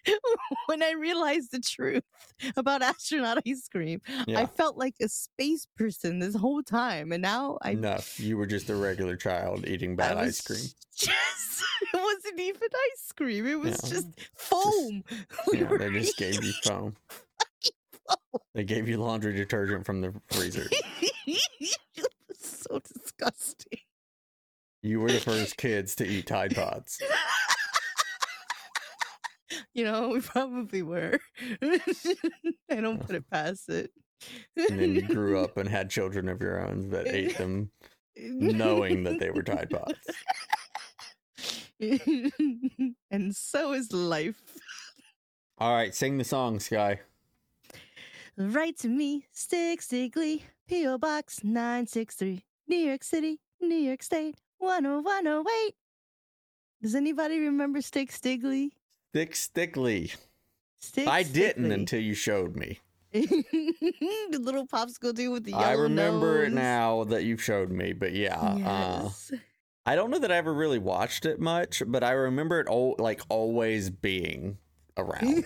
[0.66, 2.02] when I realized the truth
[2.56, 4.00] about astronaut ice cream.
[4.28, 7.74] I felt like a space person this whole time, and now I.
[7.74, 10.64] No, you were just a regular child eating bad ice cream.
[10.94, 13.46] Just, it wasn't even ice cream.
[13.46, 13.90] It was Yeah.
[13.90, 14.06] just
[14.36, 15.02] foam.
[15.50, 16.96] We Yeah, were they just gave you foam.
[18.54, 20.68] They gave you laundry detergent from the freezer.
[21.26, 23.80] it was so disgusting.
[24.82, 27.00] You were the first kids to eat Tide Pods.
[29.74, 31.18] You know, we probably were.
[31.62, 33.90] I don't put it past it.
[34.56, 37.70] And then you grew up and had children of your own that eh, ate them
[38.16, 39.98] knowing that they were Tide Pods.
[43.10, 44.40] and so is life.
[45.58, 47.00] All right, sing the song, Sky.
[48.36, 50.98] Write to me, Stick Stickly, P.O.
[50.98, 55.74] Box 963, New York City, New York State 10108.
[56.80, 58.72] Does anybody remember Stick Stickly?
[59.12, 60.10] Stick Stickly.
[60.80, 61.74] Stick I didn't Stickly.
[61.74, 62.80] until you showed me.
[63.12, 66.54] the little popsicle dude with the yellow I remember it nose.
[66.54, 68.40] now that you've showed me, but yeah.
[68.40, 69.10] Uh,
[69.84, 72.96] I don't know that I ever really watched it much, but I remember it all
[72.98, 74.56] like always being
[74.96, 75.44] around.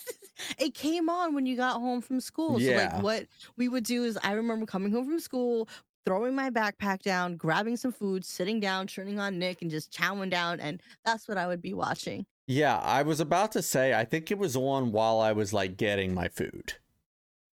[0.58, 2.58] it came on when you got home from school.
[2.58, 2.94] So Yeah.
[2.94, 3.26] like what
[3.58, 5.68] we would do is I remember coming home from school,
[6.06, 10.30] throwing my backpack down, grabbing some food, sitting down, turning on Nick and just chowing
[10.30, 12.24] down and that's what I would be watching.
[12.46, 15.76] Yeah, I was about to say I think it was on while I was like
[15.76, 16.74] getting my food.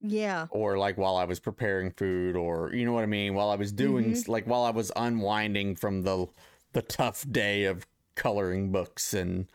[0.02, 0.46] Yeah.
[0.50, 3.56] or like while I was preparing food or you know what I mean while I
[3.56, 4.28] was doing Mhm.
[4.28, 6.26] like while I was unwinding from the
[6.74, 9.50] the tough day of coloring books and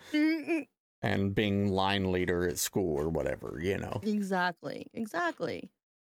[1.02, 4.88] and being line leader at school or whatever you know exactly.
[4.94, 5.70] Exactly.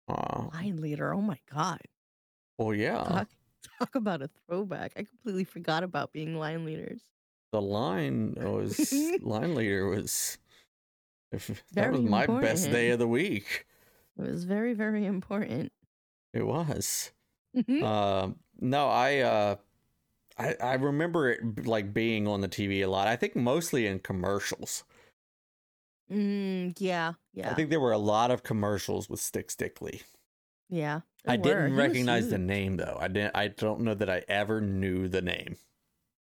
[0.08, 1.14] uh Line leader.
[1.14, 1.82] Oh my god.
[2.58, 3.30] well yeah Talk,
[3.80, 4.94] talk about a throwback.
[4.96, 7.02] I completely forgot about being line leaders.
[7.52, 10.38] The line was line leader was
[11.32, 13.66] if that was my best day of the week
[14.18, 15.72] It was very, very important.
[16.34, 17.12] it was.
[17.82, 19.56] Um, no, I uh
[20.38, 23.08] I I remember it like being on the TV a lot.
[23.08, 24.84] I think mostly in commercials.
[26.12, 30.02] Mm, yeah, yeah, I think there were a lot of commercials with Stick Stickly.
[30.70, 31.02] yeah.
[31.28, 31.44] I were.
[31.44, 32.98] didn't He recognize the name though.
[33.00, 35.58] I didn't I don't know that I ever knew the name.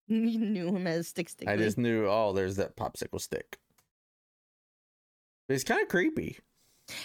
[0.09, 1.49] You knew him as Stick Stick.
[1.49, 3.59] I just knew oh there's that popsicle stick.
[5.49, 6.39] But it's kind of creepy.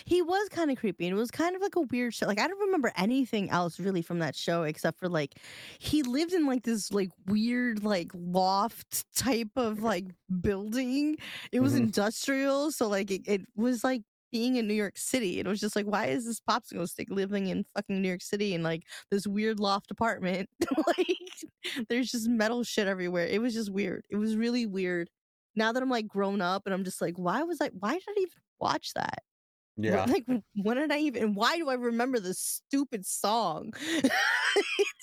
[0.03, 2.27] He was kind of creepy, and it was kind of like a weird show.
[2.27, 5.35] Like I don't remember anything else really from that show except for like
[5.79, 10.07] he lived in like this like weird like loft type of like
[10.41, 11.15] building.
[11.53, 11.77] It was Mhm.
[11.83, 15.39] industrial, so like it, it was like being in New York City.
[15.39, 18.53] It was just like, why is this popsicle stick living in fucking New York City
[18.53, 20.49] in like this weird loft apartment?
[20.87, 23.25] like there's just metal shit everywhere.
[23.27, 24.03] It was just weird.
[24.09, 25.09] It was really weird.
[25.55, 28.03] Now that I'm like grown up and I'm just like, why was I why did
[28.07, 28.29] I even
[28.59, 29.19] watch that?
[29.81, 30.05] Yeah.
[30.05, 30.25] Like,
[30.55, 31.35] when did I even?
[31.35, 33.73] Why do I remember this stupid song?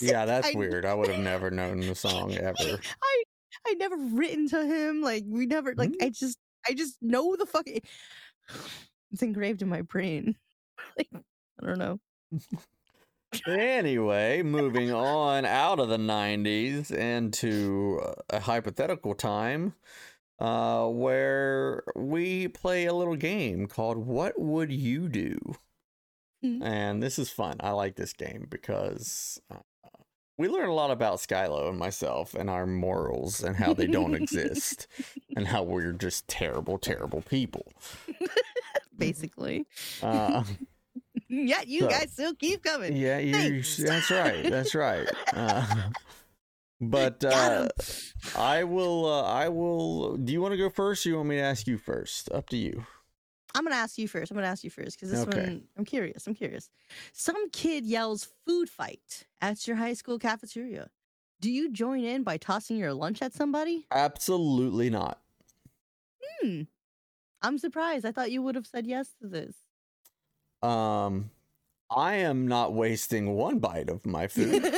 [0.01, 0.85] Yeah, that's I- weird.
[0.85, 2.55] I would have never known the song ever.
[3.03, 3.23] I
[3.67, 5.01] I never written to him.
[5.01, 5.75] Like we never.
[5.75, 6.03] Like Mm.
[6.05, 6.37] I just
[6.69, 7.81] I just know the fucking.
[9.17, 10.37] It's engraved in my brain.
[10.99, 11.99] Like I don't know.
[13.47, 17.99] Anyway, moving on out of the 90s into
[18.29, 19.73] a hypothetical time
[20.39, 25.39] uh, where we play a little game called What Would You Do?
[26.45, 26.63] Mhm.
[26.63, 27.57] And this is fun.
[27.61, 29.61] I like this game because uh,
[30.37, 34.15] we learn a lot about Skylo and myself and our morals and how they don't
[34.23, 34.87] exist
[35.35, 37.73] and how we're just terrible, terrible people.
[38.99, 39.67] Basically.
[40.03, 40.45] Uh,
[41.29, 42.97] yeah, you so- guys still keep coming.
[42.97, 43.63] Yeah, you.
[43.63, 44.43] That's right.
[44.49, 45.09] That's right.
[45.33, 45.67] Uh,
[46.81, 47.69] but uh.
[48.37, 49.07] I will.
[49.07, 50.17] Uh, I will.
[50.17, 51.07] Do you want to go first?
[51.07, 52.31] Or you want me to ask you first?
[52.33, 52.85] Up to you.
[53.55, 54.31] I'm gonna ask you first.
[54.31, 55.41] I'm gonna ask you first because this Okay.
[55.41, 56.27] one I'm curious.
[56.27, 56.69] I'm curious.
[57.13, 60.91] Some kid yells "food fight" at your high school cafeteria.
[61.41, 63.87] Do you join in by tossing your lunch at somebody?
[63.91, 65.21] Absolutely not.
[66.41, 66.63] Hmm.
[67.47, 68.05] I'm surprised.
[68.05, 69.55] I thought you would have said yes to this.
[70.63, 71.31] Um,
[71.91, 74.65] I am not wasting one bite of my food.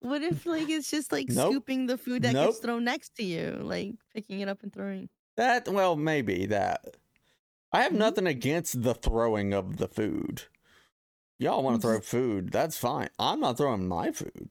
[0.00, 1.52] what if like it's just like Nope.
[1.52, 2.50] scooping the food that Nope.
[2.50, 5.08] gets thrown next to you, like picking it up and throwing?
[5.36, 6.96] that well, maybe that.
[7.72, 7.98] I have Mhm.
[7.98, 10.42] nothing against the throwing of the food.
[11.38, 12.52] Y'all want to throw food?
[12.52, 13.08] That's fine.
[13.18, 14.50] I'm not throwing my food.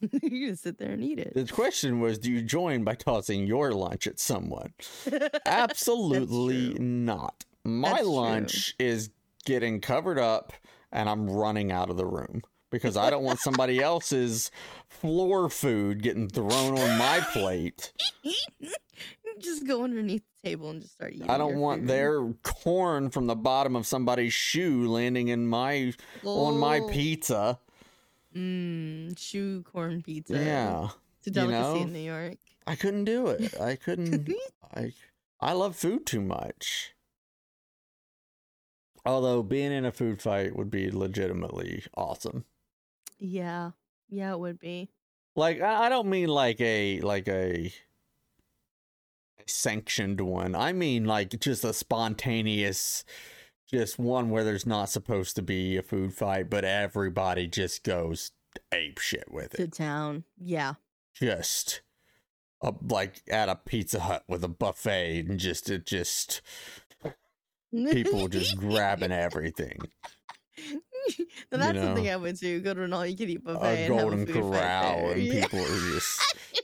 [0.22, 1.32] you just sit there and eat it.
[1.34, 4.72] The question was, do you join by tossing your lunch at someone?
[5.46, 7.44] Absolutely not.
[7.64, 8.10] My That's true.
[8.10, 9.10] lunch is
[9.44, 10.52] getting covered up
[10.92, 14.50] and I'm running out of the room because I don't want somebody else's
[14.88, 17.92] floor food getting thrown on my plate.
[19.40, 21.28] just go underneath the table and just start eating.
[21.28, 21.88] I don't want food.
[21.88, 25.92] their corn from the bottom of somebody's shoe landing in my
[26.24, 26.88] on my Oh.
[26.88, 27.58] pizza.
[28.34, 30.34] Mmm, shoe corn pizza.
[30.38, 30.88] Yeah.
[31.18, 31.82] It's a delicacy know?
[31.86, 32.38] in New York.
[32.66, 33.58] I couldn't do it.
[33.60, 34.28] I couldn't
[34.74, 34.92] I
[35.40, 36.94] I love food too much.
[39.06, 42.44] Although being in a food fight would be legitimately awesome.
[43.18, 43.70] yeah.
[44.10, 44.90] Yeah, it would be.
[45.36, 47.72] Like I I don't mean like a like a
[49.46, 50.54] sanctioned one.
[50.54, 53.04] I mean like just a spontaneous
[53.70, 58.32] just one where there's not supposed to be a food fight, but everybody just goes
[58.72, 59.56] ape shit with it.
[59.58, 60.24] To town.
[60.38, 60.74] Yeah.
[61.14, 61.82] Just
[62.62, 66.40] a, like at a Pizza Hut with a buffet and just it just
[67.90, 69.78] people just grabbing everything.
[71.52, 72.60] Now, that's know, something I would do.
[72.60, 73.60] Go to an all-you-can-eat buffet.
[73.60, 75.42] a and have golden food fight corral and Yeah.
[75.42, 76.36] people are just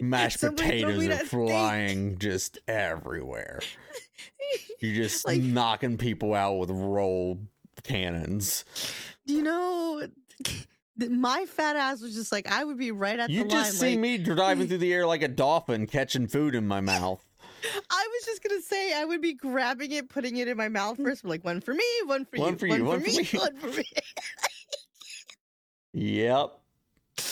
[0.00, 1.28] mashed Somebody potatoes are that steak.
[1.28, 3.60] flying just everywhere.
[4.80, 7.40] You're just Like- knocking people out with roll
[7.82, 8.64] cannons.
[9.26, 10.06] Do you know?
[10.96, 13.58] My fat ass was just like I would be right at You the line.
[13.58, 16.66] You just see like, me driving through the air like a dolphin catching food in
[16.66, 17.24] my mouth.
[17.90, 20.96] I was just gonna say I would be grabbing it, putting it in my mouth
[20.96, 21.04] hmm.
[21.04, 23.28] first, like one for me, one for One you, for you, one for me, me.
[23.38, 23.84] one for me.
[25.94, 26.57] Yep.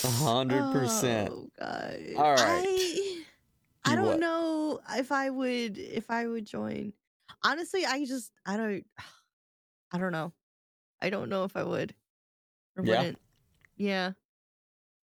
[0.05, 1.31] A hundred percent.
[1.32, 2.01] Oh god.
[2.16, 2.64] All right.
[3.85, 4.20] I, I don't what?
[4.20, 6.93] know if I would if I would join.
[7.44, 8.85] Honestly, I just I don't
[9.93, 10.32] I don't know.
[11.01, 11.94] I don't know if I would
[12.77, 12.98] or Yeah?
[12.98, 13.18] wouldn't.
[13.77, 14.12] Yeah.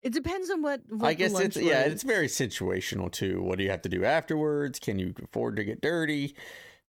[0.02, 3.40] It depends on what, what I guess it's yeah, it's very situational too.
[3.40, 4.80] What do you have to do afterwards?
[4.80, 6.34] Can you afford to get dirty?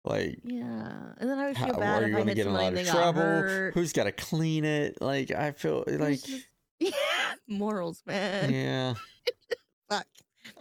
[0.04, 2.48] Like Yeah, and then I would how, feel bad are if you going to get
[2.48, 3.72] in a lot of trouble?
[3.74, 5.00] Who's got to clean it?
[5.00, 6.48] Like I feel like just-
[7.48, 8.54] morals, man.
[8.54, 8.94] yeah.
[9.90, 10.08] Fuck.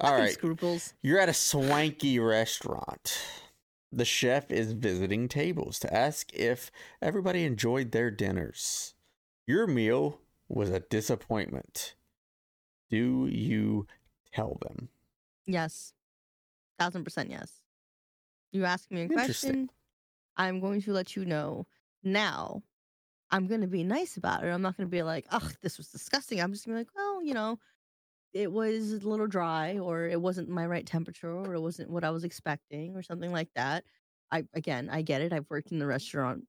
[0.00, 0.32] All right.
[0.32, 0.94] scruples.
[1.02, 3.18] You're at a swanky restaurant.
[3.90, 6.70] The chef is visiting tables to ask if
[7.02, 8.94] everybody enjoyed their dinners.
[9.46, 10.18] Your meal
[10.48, 11.94] was a disappointment.
[12.90, 13.86] Do you
[14.32, 14.88] tell them?
[15.46, 15.92] Yes,
[16.78, 17.62] thousand percent yes.
[18.52, 19.70] You ask me a question,
[20.36, 21.66] I'm going to let you know
[22.02, 22.62] now.
[23.32, 24.48] I'm going to be nice about it.
[24.50, 26.88] I'm not going to be like, "Ugh, this was disgusting." I'm just going to be
[26.88, 27.58] like, "Well, you know,
[28.34, 32.04] it was a little dry, or it wasn't my right temperature, or it wasn't what
[32.04, 33.84] I was expecting, or something like that."
[34.32, 35.32] I again, I get it.
[35.34, 36.46] I've worked in the restaurant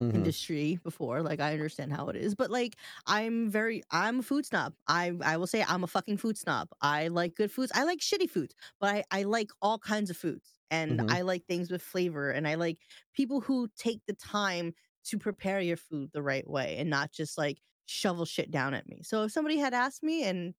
[0.00, 0.32] Mhm.
[0.32, 2.74] industry before like i understand how it is but like
[3.06, 6.68] i'm very i'm a food snob i i will say i'm a fucking food snob
[6.80, 10.16] i like good foods i like shitty foods but i i like all kinds of
[10.16, 11.06] foods and Mhm.
[11.06, 12.78] i like things with flavor and i like
[13.14, 14.72] people who take the time
[15.04, 18.88] to prepare your food the right way and not just like shovel shit down at
[18.88, 20.54] me so if somebody had asked me and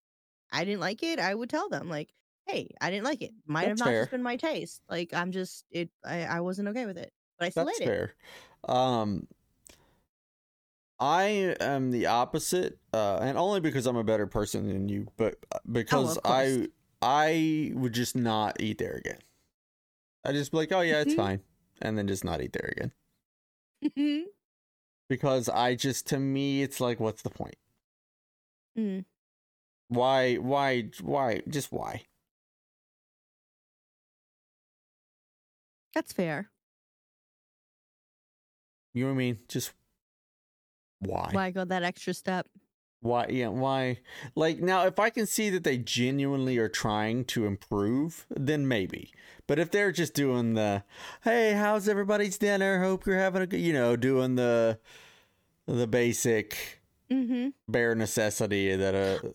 [0.52, 2.14] i didn't like it i would tell them like
[2.48, 4.02] hey i didn't like it might have not fair.
[4.02, 7.46] just been my taste like i'm just it i, I wasn't okay with it but
[7.46, 8.16] i still That's ate it fair.
[8.68, 9.28] Um,
[11.00, 15.38] I am the opposite, uh, and only because I'm a better person than you, but
[15.52, 16.22] uh, because Oh.
[16.32, 16.68] I
[17.02, 19.18] I would just not eat there again.
[20.24, 21.18] I just be like, oh yeah, it's Mhm.
[21.18, 21.44] fine,
[21.82, 22.92] and then just not eat there again
[25.10, 27.58] because I just to me it's like, what's the point?
[28.78, 29.06] Mm.
[29.90, 30.36] Why?
[30.36, 30.90] Why?
[31.02, 31.42] Why?
[31.48, 32.04] Just why?
[35.94, 36.50] that's fair
[38.94, 39.40] You know what I mean?
[39.48, 39.74] Just
[41.00, 41.30] why?
[41.32, 42.48] why go that extra step
[43.02, 43.26] Why?
[43.30, 44.00] Yeah, why?
[44.36, 49.12] Like now, if I can see that they genuinely are trying to improve, then maybe.
[49.48, 50.84] But if they're just doing the,
[51.24, 52.82] "Hey, how's everybody's dinner?
[52.82, 54.80] Hope you're having a good," you know, doing the,
[55.66, 57.50] the basic mm-hmm.
[57.68, 59.30] bare necessity that uh,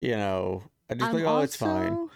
[0.00, 2.08] you know, I just like, oh, it's fine.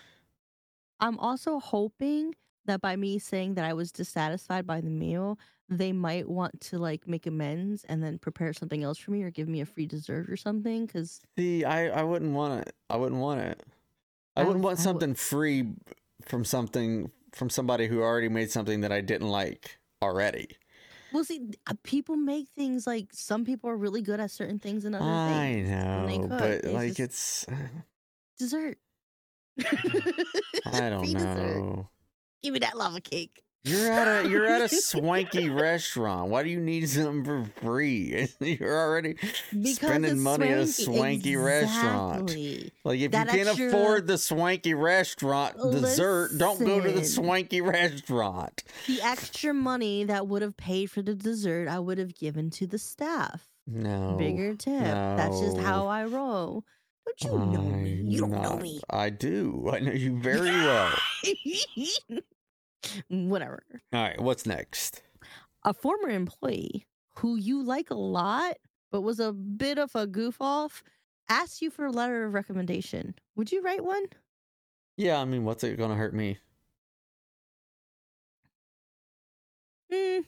[0.98, 2.34] I'm also hoping
[2.66, 5.38] that by me saying that I was dissatisfied by the meal,
[5.70, 9.30] they might want to like make amends and then prepare something else for me or
[9.30, 10.84] give me a free dessert or something.
[10.86, 12.74] Because See, I I wouldn't want it.
[12.90, 13.62] I wouldn't want it.
[14.36, 15.72] I, I wouldn't want I would- something free
[16.22, 20.48] from something from somebody who already made something that I didn't like already.
[21.12, 24.84] well, see, uh, people make things like some people are really good at certain things
[24.84, 25.68] and other I things.
[26.08, 27.46] they know, but It's like it's
[28.38, 28.78] Dessert.
[29.60, 29.64] I
[30.90, 31.36] don't Free dessert.
[31.58, 31.88] know.
[32.42, 33.42] Give me that lava cake.
[33.62, 36.30] You're at a you're at a swanky restaurant.
[36.30, 38.26] Why do you need something for free?
[38.40, 39.16] You're already
[39.52, 42.30] Because spending money at a swanky restaurant.
[42.84, 47.60] Like if That you can't afford the swanky restaurant dessert, don't go to the swanky
[47.60, 48.62] restaurant.
[48.86, 52.66] The extra money that would have paid for the dessert, I would have given to
[52.66, 53.46] the staff.
[53.66, 54.16] No.
[54.18, 54.80] Bigger tip.
[54.80, 56.64] That's just how I roll.
[57.18, 57.90] Don't you know me?
[58.04, 58.80] You don't know me.
[58.88, 59.68] I do.
[59.70, 60.92] I know you very well.
[63.08, 63.62] Whatever.
[63.92, 65.02] All right, what's next?
[65.64, 66.86] A former employee
[67.16, 68.56] who you like a lot,
[68.90, 70.82] but was a bit of a goof off,
[71.28, 73.14] asked you for a letter of recommendation.
[73.36, 74.06] Would you write one?
[74.96, 76.38] Yeah, I mean, what's it gonna hurt me?
[79.90, 80.20] Hmm.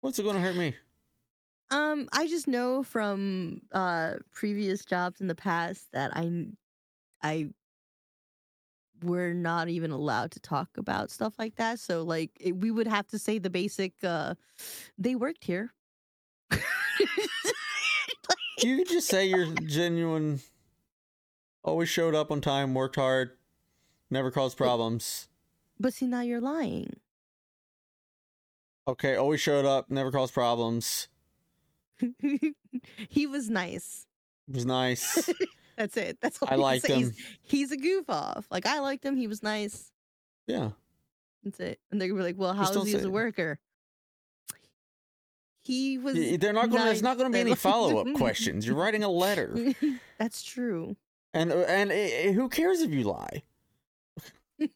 [0.00, 0.74] What's it gonna hurt me?
[1.70, 6.46] Um, I just know from uh previous jobs in the past that I
[7.22, 7.50] I
[9.02, 11.78] we're not even allowed to talk about stuff like that.
[11.78, 14.34] So like it, we would have to say the basic uh
[14.98, 15.72] they worked here.
[18.62, 20.40] You could just say you're genuine.
[21.64, 23.32] Always showed up on time, worked hard,
[24.10, 25.28] never caused problems.
[25.80, 26.94] but see now you're lying.
[28.86, 31.08] Okay, always showed up, never caused problems.
[33.08, 34.06] he was nice.
[34.48, 35.28] It was nice.
[35.76, 36.18] That's it.
[36.20, 36.94] That's all I I can liked say.
[36.94, 37.00] him.
[37.00, 37.12] He's,
[37.42, 38.46] he's a goof off.
[38.50, 39.16] Like I liked him.
[39.16, 39.90] He was nice.
[40.46, 40.70] Yeah.
[41.44, 41.80] That's it.
[41.90, 43.58] And they're gonna be like, "Well, how is he as a worker?"
[45.64, 46.14] He was.
[46.14, 46.82] They're not going.
[46.82, 48.66] to There's not going to be any follow up questions.
[48.66, 49.56] You're writing a letter,
[50.18, 50.96] That's true.
[51.32, 53.42] and and eh, who cares if you lie?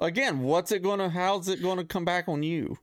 [0.00, 1.08] Again, what's it going to?
[1.08, 2.76] How's it going to come back on you?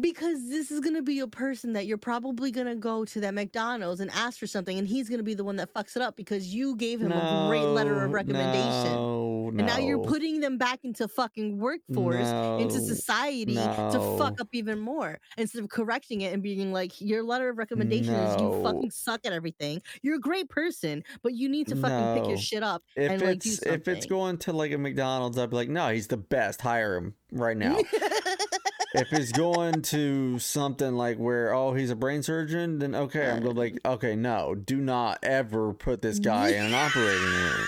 [0.00, 4.00] Because this is gonna be a person that you're probably gonna go to that McDonald's
[4.00, 6.52] and ask for something, and he's gonna be the one that fucks it up because
[6.54, 8.92] you gave him a great letter of recommendation.
[8.92, 12.28] No, And now you're putting them back into fucking workforce,
[12.60, 15.20] into no, society to fuck up even more.
[15.36, 19.24] Instead of correcting it and being like, your letter of recommendation is you fucking suck
[19.24, 19.80] at everything.
[20.02, 23.22] You're a great person, but you need to fucking pick your shit up If and
[23.22, 26.16] like it's if it's going to like a McDonald's, I'd be like, no, he's the
[26.16, 26.60] best.
[26.60, 27.78] Hire him right now.
[28.94, 33.42] if it's going to something like where oh he's a brain surgeon, then okay, I'm
[33.42, 37.24] going to be like okay, no, do not ever put this guy in an operating
[37.24, 37.66] room.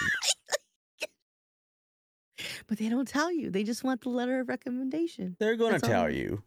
[2.66, 3.50] but they don't tell you.
[3.50, 5.36] They just want the letter of recommendation.
[5.38, 6.02] They're going to That's all.
[6.02, 6.42] tell you,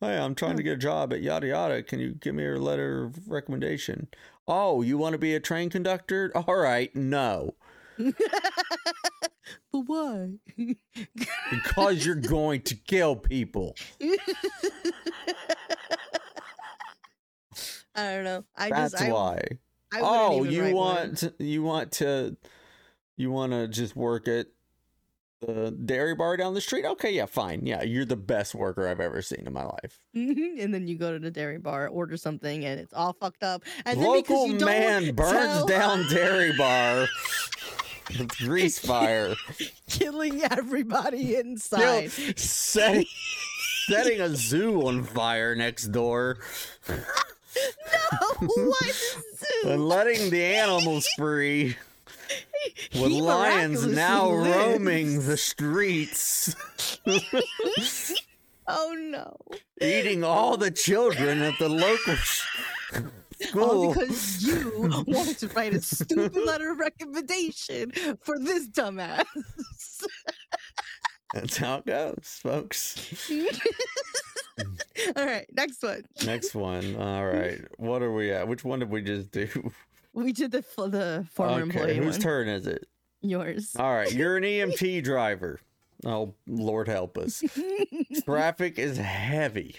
[0.00, 0.64] hey, I'm trying to oh.
[0.64, 1.82] get a job at yada yada.
[1.82, 4.08] Can you give me a letter of recommendation?
[4.48, 6.32] Oh, you want to be a train conductor?
[6.34, 7.54] All right, no,
[9.72, 10.30] but why?
[11.50, 13.76] because you're going to kill people.
[17.94, 18.44] I don't know.
[18.56, 19.42] I That's just I, why.
[19.92, 22.36] I oh, you want to, you want to
[23.18, 24.46] you want to just work at
[25.46, 26.84] the dairy bar down the street?
[26.84, 27.66] Okay, yeah, fine.
[27.66, 29.98] Yeah, you're the best worker I've ever seen in my life.
[30.14, 33.64] and then you go to the dairy bar, order something, and it's all fucked up.
[33.84, 37.06] And then Local because you don't man burns tell- down dairy bar
[38.38, 39.34] grease fire,
[39.88, 42.10] killing everybody inside.
[42.10, 43.06] setting
[43.86, 46.38] setting a zoo on fire next door,
[46.88, 46.96] no,
[48.40, 49.16] what is
[49.66, 51.76] and letting the animals free.
[52.94, 54.48] With He lions now lives.
[54.56, 56.54] roaming the streets.
[58.68, 59.36] Oh no!
[59.80, 62.14] eating all the children at the local
[63.42, 63.62] school.
[63.64, 67.92] All because you wanted to write a stupid letter of recommendation
[68.22, 69.24] for this dumbass.
[71.34, 73.30] That's how it goes, folks.
[75.16, 76.02] All right, next one.
[76.26, 76.96] Next one.
[76.96, 77.60] All right.
[77.78, 78.46] What are we at?
[78.46, 79.72] Which one did we just do?
[80.12, 82.20] We did the the former employee whose one.
[82.20, 82.86] turn is it?
[83.22, 83.74] Yours.
[83.78, 84.12] All right.
[84.12, 85.58] You're an EMT driver.
[86.04, 87.42] Oh, Lord help us.
[88.24, 89.76] Traffic is heavy.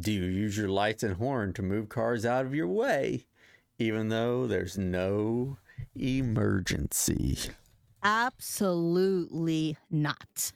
[0.00, 3.26] Do you use your lights and horn to move cars out of your way,
[3.80, 5.56] even though there's no
[5.96, 7.36] emergency?
[8.04, 10.52] Absolutely not.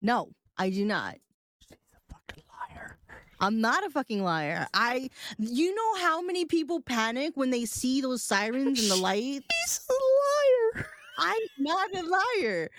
[0.00, 1.16] No, I do not.
[1.58, 2.98] She's a fucking liar.
[3.40, 4.68] I'm not a fucking liar.
[4.72, 9.44] I you know how many people panic when they see those sirens and the lights?
[9.64, 10.86] He's a liar.
[11.18, 12.70] I'm not a liar.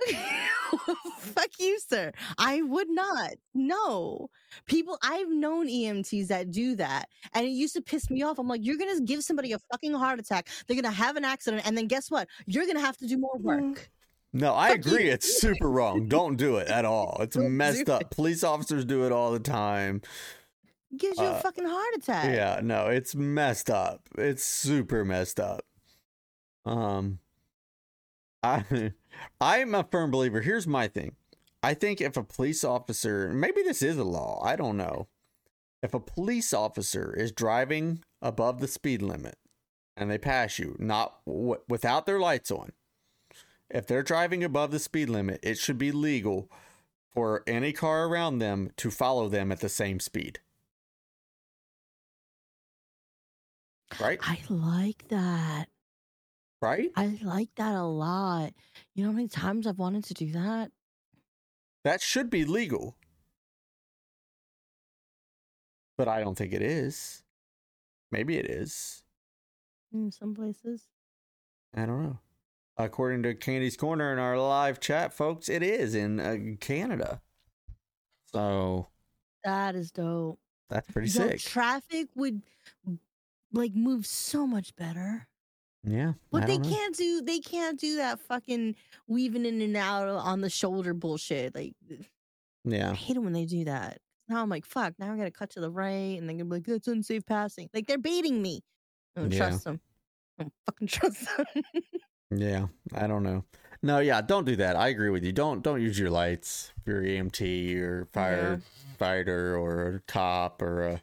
[1.18, 2.12] Fuck you, sir.
[2.38, 3.32] I would not.
[3.54, 4.28] No.
[4.66, 7.08] People I've known EMTs that do that.
[7.34, 8.38] And it used to piss me off.
[8.38, 10.48] I'm like, you're gonna give somebody a fucking heart attack.
[10.66, 12.28] They're gonna have an accident, and then guess what?
[12.46, 13.90] You're gonna have to do more work.
[14.32, 15.04] No, I Fuck agree.
[15.06, 15.12] you.
[15.12, 16.08] It's super wrong.
[16.08, 17.18] Don't do it at all.
[17.22, 18.02] It's Don't messed up.
[18.02, 18.10] it.
[18.10, 20.02] Police officers do it all the time.
[20.96, 22.34] Gives you a Uh, fucking heart attack.
[22.34, 24.02] Yeah, no, it's messed up.
[24.18, 25.64] It's super messed up.
[26.64, 27.18] Um
[28.42, 28.92] I
[29.40, 30.40] I'm a firm believer.
[30.40, 31.16] Here's my thing.
[31.62, 35.08] I think if a police officer, maybe this is a law, I don't know.
[35.82, 39.36] If a police officer is driving above the speed limit
[39.96, 42.72] and they pass you, not w- without their lights on,
[43.70, 46.50] if they're driving above the speed limit, it should be legal
[47.14, 50.40] for any car around them to follow them at the same speed.
[54.00, 54.18] Right?
[54.22, 55.66] I like that.
[56.62, 56.90] Right?
[56.96, 58.52] I like that a lot.
[58.94, 60.70] You know how many times I've wanted to do that?
[61.84, 62.96] That should be legal.
[65.96, 67.22] But I don't think it is.
[68.10, 69.02] Maybe it is.
[69.92, 70.84] In some places.
[71.74, 72.18] I don't know.
[72.76, 77.22] According to Candy's Corner in our live chat, folks, it is in uh, Canada.
[78.32, 78.88] So
[79.44, 80.38] That is dope.
[80.68, 81.40] that's pretty Yo, sick.
[81.40, 82.42] traffic would
[83.52, 85.28] like move so much better.
[85.86, 86.12] Yeah.
[86.30, 86.68] But they know.
[86.68, 88.74] can't do they can't do that fucking
[89.06, 91.54] weaving in and out on the shoulder bullshit.
[91.54, 91.74] Like
[92.64, 92.90] Yeah.
[92.90, 93.98] I hate it when they do that.
[94.28, 96.56] Now I'm like, fuck, now I gotta cut to the right and they're gonna be
[96.56, 97.70] like, that's unsafe passing.
[97.72, 98.62] Like they're baiting me.
[99.16, 99.38] I don't Yeah.
[99.38, 99.80] trust them.
[100.38, 101.46] I don't fucking trust them.
[102.34, 102.66] Yeah.
[102.94, 103.44] I don't know.
[103.82, 104.74] No, yeah, don't do that.
[104.74, 105.32] I agree with you.
[105.32, 111.02] Don't don't use your lights if you're EMT or firefighter or a cop or a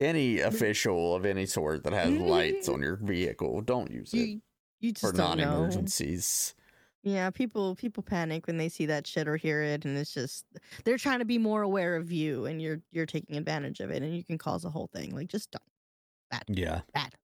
[0.00, 4.40] any official of any sort that has lights on your vehicle, don't use it You
[4.80, 6.54] you for just don't non-emergencies.
[7.02, 10.44] Yeah, people people panic when they see that shit or hear it, and it's just
[10.84, 14.02] they're trying to be more aware of you, and you're you're taking advantage of it,
[14.02, 15.14] and you can cause a whole thing.
[15.14, 15.62] Like just don't.
[16.48, 16.80] Yeah.
[16.92, 17.14] Bad.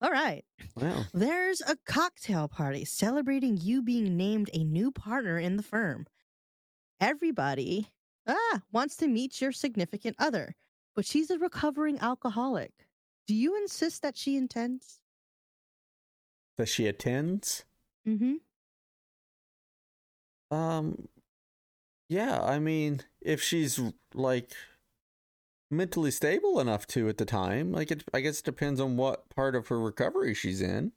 [0.00, 0.44] All right.
[0.76, 6.06] Well, There's a cocktail party celebrating you being named a new partner in the firm.
[7.00, 7.88] Everybody
[8.26, 10.54] ah, wants to meet your significant other,
[10.98, 12.72] but she's a recovering alcoholic.
[13.28, 14.98] Do you insist that she intends?
[16.56, 17.64] that she attends.
[18.04, 18.34] Mm-hmm.
[20.50, 21.06] Um,
[22.08, 22.40] yeah.
[22.42, 23.80] I mean, if she's
[24.12, 24.50] like
[25.70, 29.30] mentally stable enough to at the time, like it, I guess it depends on what
[29.30, 30.90] part of her recovery she's in.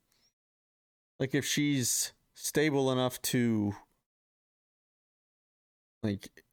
[1.20, 3.76] Like if she's stable enough to
[6.02, 6.44] like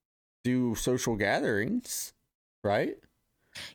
[0.44, 2.12] do social gatherings,
[2.62, 2.98] right?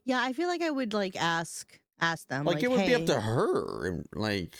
[0.05, 2.45] Yeah, I feel like I would like ask ask them.
[2.45, 3.87] Like, Like, it would be up to her.
[3.87, 4.57] and, Like,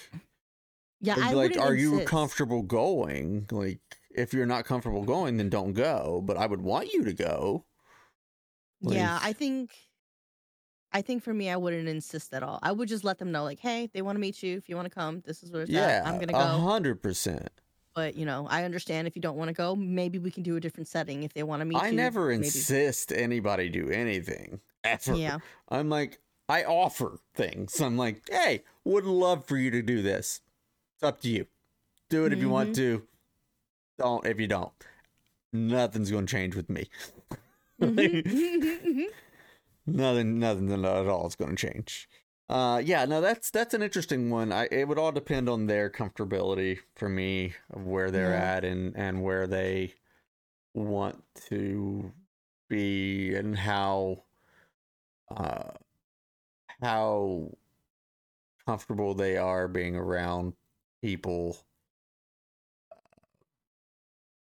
[1.02, 2.08] Yeah, I like, are you insist.
[2.10, 3.48] comfortable going?
[3.52, 3.80] Like,
[4.16, 6.22] if you're not comfortable going, then don't go.
[6.24, 7.66] But I would want you to go.
[8.82, 9.72] yeah, I think
[10.92, 12.60] I think for me I wouldn't insist at all.
[12.62, 14.58] I would just let them know like, "Hey, they want to meet you.
[14.58, 16.06] If you want to come, this is where it's Yeah, at.
[16.08, 17.50] I'm going to a go." hundred percent.
[17.96, 20.56] But, you know, I understand if you don't want to go, maybe we can do
[20.56, 21.98] a different setting if they want to meet I you.
[21.98, 22.46] never maybe.
[22.46, 25.16] insist anybody do anything ever.
[25.16, 25.40] Yeah.
[25.70, 26.20] I'm like,
[26.50, 27.80] I offer things.
[27.80, 30.42] I'm like, hey, would love for you to do this.
[30.96, 31.48] It's up to you.
[32.10, 32.76] Do it if you want Mhm.
[32.76, 33.08] to.
[33.98, 34.72] Don't if you don't.
[35.52, 36.90] Nothing's gonna change with me.
[39.86, 42.10] nothing, nothing at all is gonna change.
[42.50, 44.52] Uh, yeah, no, that's that's an interesting one.
[44.52, 48.56] I it would all depend on their comfortability for me of where they're Yeah.
[48.58, 49.94] at and and where they
[50.74, 52.12] want to
[52.68, 54.24] be and how
[55.36, 55.72] uh
[56.82, 57.52] how
[58.66, 60.54] comfortable they are being around
[61.02, 61.58] people.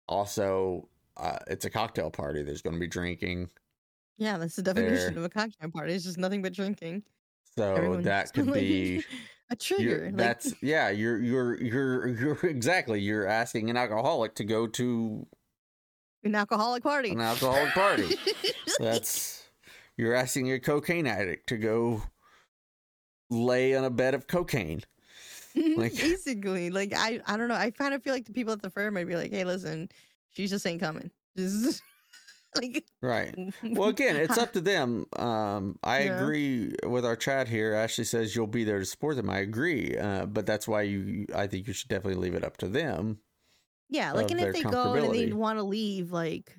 [0.08, 2.42] Also, uh, it's a cocktail party.
[2.42, 3.48] There's going to be drinking,
[4.18, 5.18] yeah, that's the definition There.
[5.18, 5.94] of a cocktail party.
[5.94, 7.02] It's just nothing but drinking.
[7.56, 9.02] so Everyone's that could like, be
[9.50, 10.06] a trigger.
[10.06, 10.90] like- that's yeah.
[10.90, 13.00] You're you're you're you're exactly.
[13.00, 15.26] You're asking an alcoholic to go to
[16.22, 17.10] an alcoholic party.
[17.10, 18.14] an alcoholic party.
[18.78, 19.43] That's
[19.96, 22.02] you're asking a cocaine addict to go
[23.30, 24.82] lay on a bed of cocaine.
[25.76, 28.60] like- basically like i i don't know i kind of feel like the people at
[28.60, 29.88] the firm might be like hey listen
[30.30, 31.80] she just ain't coming just
[32.56, 33.34] like Right.
[33.62, 35.06] Well, again, it's up to them.
[35.16, 36.20] Um, I Yeah.
[36.20, 37.74] agree with our chat here.
[37.74, 39.28] Ashley says you'll be there to support them.
[39.28, 41.26] I agree, uh, but that's why you.
[41.34, 43.18] I think you should definitely leave it up to them.
[43.90, 46.56] yeah like and if they go and they want to leave like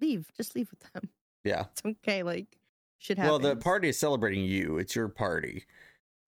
[0.00, 1.08] leave just leave with them
[1.44, 1.64] Yeah.
[1.72, 2.48] it's okay like
[3.00, 4.78] shit happens Well, the party is celebrating you.
[4.78, 5.64] It's your party,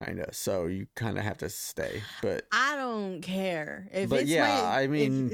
[0.03, 0.35] kind of.
[0.35, 2.01] So you kind of have to stay.
[2.21, 5.33] But i don't care if But it's yeah, my, I mean, if,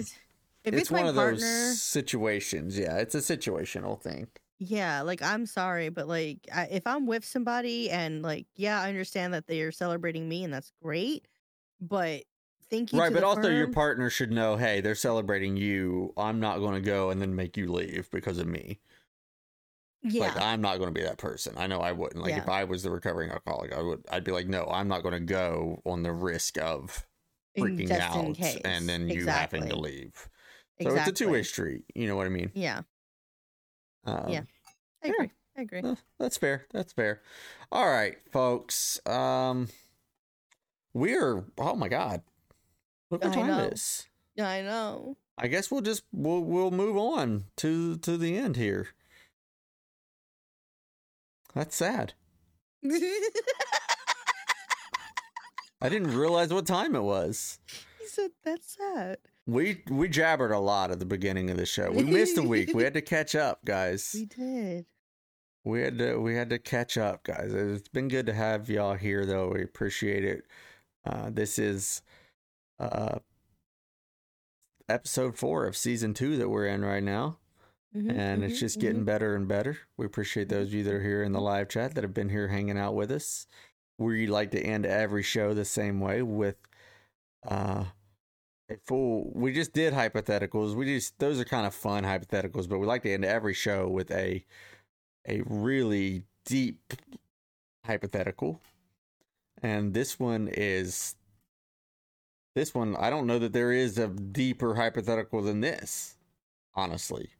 [0.63, 2.77] if it's, it's, one of partner those situations.
[2.77, 4.27] Yeah, it's a situational thing.
[4.59, 8.89] Yeah, like I'm sorry, but like I, if I'm with somebody and like yeah, I
[8.89, 11.27] understand that they are celebrating me and that's great,
[11.79, 12.23] but
[12.69, 12.99] thank you.
[12.99, 16.13] Right, but also your partner should know, hey, they're celebrating you.
[16.17, 18.79] I'm not going to go and then make you leave because of me.
[20.01, 21.55] Yeah, Like I'm not going to be that person.
[21.57, 22.21] I know I wouldn't.
[22.23, 24.05] Like if I was the recovering alcoholic, I would.
[24.09, 27.05] I'd be like, no, I'm not going to go on the risk of
[27.57, 30.30] freaking just out and then you having to leave.
[30.81, 30.99] So exactly.
[31.11, 31.84] it's a two way street.
[31.93, 32.51] You know what I mean?
[32.53, 32.84] Yeah,
[34.05, 34.43] Um, Yeah.
[35.03, 35.13] I Yeah.
[35.13, 35.31] agree.
[35.57, 35.95] I agree.
[36.17, 36.65] that's fair.
[36.71, 37.21] That's fair.
[37.71, 39.05] All right, folks.
[39.05, 39.67] Um,
[40.93, 41.43] we're.
[41.57, 42.21] Oh my god,
[43.11, 43.65] look what I time know.
[43.65, 44.07] it is.
[44.39, 45.17] I know.
[45.38, 48.89] I guess we'll just we'll we'll move on to to the end here.
[51.53, 52.13] That's sad.
[55.81, 57.59] I didn't realize what time it was.
[57.99, 59.17] He said that's sad.
[59.45, 61.89] We we jabbered a lot at the beginning of the show.
[61.91, 62.73] We missed a week.
[62.73, 64.13] We had to catch up, guys.
[64.19, 64.85] We did.
[65.65, 67.53] We had to we had to catch up, guys.
[67.53, 69.49] It's been good to have y'all here, though.
[69.49, 70.45] We appreciate it.
[71.05, 72.01] Uh, this is
[72.80, 73.19] uh
[74.88, 77.38] episode four of season two that we're in right now.
[77.95, 79.05] Mhm, and it's mhm, just getting mhm.
[79.05, 79.79] better and better.
[79.97, 82.29] We appreciate those of you that are here in the live chat that have been
[82.29, 83.47] here hanging out with us.
[83.97, 86.55] We like to end every show the same way with
[87.47, 87.85] uh
[88.69, 90.75] a full we just did hypotheticals.
[90.75, 93.87] We just those are kind of fun hypotheticals, but we like to end every show
[93.89, 94.45] with a
[95.27, 96.93] a really deep
[97.85, 98.61] hypothetical.
[99.61, 101.15] And this one is
[102.55, 106.15] this one I don't know that there is a deeper hypothetical than this,
[106.75, 107.31] honestly.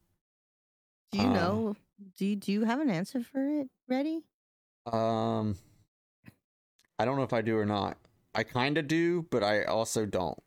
[1.12, 1.76] Do you uh, know?
[2.18, 4.22] Do you, do you have an answer for it ready?
[4.86, 5.58] Um,
[6.98, 7.98] I don't know if I do or not.
[8.36, 10.38] I kind of do, but I also don't.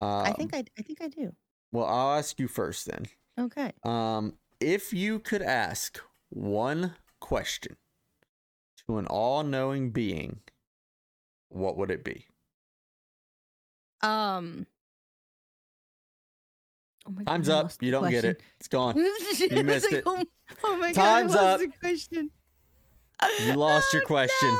[0.00, 1.34] Uh, I think I I think I do.
[1.72, 3.06] Well, I'll ask you first then.
[3.38, 3.72] Okay.
[3.84, 6.00] Um, if you could ask
[6.30, 7.76] one question
[8.86, 10.40] to an all-knowing being,
[11.48, 12.26] what would it be?
[14.02, 14.66] Um.
[17.06, 17.72] Oh my God, Time's up.
[17.80, 18.42] You don't get it.
[18.58, 18.96] It's gone.
[19.38, 20.02] you missed it.
[20.06, 20.22] Oh,
[20.64, 21.60] oh my Time's God, I up.
[21.60, 22.30] the question.
[23.46, 24.58] You lost your Oh, question.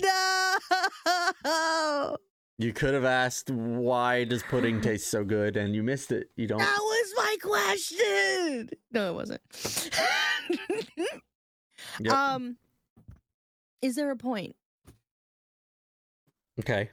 [0.00, 0.56] No.
[1.44, 2.16] no.
[2.58, 6.30] You could have asked why does pudding taste so good, and you missed it.
[6.36, 6.58] You don't.
[6.58, 8.70] That was my question.
[8.92, 9.40] No, it wasn't.
[12.00, 12.12] Yep.
[12.12, 12.56] Um,
[13.80, 14.54] is there a point?
[16.60, 16.90] Okay.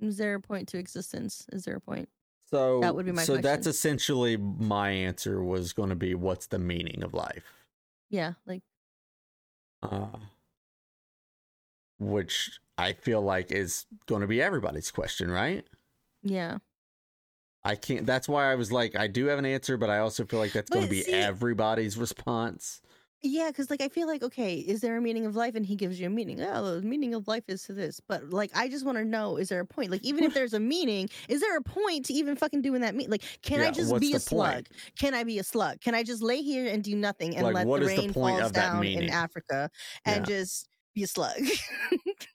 [0.00, 1.46] Is there a point to existence?
[1.52, 2.08] Is there a point?
[2.50, 6.46] So That would be my So that's essentially my answer was going to be what's
[6.46, 7.44] the meaning of life?
[8.10, 8.62] Yeah, like
[9.82, 10.08] Uh,
[11.98, 15.66] which I feel like is going to be everybody's question, right?
[16.22, 16.58] yeah.
[17.64, 18.06] I can't.
[18.06, 20.52] That's why I was like, I do have an answer, but I also feel like
[20.52, 22.80] that's going to be see- everybody's response.
[23.20, 25.56] Yeah, because like I feel like okay, is there a meaning of life?
[25.56, 26.40] And he gives you a meaning.
[26.40, 27.98] Oh, the meaning of life is to this.
[28.00, 29.90] But like, I just want to know: is there a point?
[29.90, 32.94] Like, even if there's a meaning, is there a point to even fucking doing that?
[32.94, 34.66] Mean like, can I just be a slug?
[34.66, 34.68] point?
[35.00, 35.80] Can I be a slug?
[35.80, 38.52] Can I just lay here and do nothing and Like, let the rain point falls
[38.52, 39.08] down in?
[39.10, 39.70] Africa
[40.04, 40.24] and Yeah.
[40.24, 41.40] just be a slug?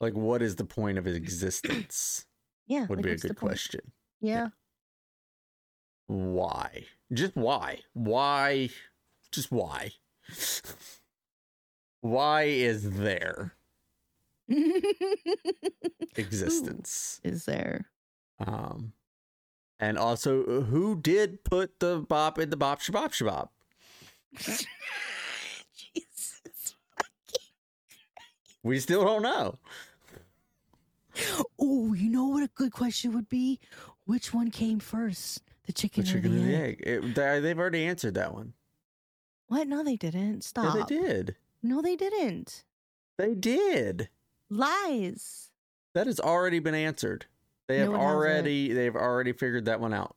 [0.00, 2.26] Like, what is the point of existence?
[2.66, 3.92] yeah, Would like, be a good question.
[4.20, 4.48] Yeah.
[6.06, 6.86] Why?
[7.12, 7.82] Just why?
[7.92, 8.70] Why?
[9.32, 9.92] Just why?
[12.00, 13.54] Why is there
[16.16, 17.20] existence?
[17.24, 17.86] is there?
[18.44, 18.92] Um,
[19.80, 23.48] and also, who did put the bop in the bop shabop shabop?
[25.94, 26.74] Jesus.
[28.62, 29.58] We still don't know.
[31.60, 33.60] Oh, you know what a good question would be?
[34.06, 35.42] Which one came first?
[35.66, 36.80] The chicken, The or the and the egg?
[36.80, 36.82] egg.
[36.86, 38.52] It, they, they've already answered that one.
[39.48, 39.68] What?
[39.68, 40.42] No, they didn't.
[40.44, 40.74] Stop.
[40.74, 41.36] Yeah, they did.
[41.62, 42.64] No, they didn't.
[43.18, 44.08] They did.
[44.50, 45.50] Lies.
[45.94, 47.26] That has already been answered.
[47.68, 48.10] They have No, hasn't.
[48.10, 48.72] already.
[48.72, 50.16] They've already figured that one out.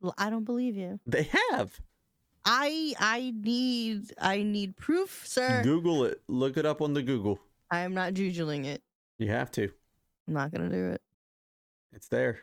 [0.00, 1.00] Well, I don't believe you.
[1.06, 1.80] They have.
[2.44, 5.62] I I need I need proof, sir.
[5.62, 6.22] Google it.
[6.28, 7.38] Look it up on the Google.
[7.70, 8.82] I am not jujuling it.
[9.18, 9.68] You have to.
[10.26, 11.02] I'm not gonna do it.
[11.92, 12.38] It's there.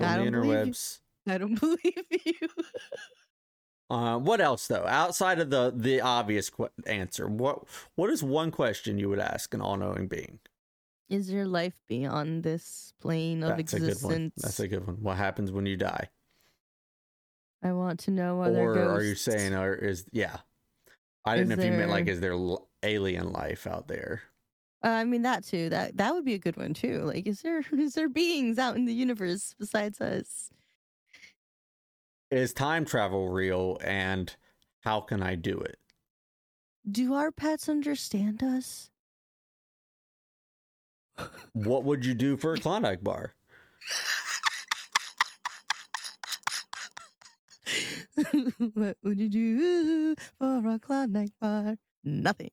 [0.00, 0.72] It's on the don't believe you.
[0.72, 0.98] interwebs.
[1.28, 2.48] I don't believe you.
[3.88, 4.84] Uh, what else though?
[4.86, 7.64] Outside of the the obvious qu- answer, what
[7.94, 10.40] what is one question you would ask an all knowing being?
[11.08, 13.90] Is there life beyond this plane of That's a good one.
[13.92, 14.32] existence?
[14.42, 14.96] That's a good one.
[15.02, 16.08] What happens when you die?
[17.62, 18.98] I want to know other or ghosts.
[19.04, 20.38] are you saying, or is yeah?
[21.24, 24.22] I didn't Is know if you meant like, there- is there alien life out there?
[24.84, 25.68] Uh, I mean that too.
[25.70, 27.02] That that would be a good one too.
[27.02, 30.50] Like, is there is there beings out in the universe besides us?
[32.30, 34.34] Is time travel real, and
[34.80, 35.78] how can I do it?
[36.90, 38.90] Do our pets understand us?
[41.52, 43.34] What would you do for a Klondike bar?
[48.74, 51.76] what would you do for a Klondike bar?
[52.04, 52.50] Nothing.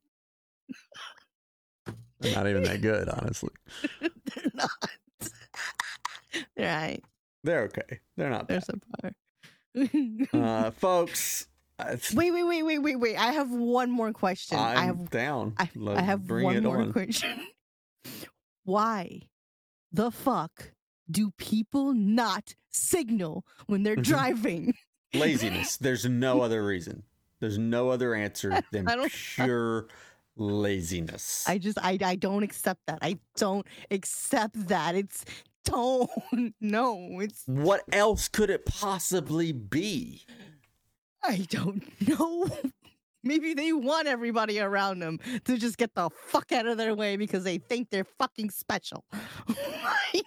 [2.20, 3.50] They're not even that good, honestly.
[4.02, 4.70] They're not.
[6.56, 7.04] They're right.
[7.44, 8.00] They're okay.
[8.16, 8.82] They're not They're bad.
[9.04, 9.14] subpar.
[10.34, 11.48] Uh, folks,
[12.14, 13.16] wait, wait, wait, wait, wait, wait.
[13.18, 14.58] I have one more question.
[14.58, 15.54] I'm I have down.
[15.58, 16.94] I, I have one more on.
[16.94, 17.48] question.
[18.64, 19.22] Why
[19.92, 20.72] the fuck
[21.10, 24.04] do people not signal when they're Mhm.
[24.04, 24.74] driving?
[25.14, 25.78] Laziness.
[25.78, 27.04] There's no other reason.
[27.40, 29.88] There's no other answer than I don't- pure
[30.38, 31.44] laziness.
[31.48, 33.00] I just I I don't accept that.
[33.02, 34.96] I don't accept that.
[34.96, 35.26] It's
[35.66, 36.10] don't
[36.62, 37.20] no.
[37.20, 40.24] It's what else could it possibly be?
[41.24, 42.48] I don't know.
[43.26, 47.16] Maybe they want everybody around them to just get the fuck out of their way
[47.16, 49.06] because they think they're fucking special.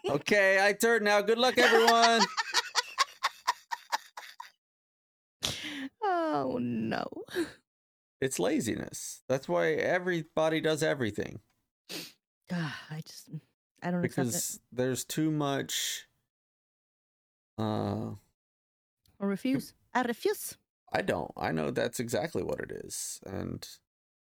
[0.08, 1.20] Okay, I turn now.
[1.20, 2.20] Good luck, everyone.
[6.02, 7.06] oh no.
[8.20, 9.22] it's laziness.
[9.28, 11.40] That's why everybody does everything
[12.52, 13.28] Ah, I just
[13.86, 14.30] I don't accept it.
[14.32, 16.06] because there's too much.
[17.58, 18.14] Uh,
[19.20, 19.72] Or refuse.
[19.94, 20.56] I refuse.
[20.92, 21.30] I don't.
[21.36, 23.66] I know that's exactly what it is, and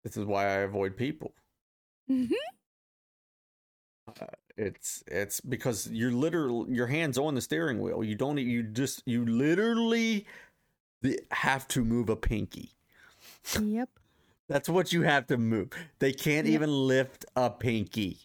[0.05, 1.35] this is why I avoid people.
[2.09, 2.33] Mhm.
[4.57, 8.03] It's it's because you're literally your hands on the steering wheel.
[8.03, 8.37] You don't.
[8.39, 10.27] You just you literally
[11.31, 12.73] have to move a pinky.
[13.61, 13.89] Yep.
[14.49, 15.71] That's what you have to move.
[16.01, 16.55] They can't Yeah.
[16.55, 18.19] even lift a pinky.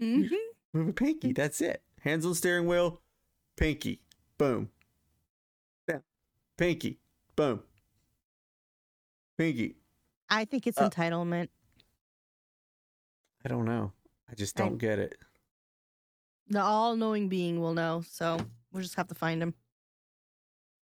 [0.00, 0.30] Mhm.
[0.72, 1.32] Move a pinky.
[1.32, 1.82] That's it.
[2.00, 3.00] Hands on steering wheel.
[3.56, 4.00] Pinky.
[4.36, 4.70] Boom.
[5.86, 6.02] Down.
[6.56, 6.98] Pinky.
[7.34, 7.62] Boom.
[9.36, 9.76] Pinky.
[10.28, 11.48] I think it's Uh, entitlement.
[13.44, 13.92] I don't know.
[14.30, 15.16] I just don't get it.
[16.48, 18.38] The all-knowing being will know, so
[18.72, 19.54] we'll just have to find him.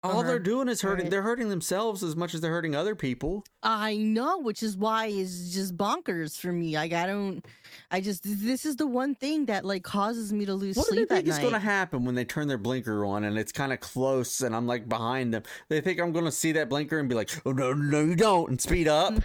[0.06, 0.28] All Uh-huh.
[0.28, 1.06] they're doing is hurting.
[1.06, 1.10] Right.
[1.10, 3.44] They're hurting themselves as much as they're hurting other people.
[3.62, 6.74] I know, which is why it's just bonkers for me.
[6.76, 7.44] Like I don't,
[7.90, 10.94] I just this is the one thing that like causes me to lose What do
[10.94, 13.36] sleep they at think is going to happen when they turn their blinker on and
[13.38, 15.42] it's kind of close and I'm like behind them?
[15.68, 18.16] They think I'm going to see that blinker and be like, "Oh no, no, you
[18.16, 19.12] don't," and speed up.
[19.12, 19.20] no,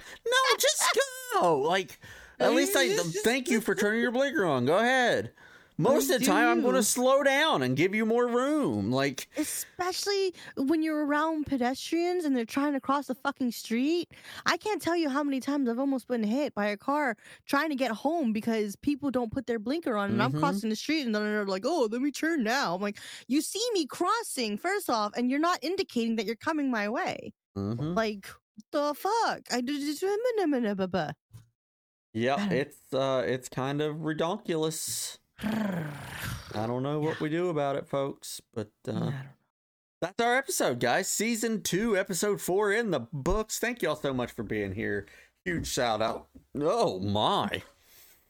[0.58, 0.84] just
[1.40, 1.60] go.
[1.60, 2.00] Like,
[2.40, 4.66] at least I thank you for turning your blinker on.
[4.66, 5.32] Go ahead.
[5.82, 8.92] Most of the Do time, I'm going to slow down and give you more room.
[8.92, 14.10] Like, Especially when you're around pedestrians and they're trying to cross the fucking street.
[14.46, 17.70] I can't tell you how many times I've almost been hit by a car trying
[17.70, 20.24] to get home because people don't put their blinker on and Mhm.
[20.26, 22.76] I'm crossing the street and then they're like, oh, let me turn now.
[22.76, 22.98] I'm like,
[23.28, 27.34] you see me crossing, first off, and you're not indicating that you're coming my way.
[27.58, 27.96] mhm.
[27.96, 28.28] Like,
[28.72, 29.42] the fuck?
[29.52, 29.82] I did.
[32.38, 35.18] don't- it's uh, it's kind of redonkulous.
[35.44, 39.12] I don't know what we do about it, folks, but uh,
[40.02, 41.08] That's our episode, guys.
[41.08, 43.60] Season two, episode four in the books.
[43.60, 45.08] Thank y'all so much for being here.
[45.46, 46.28] Huge shout out.
[46.56, 47.64] Oh my.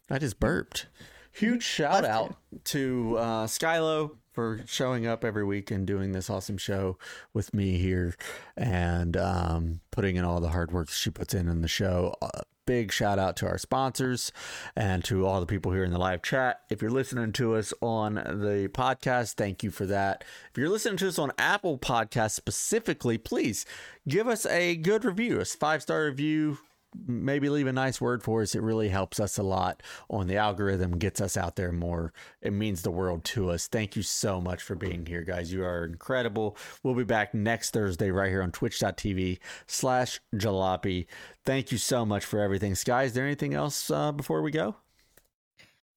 [0.10, 0.88] I just burped.
[1.34, 2.36] Huge shout out
[2.66, 6.98] to uh, Skylo for showing up every week and doing this awesome show
[7.34, 8.16] with me here
[8.56, 12.16] and um, putting in all the hard work she puts in in the show.
[12.22, 14.32] Uh, big shout out to our sponsors
[14.76, 16.62] and to all the people here in the live chat.
[16.70, 20.24] If you're listening to us on the podcast, thank you for that.
[20.52, 23.66] If you're listening to us on Apple Podcasts specifically, please
[24.08, 26.58] give us a good review, a five star review.
[27.08, 28.56] Maybe leave a nice word for us.
[28.56, 32.14] It really helps us a lot on the algorithm, gets us out there more.
[32.42, 33.68] It means the world to us.
[33.68, 35.54] Thank you so much for being here, guys.
[35.54, 36.58] You are incredible.
[36.84, 41.08] We'll be back next Thursday right here on twitch.tv slash jalopy.
[41.46, 42.76] Thank you so much for everything.
[42.76, 44.76] Sky, is there anything else uh, before we go?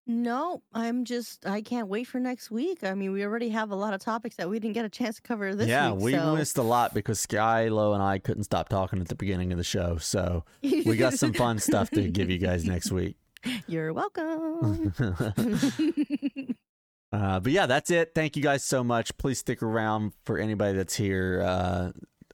[0.06, 2.84] No, I'm just I can't wait for next week.
[2.84, 5.16] I mean, we already have a lot of topics that we didn't get a chance
[5.16, 6.02] to cover this yeah, week.
[6.02, 6.34] we so.
[6.34, 9.64] missed a lot because Skylo and I couldn't stop talking at the beginning of the
[9.64, 9.96] show.
[9.96, 13.16] So we got some fun stuff to give you guys next week.
[13.66, 14.92] You're welcome.
[17.14, 18.10] Uh, but yeah, that's it.
[18.12, 19.16] Thank you guys so much.
[19.18, 21.92] Please stick around for anybody that's here uh,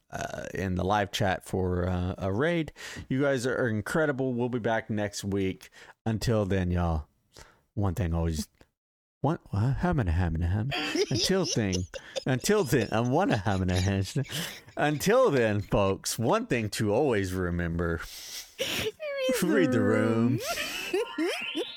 [0.09, 2.73] uh, in the live chat for uh, a raid.
[3.07, 4.33] You guys are incredible.
[4.33, 5.69] We'll be back next week.
[6.03, 7.05] Until then, y'all,
[7.75, 8.47] one thing always.
[9.21, 9.75] One, what?
[9.75, 11.05] How many, how many, how many?
[11.11, 11.75] Until thing,
[12.25, 13.69] until then, I want to have an
[14.75, 18.01] Until then, folks, one thing to always remember:
[19.43, 20.39] read the room.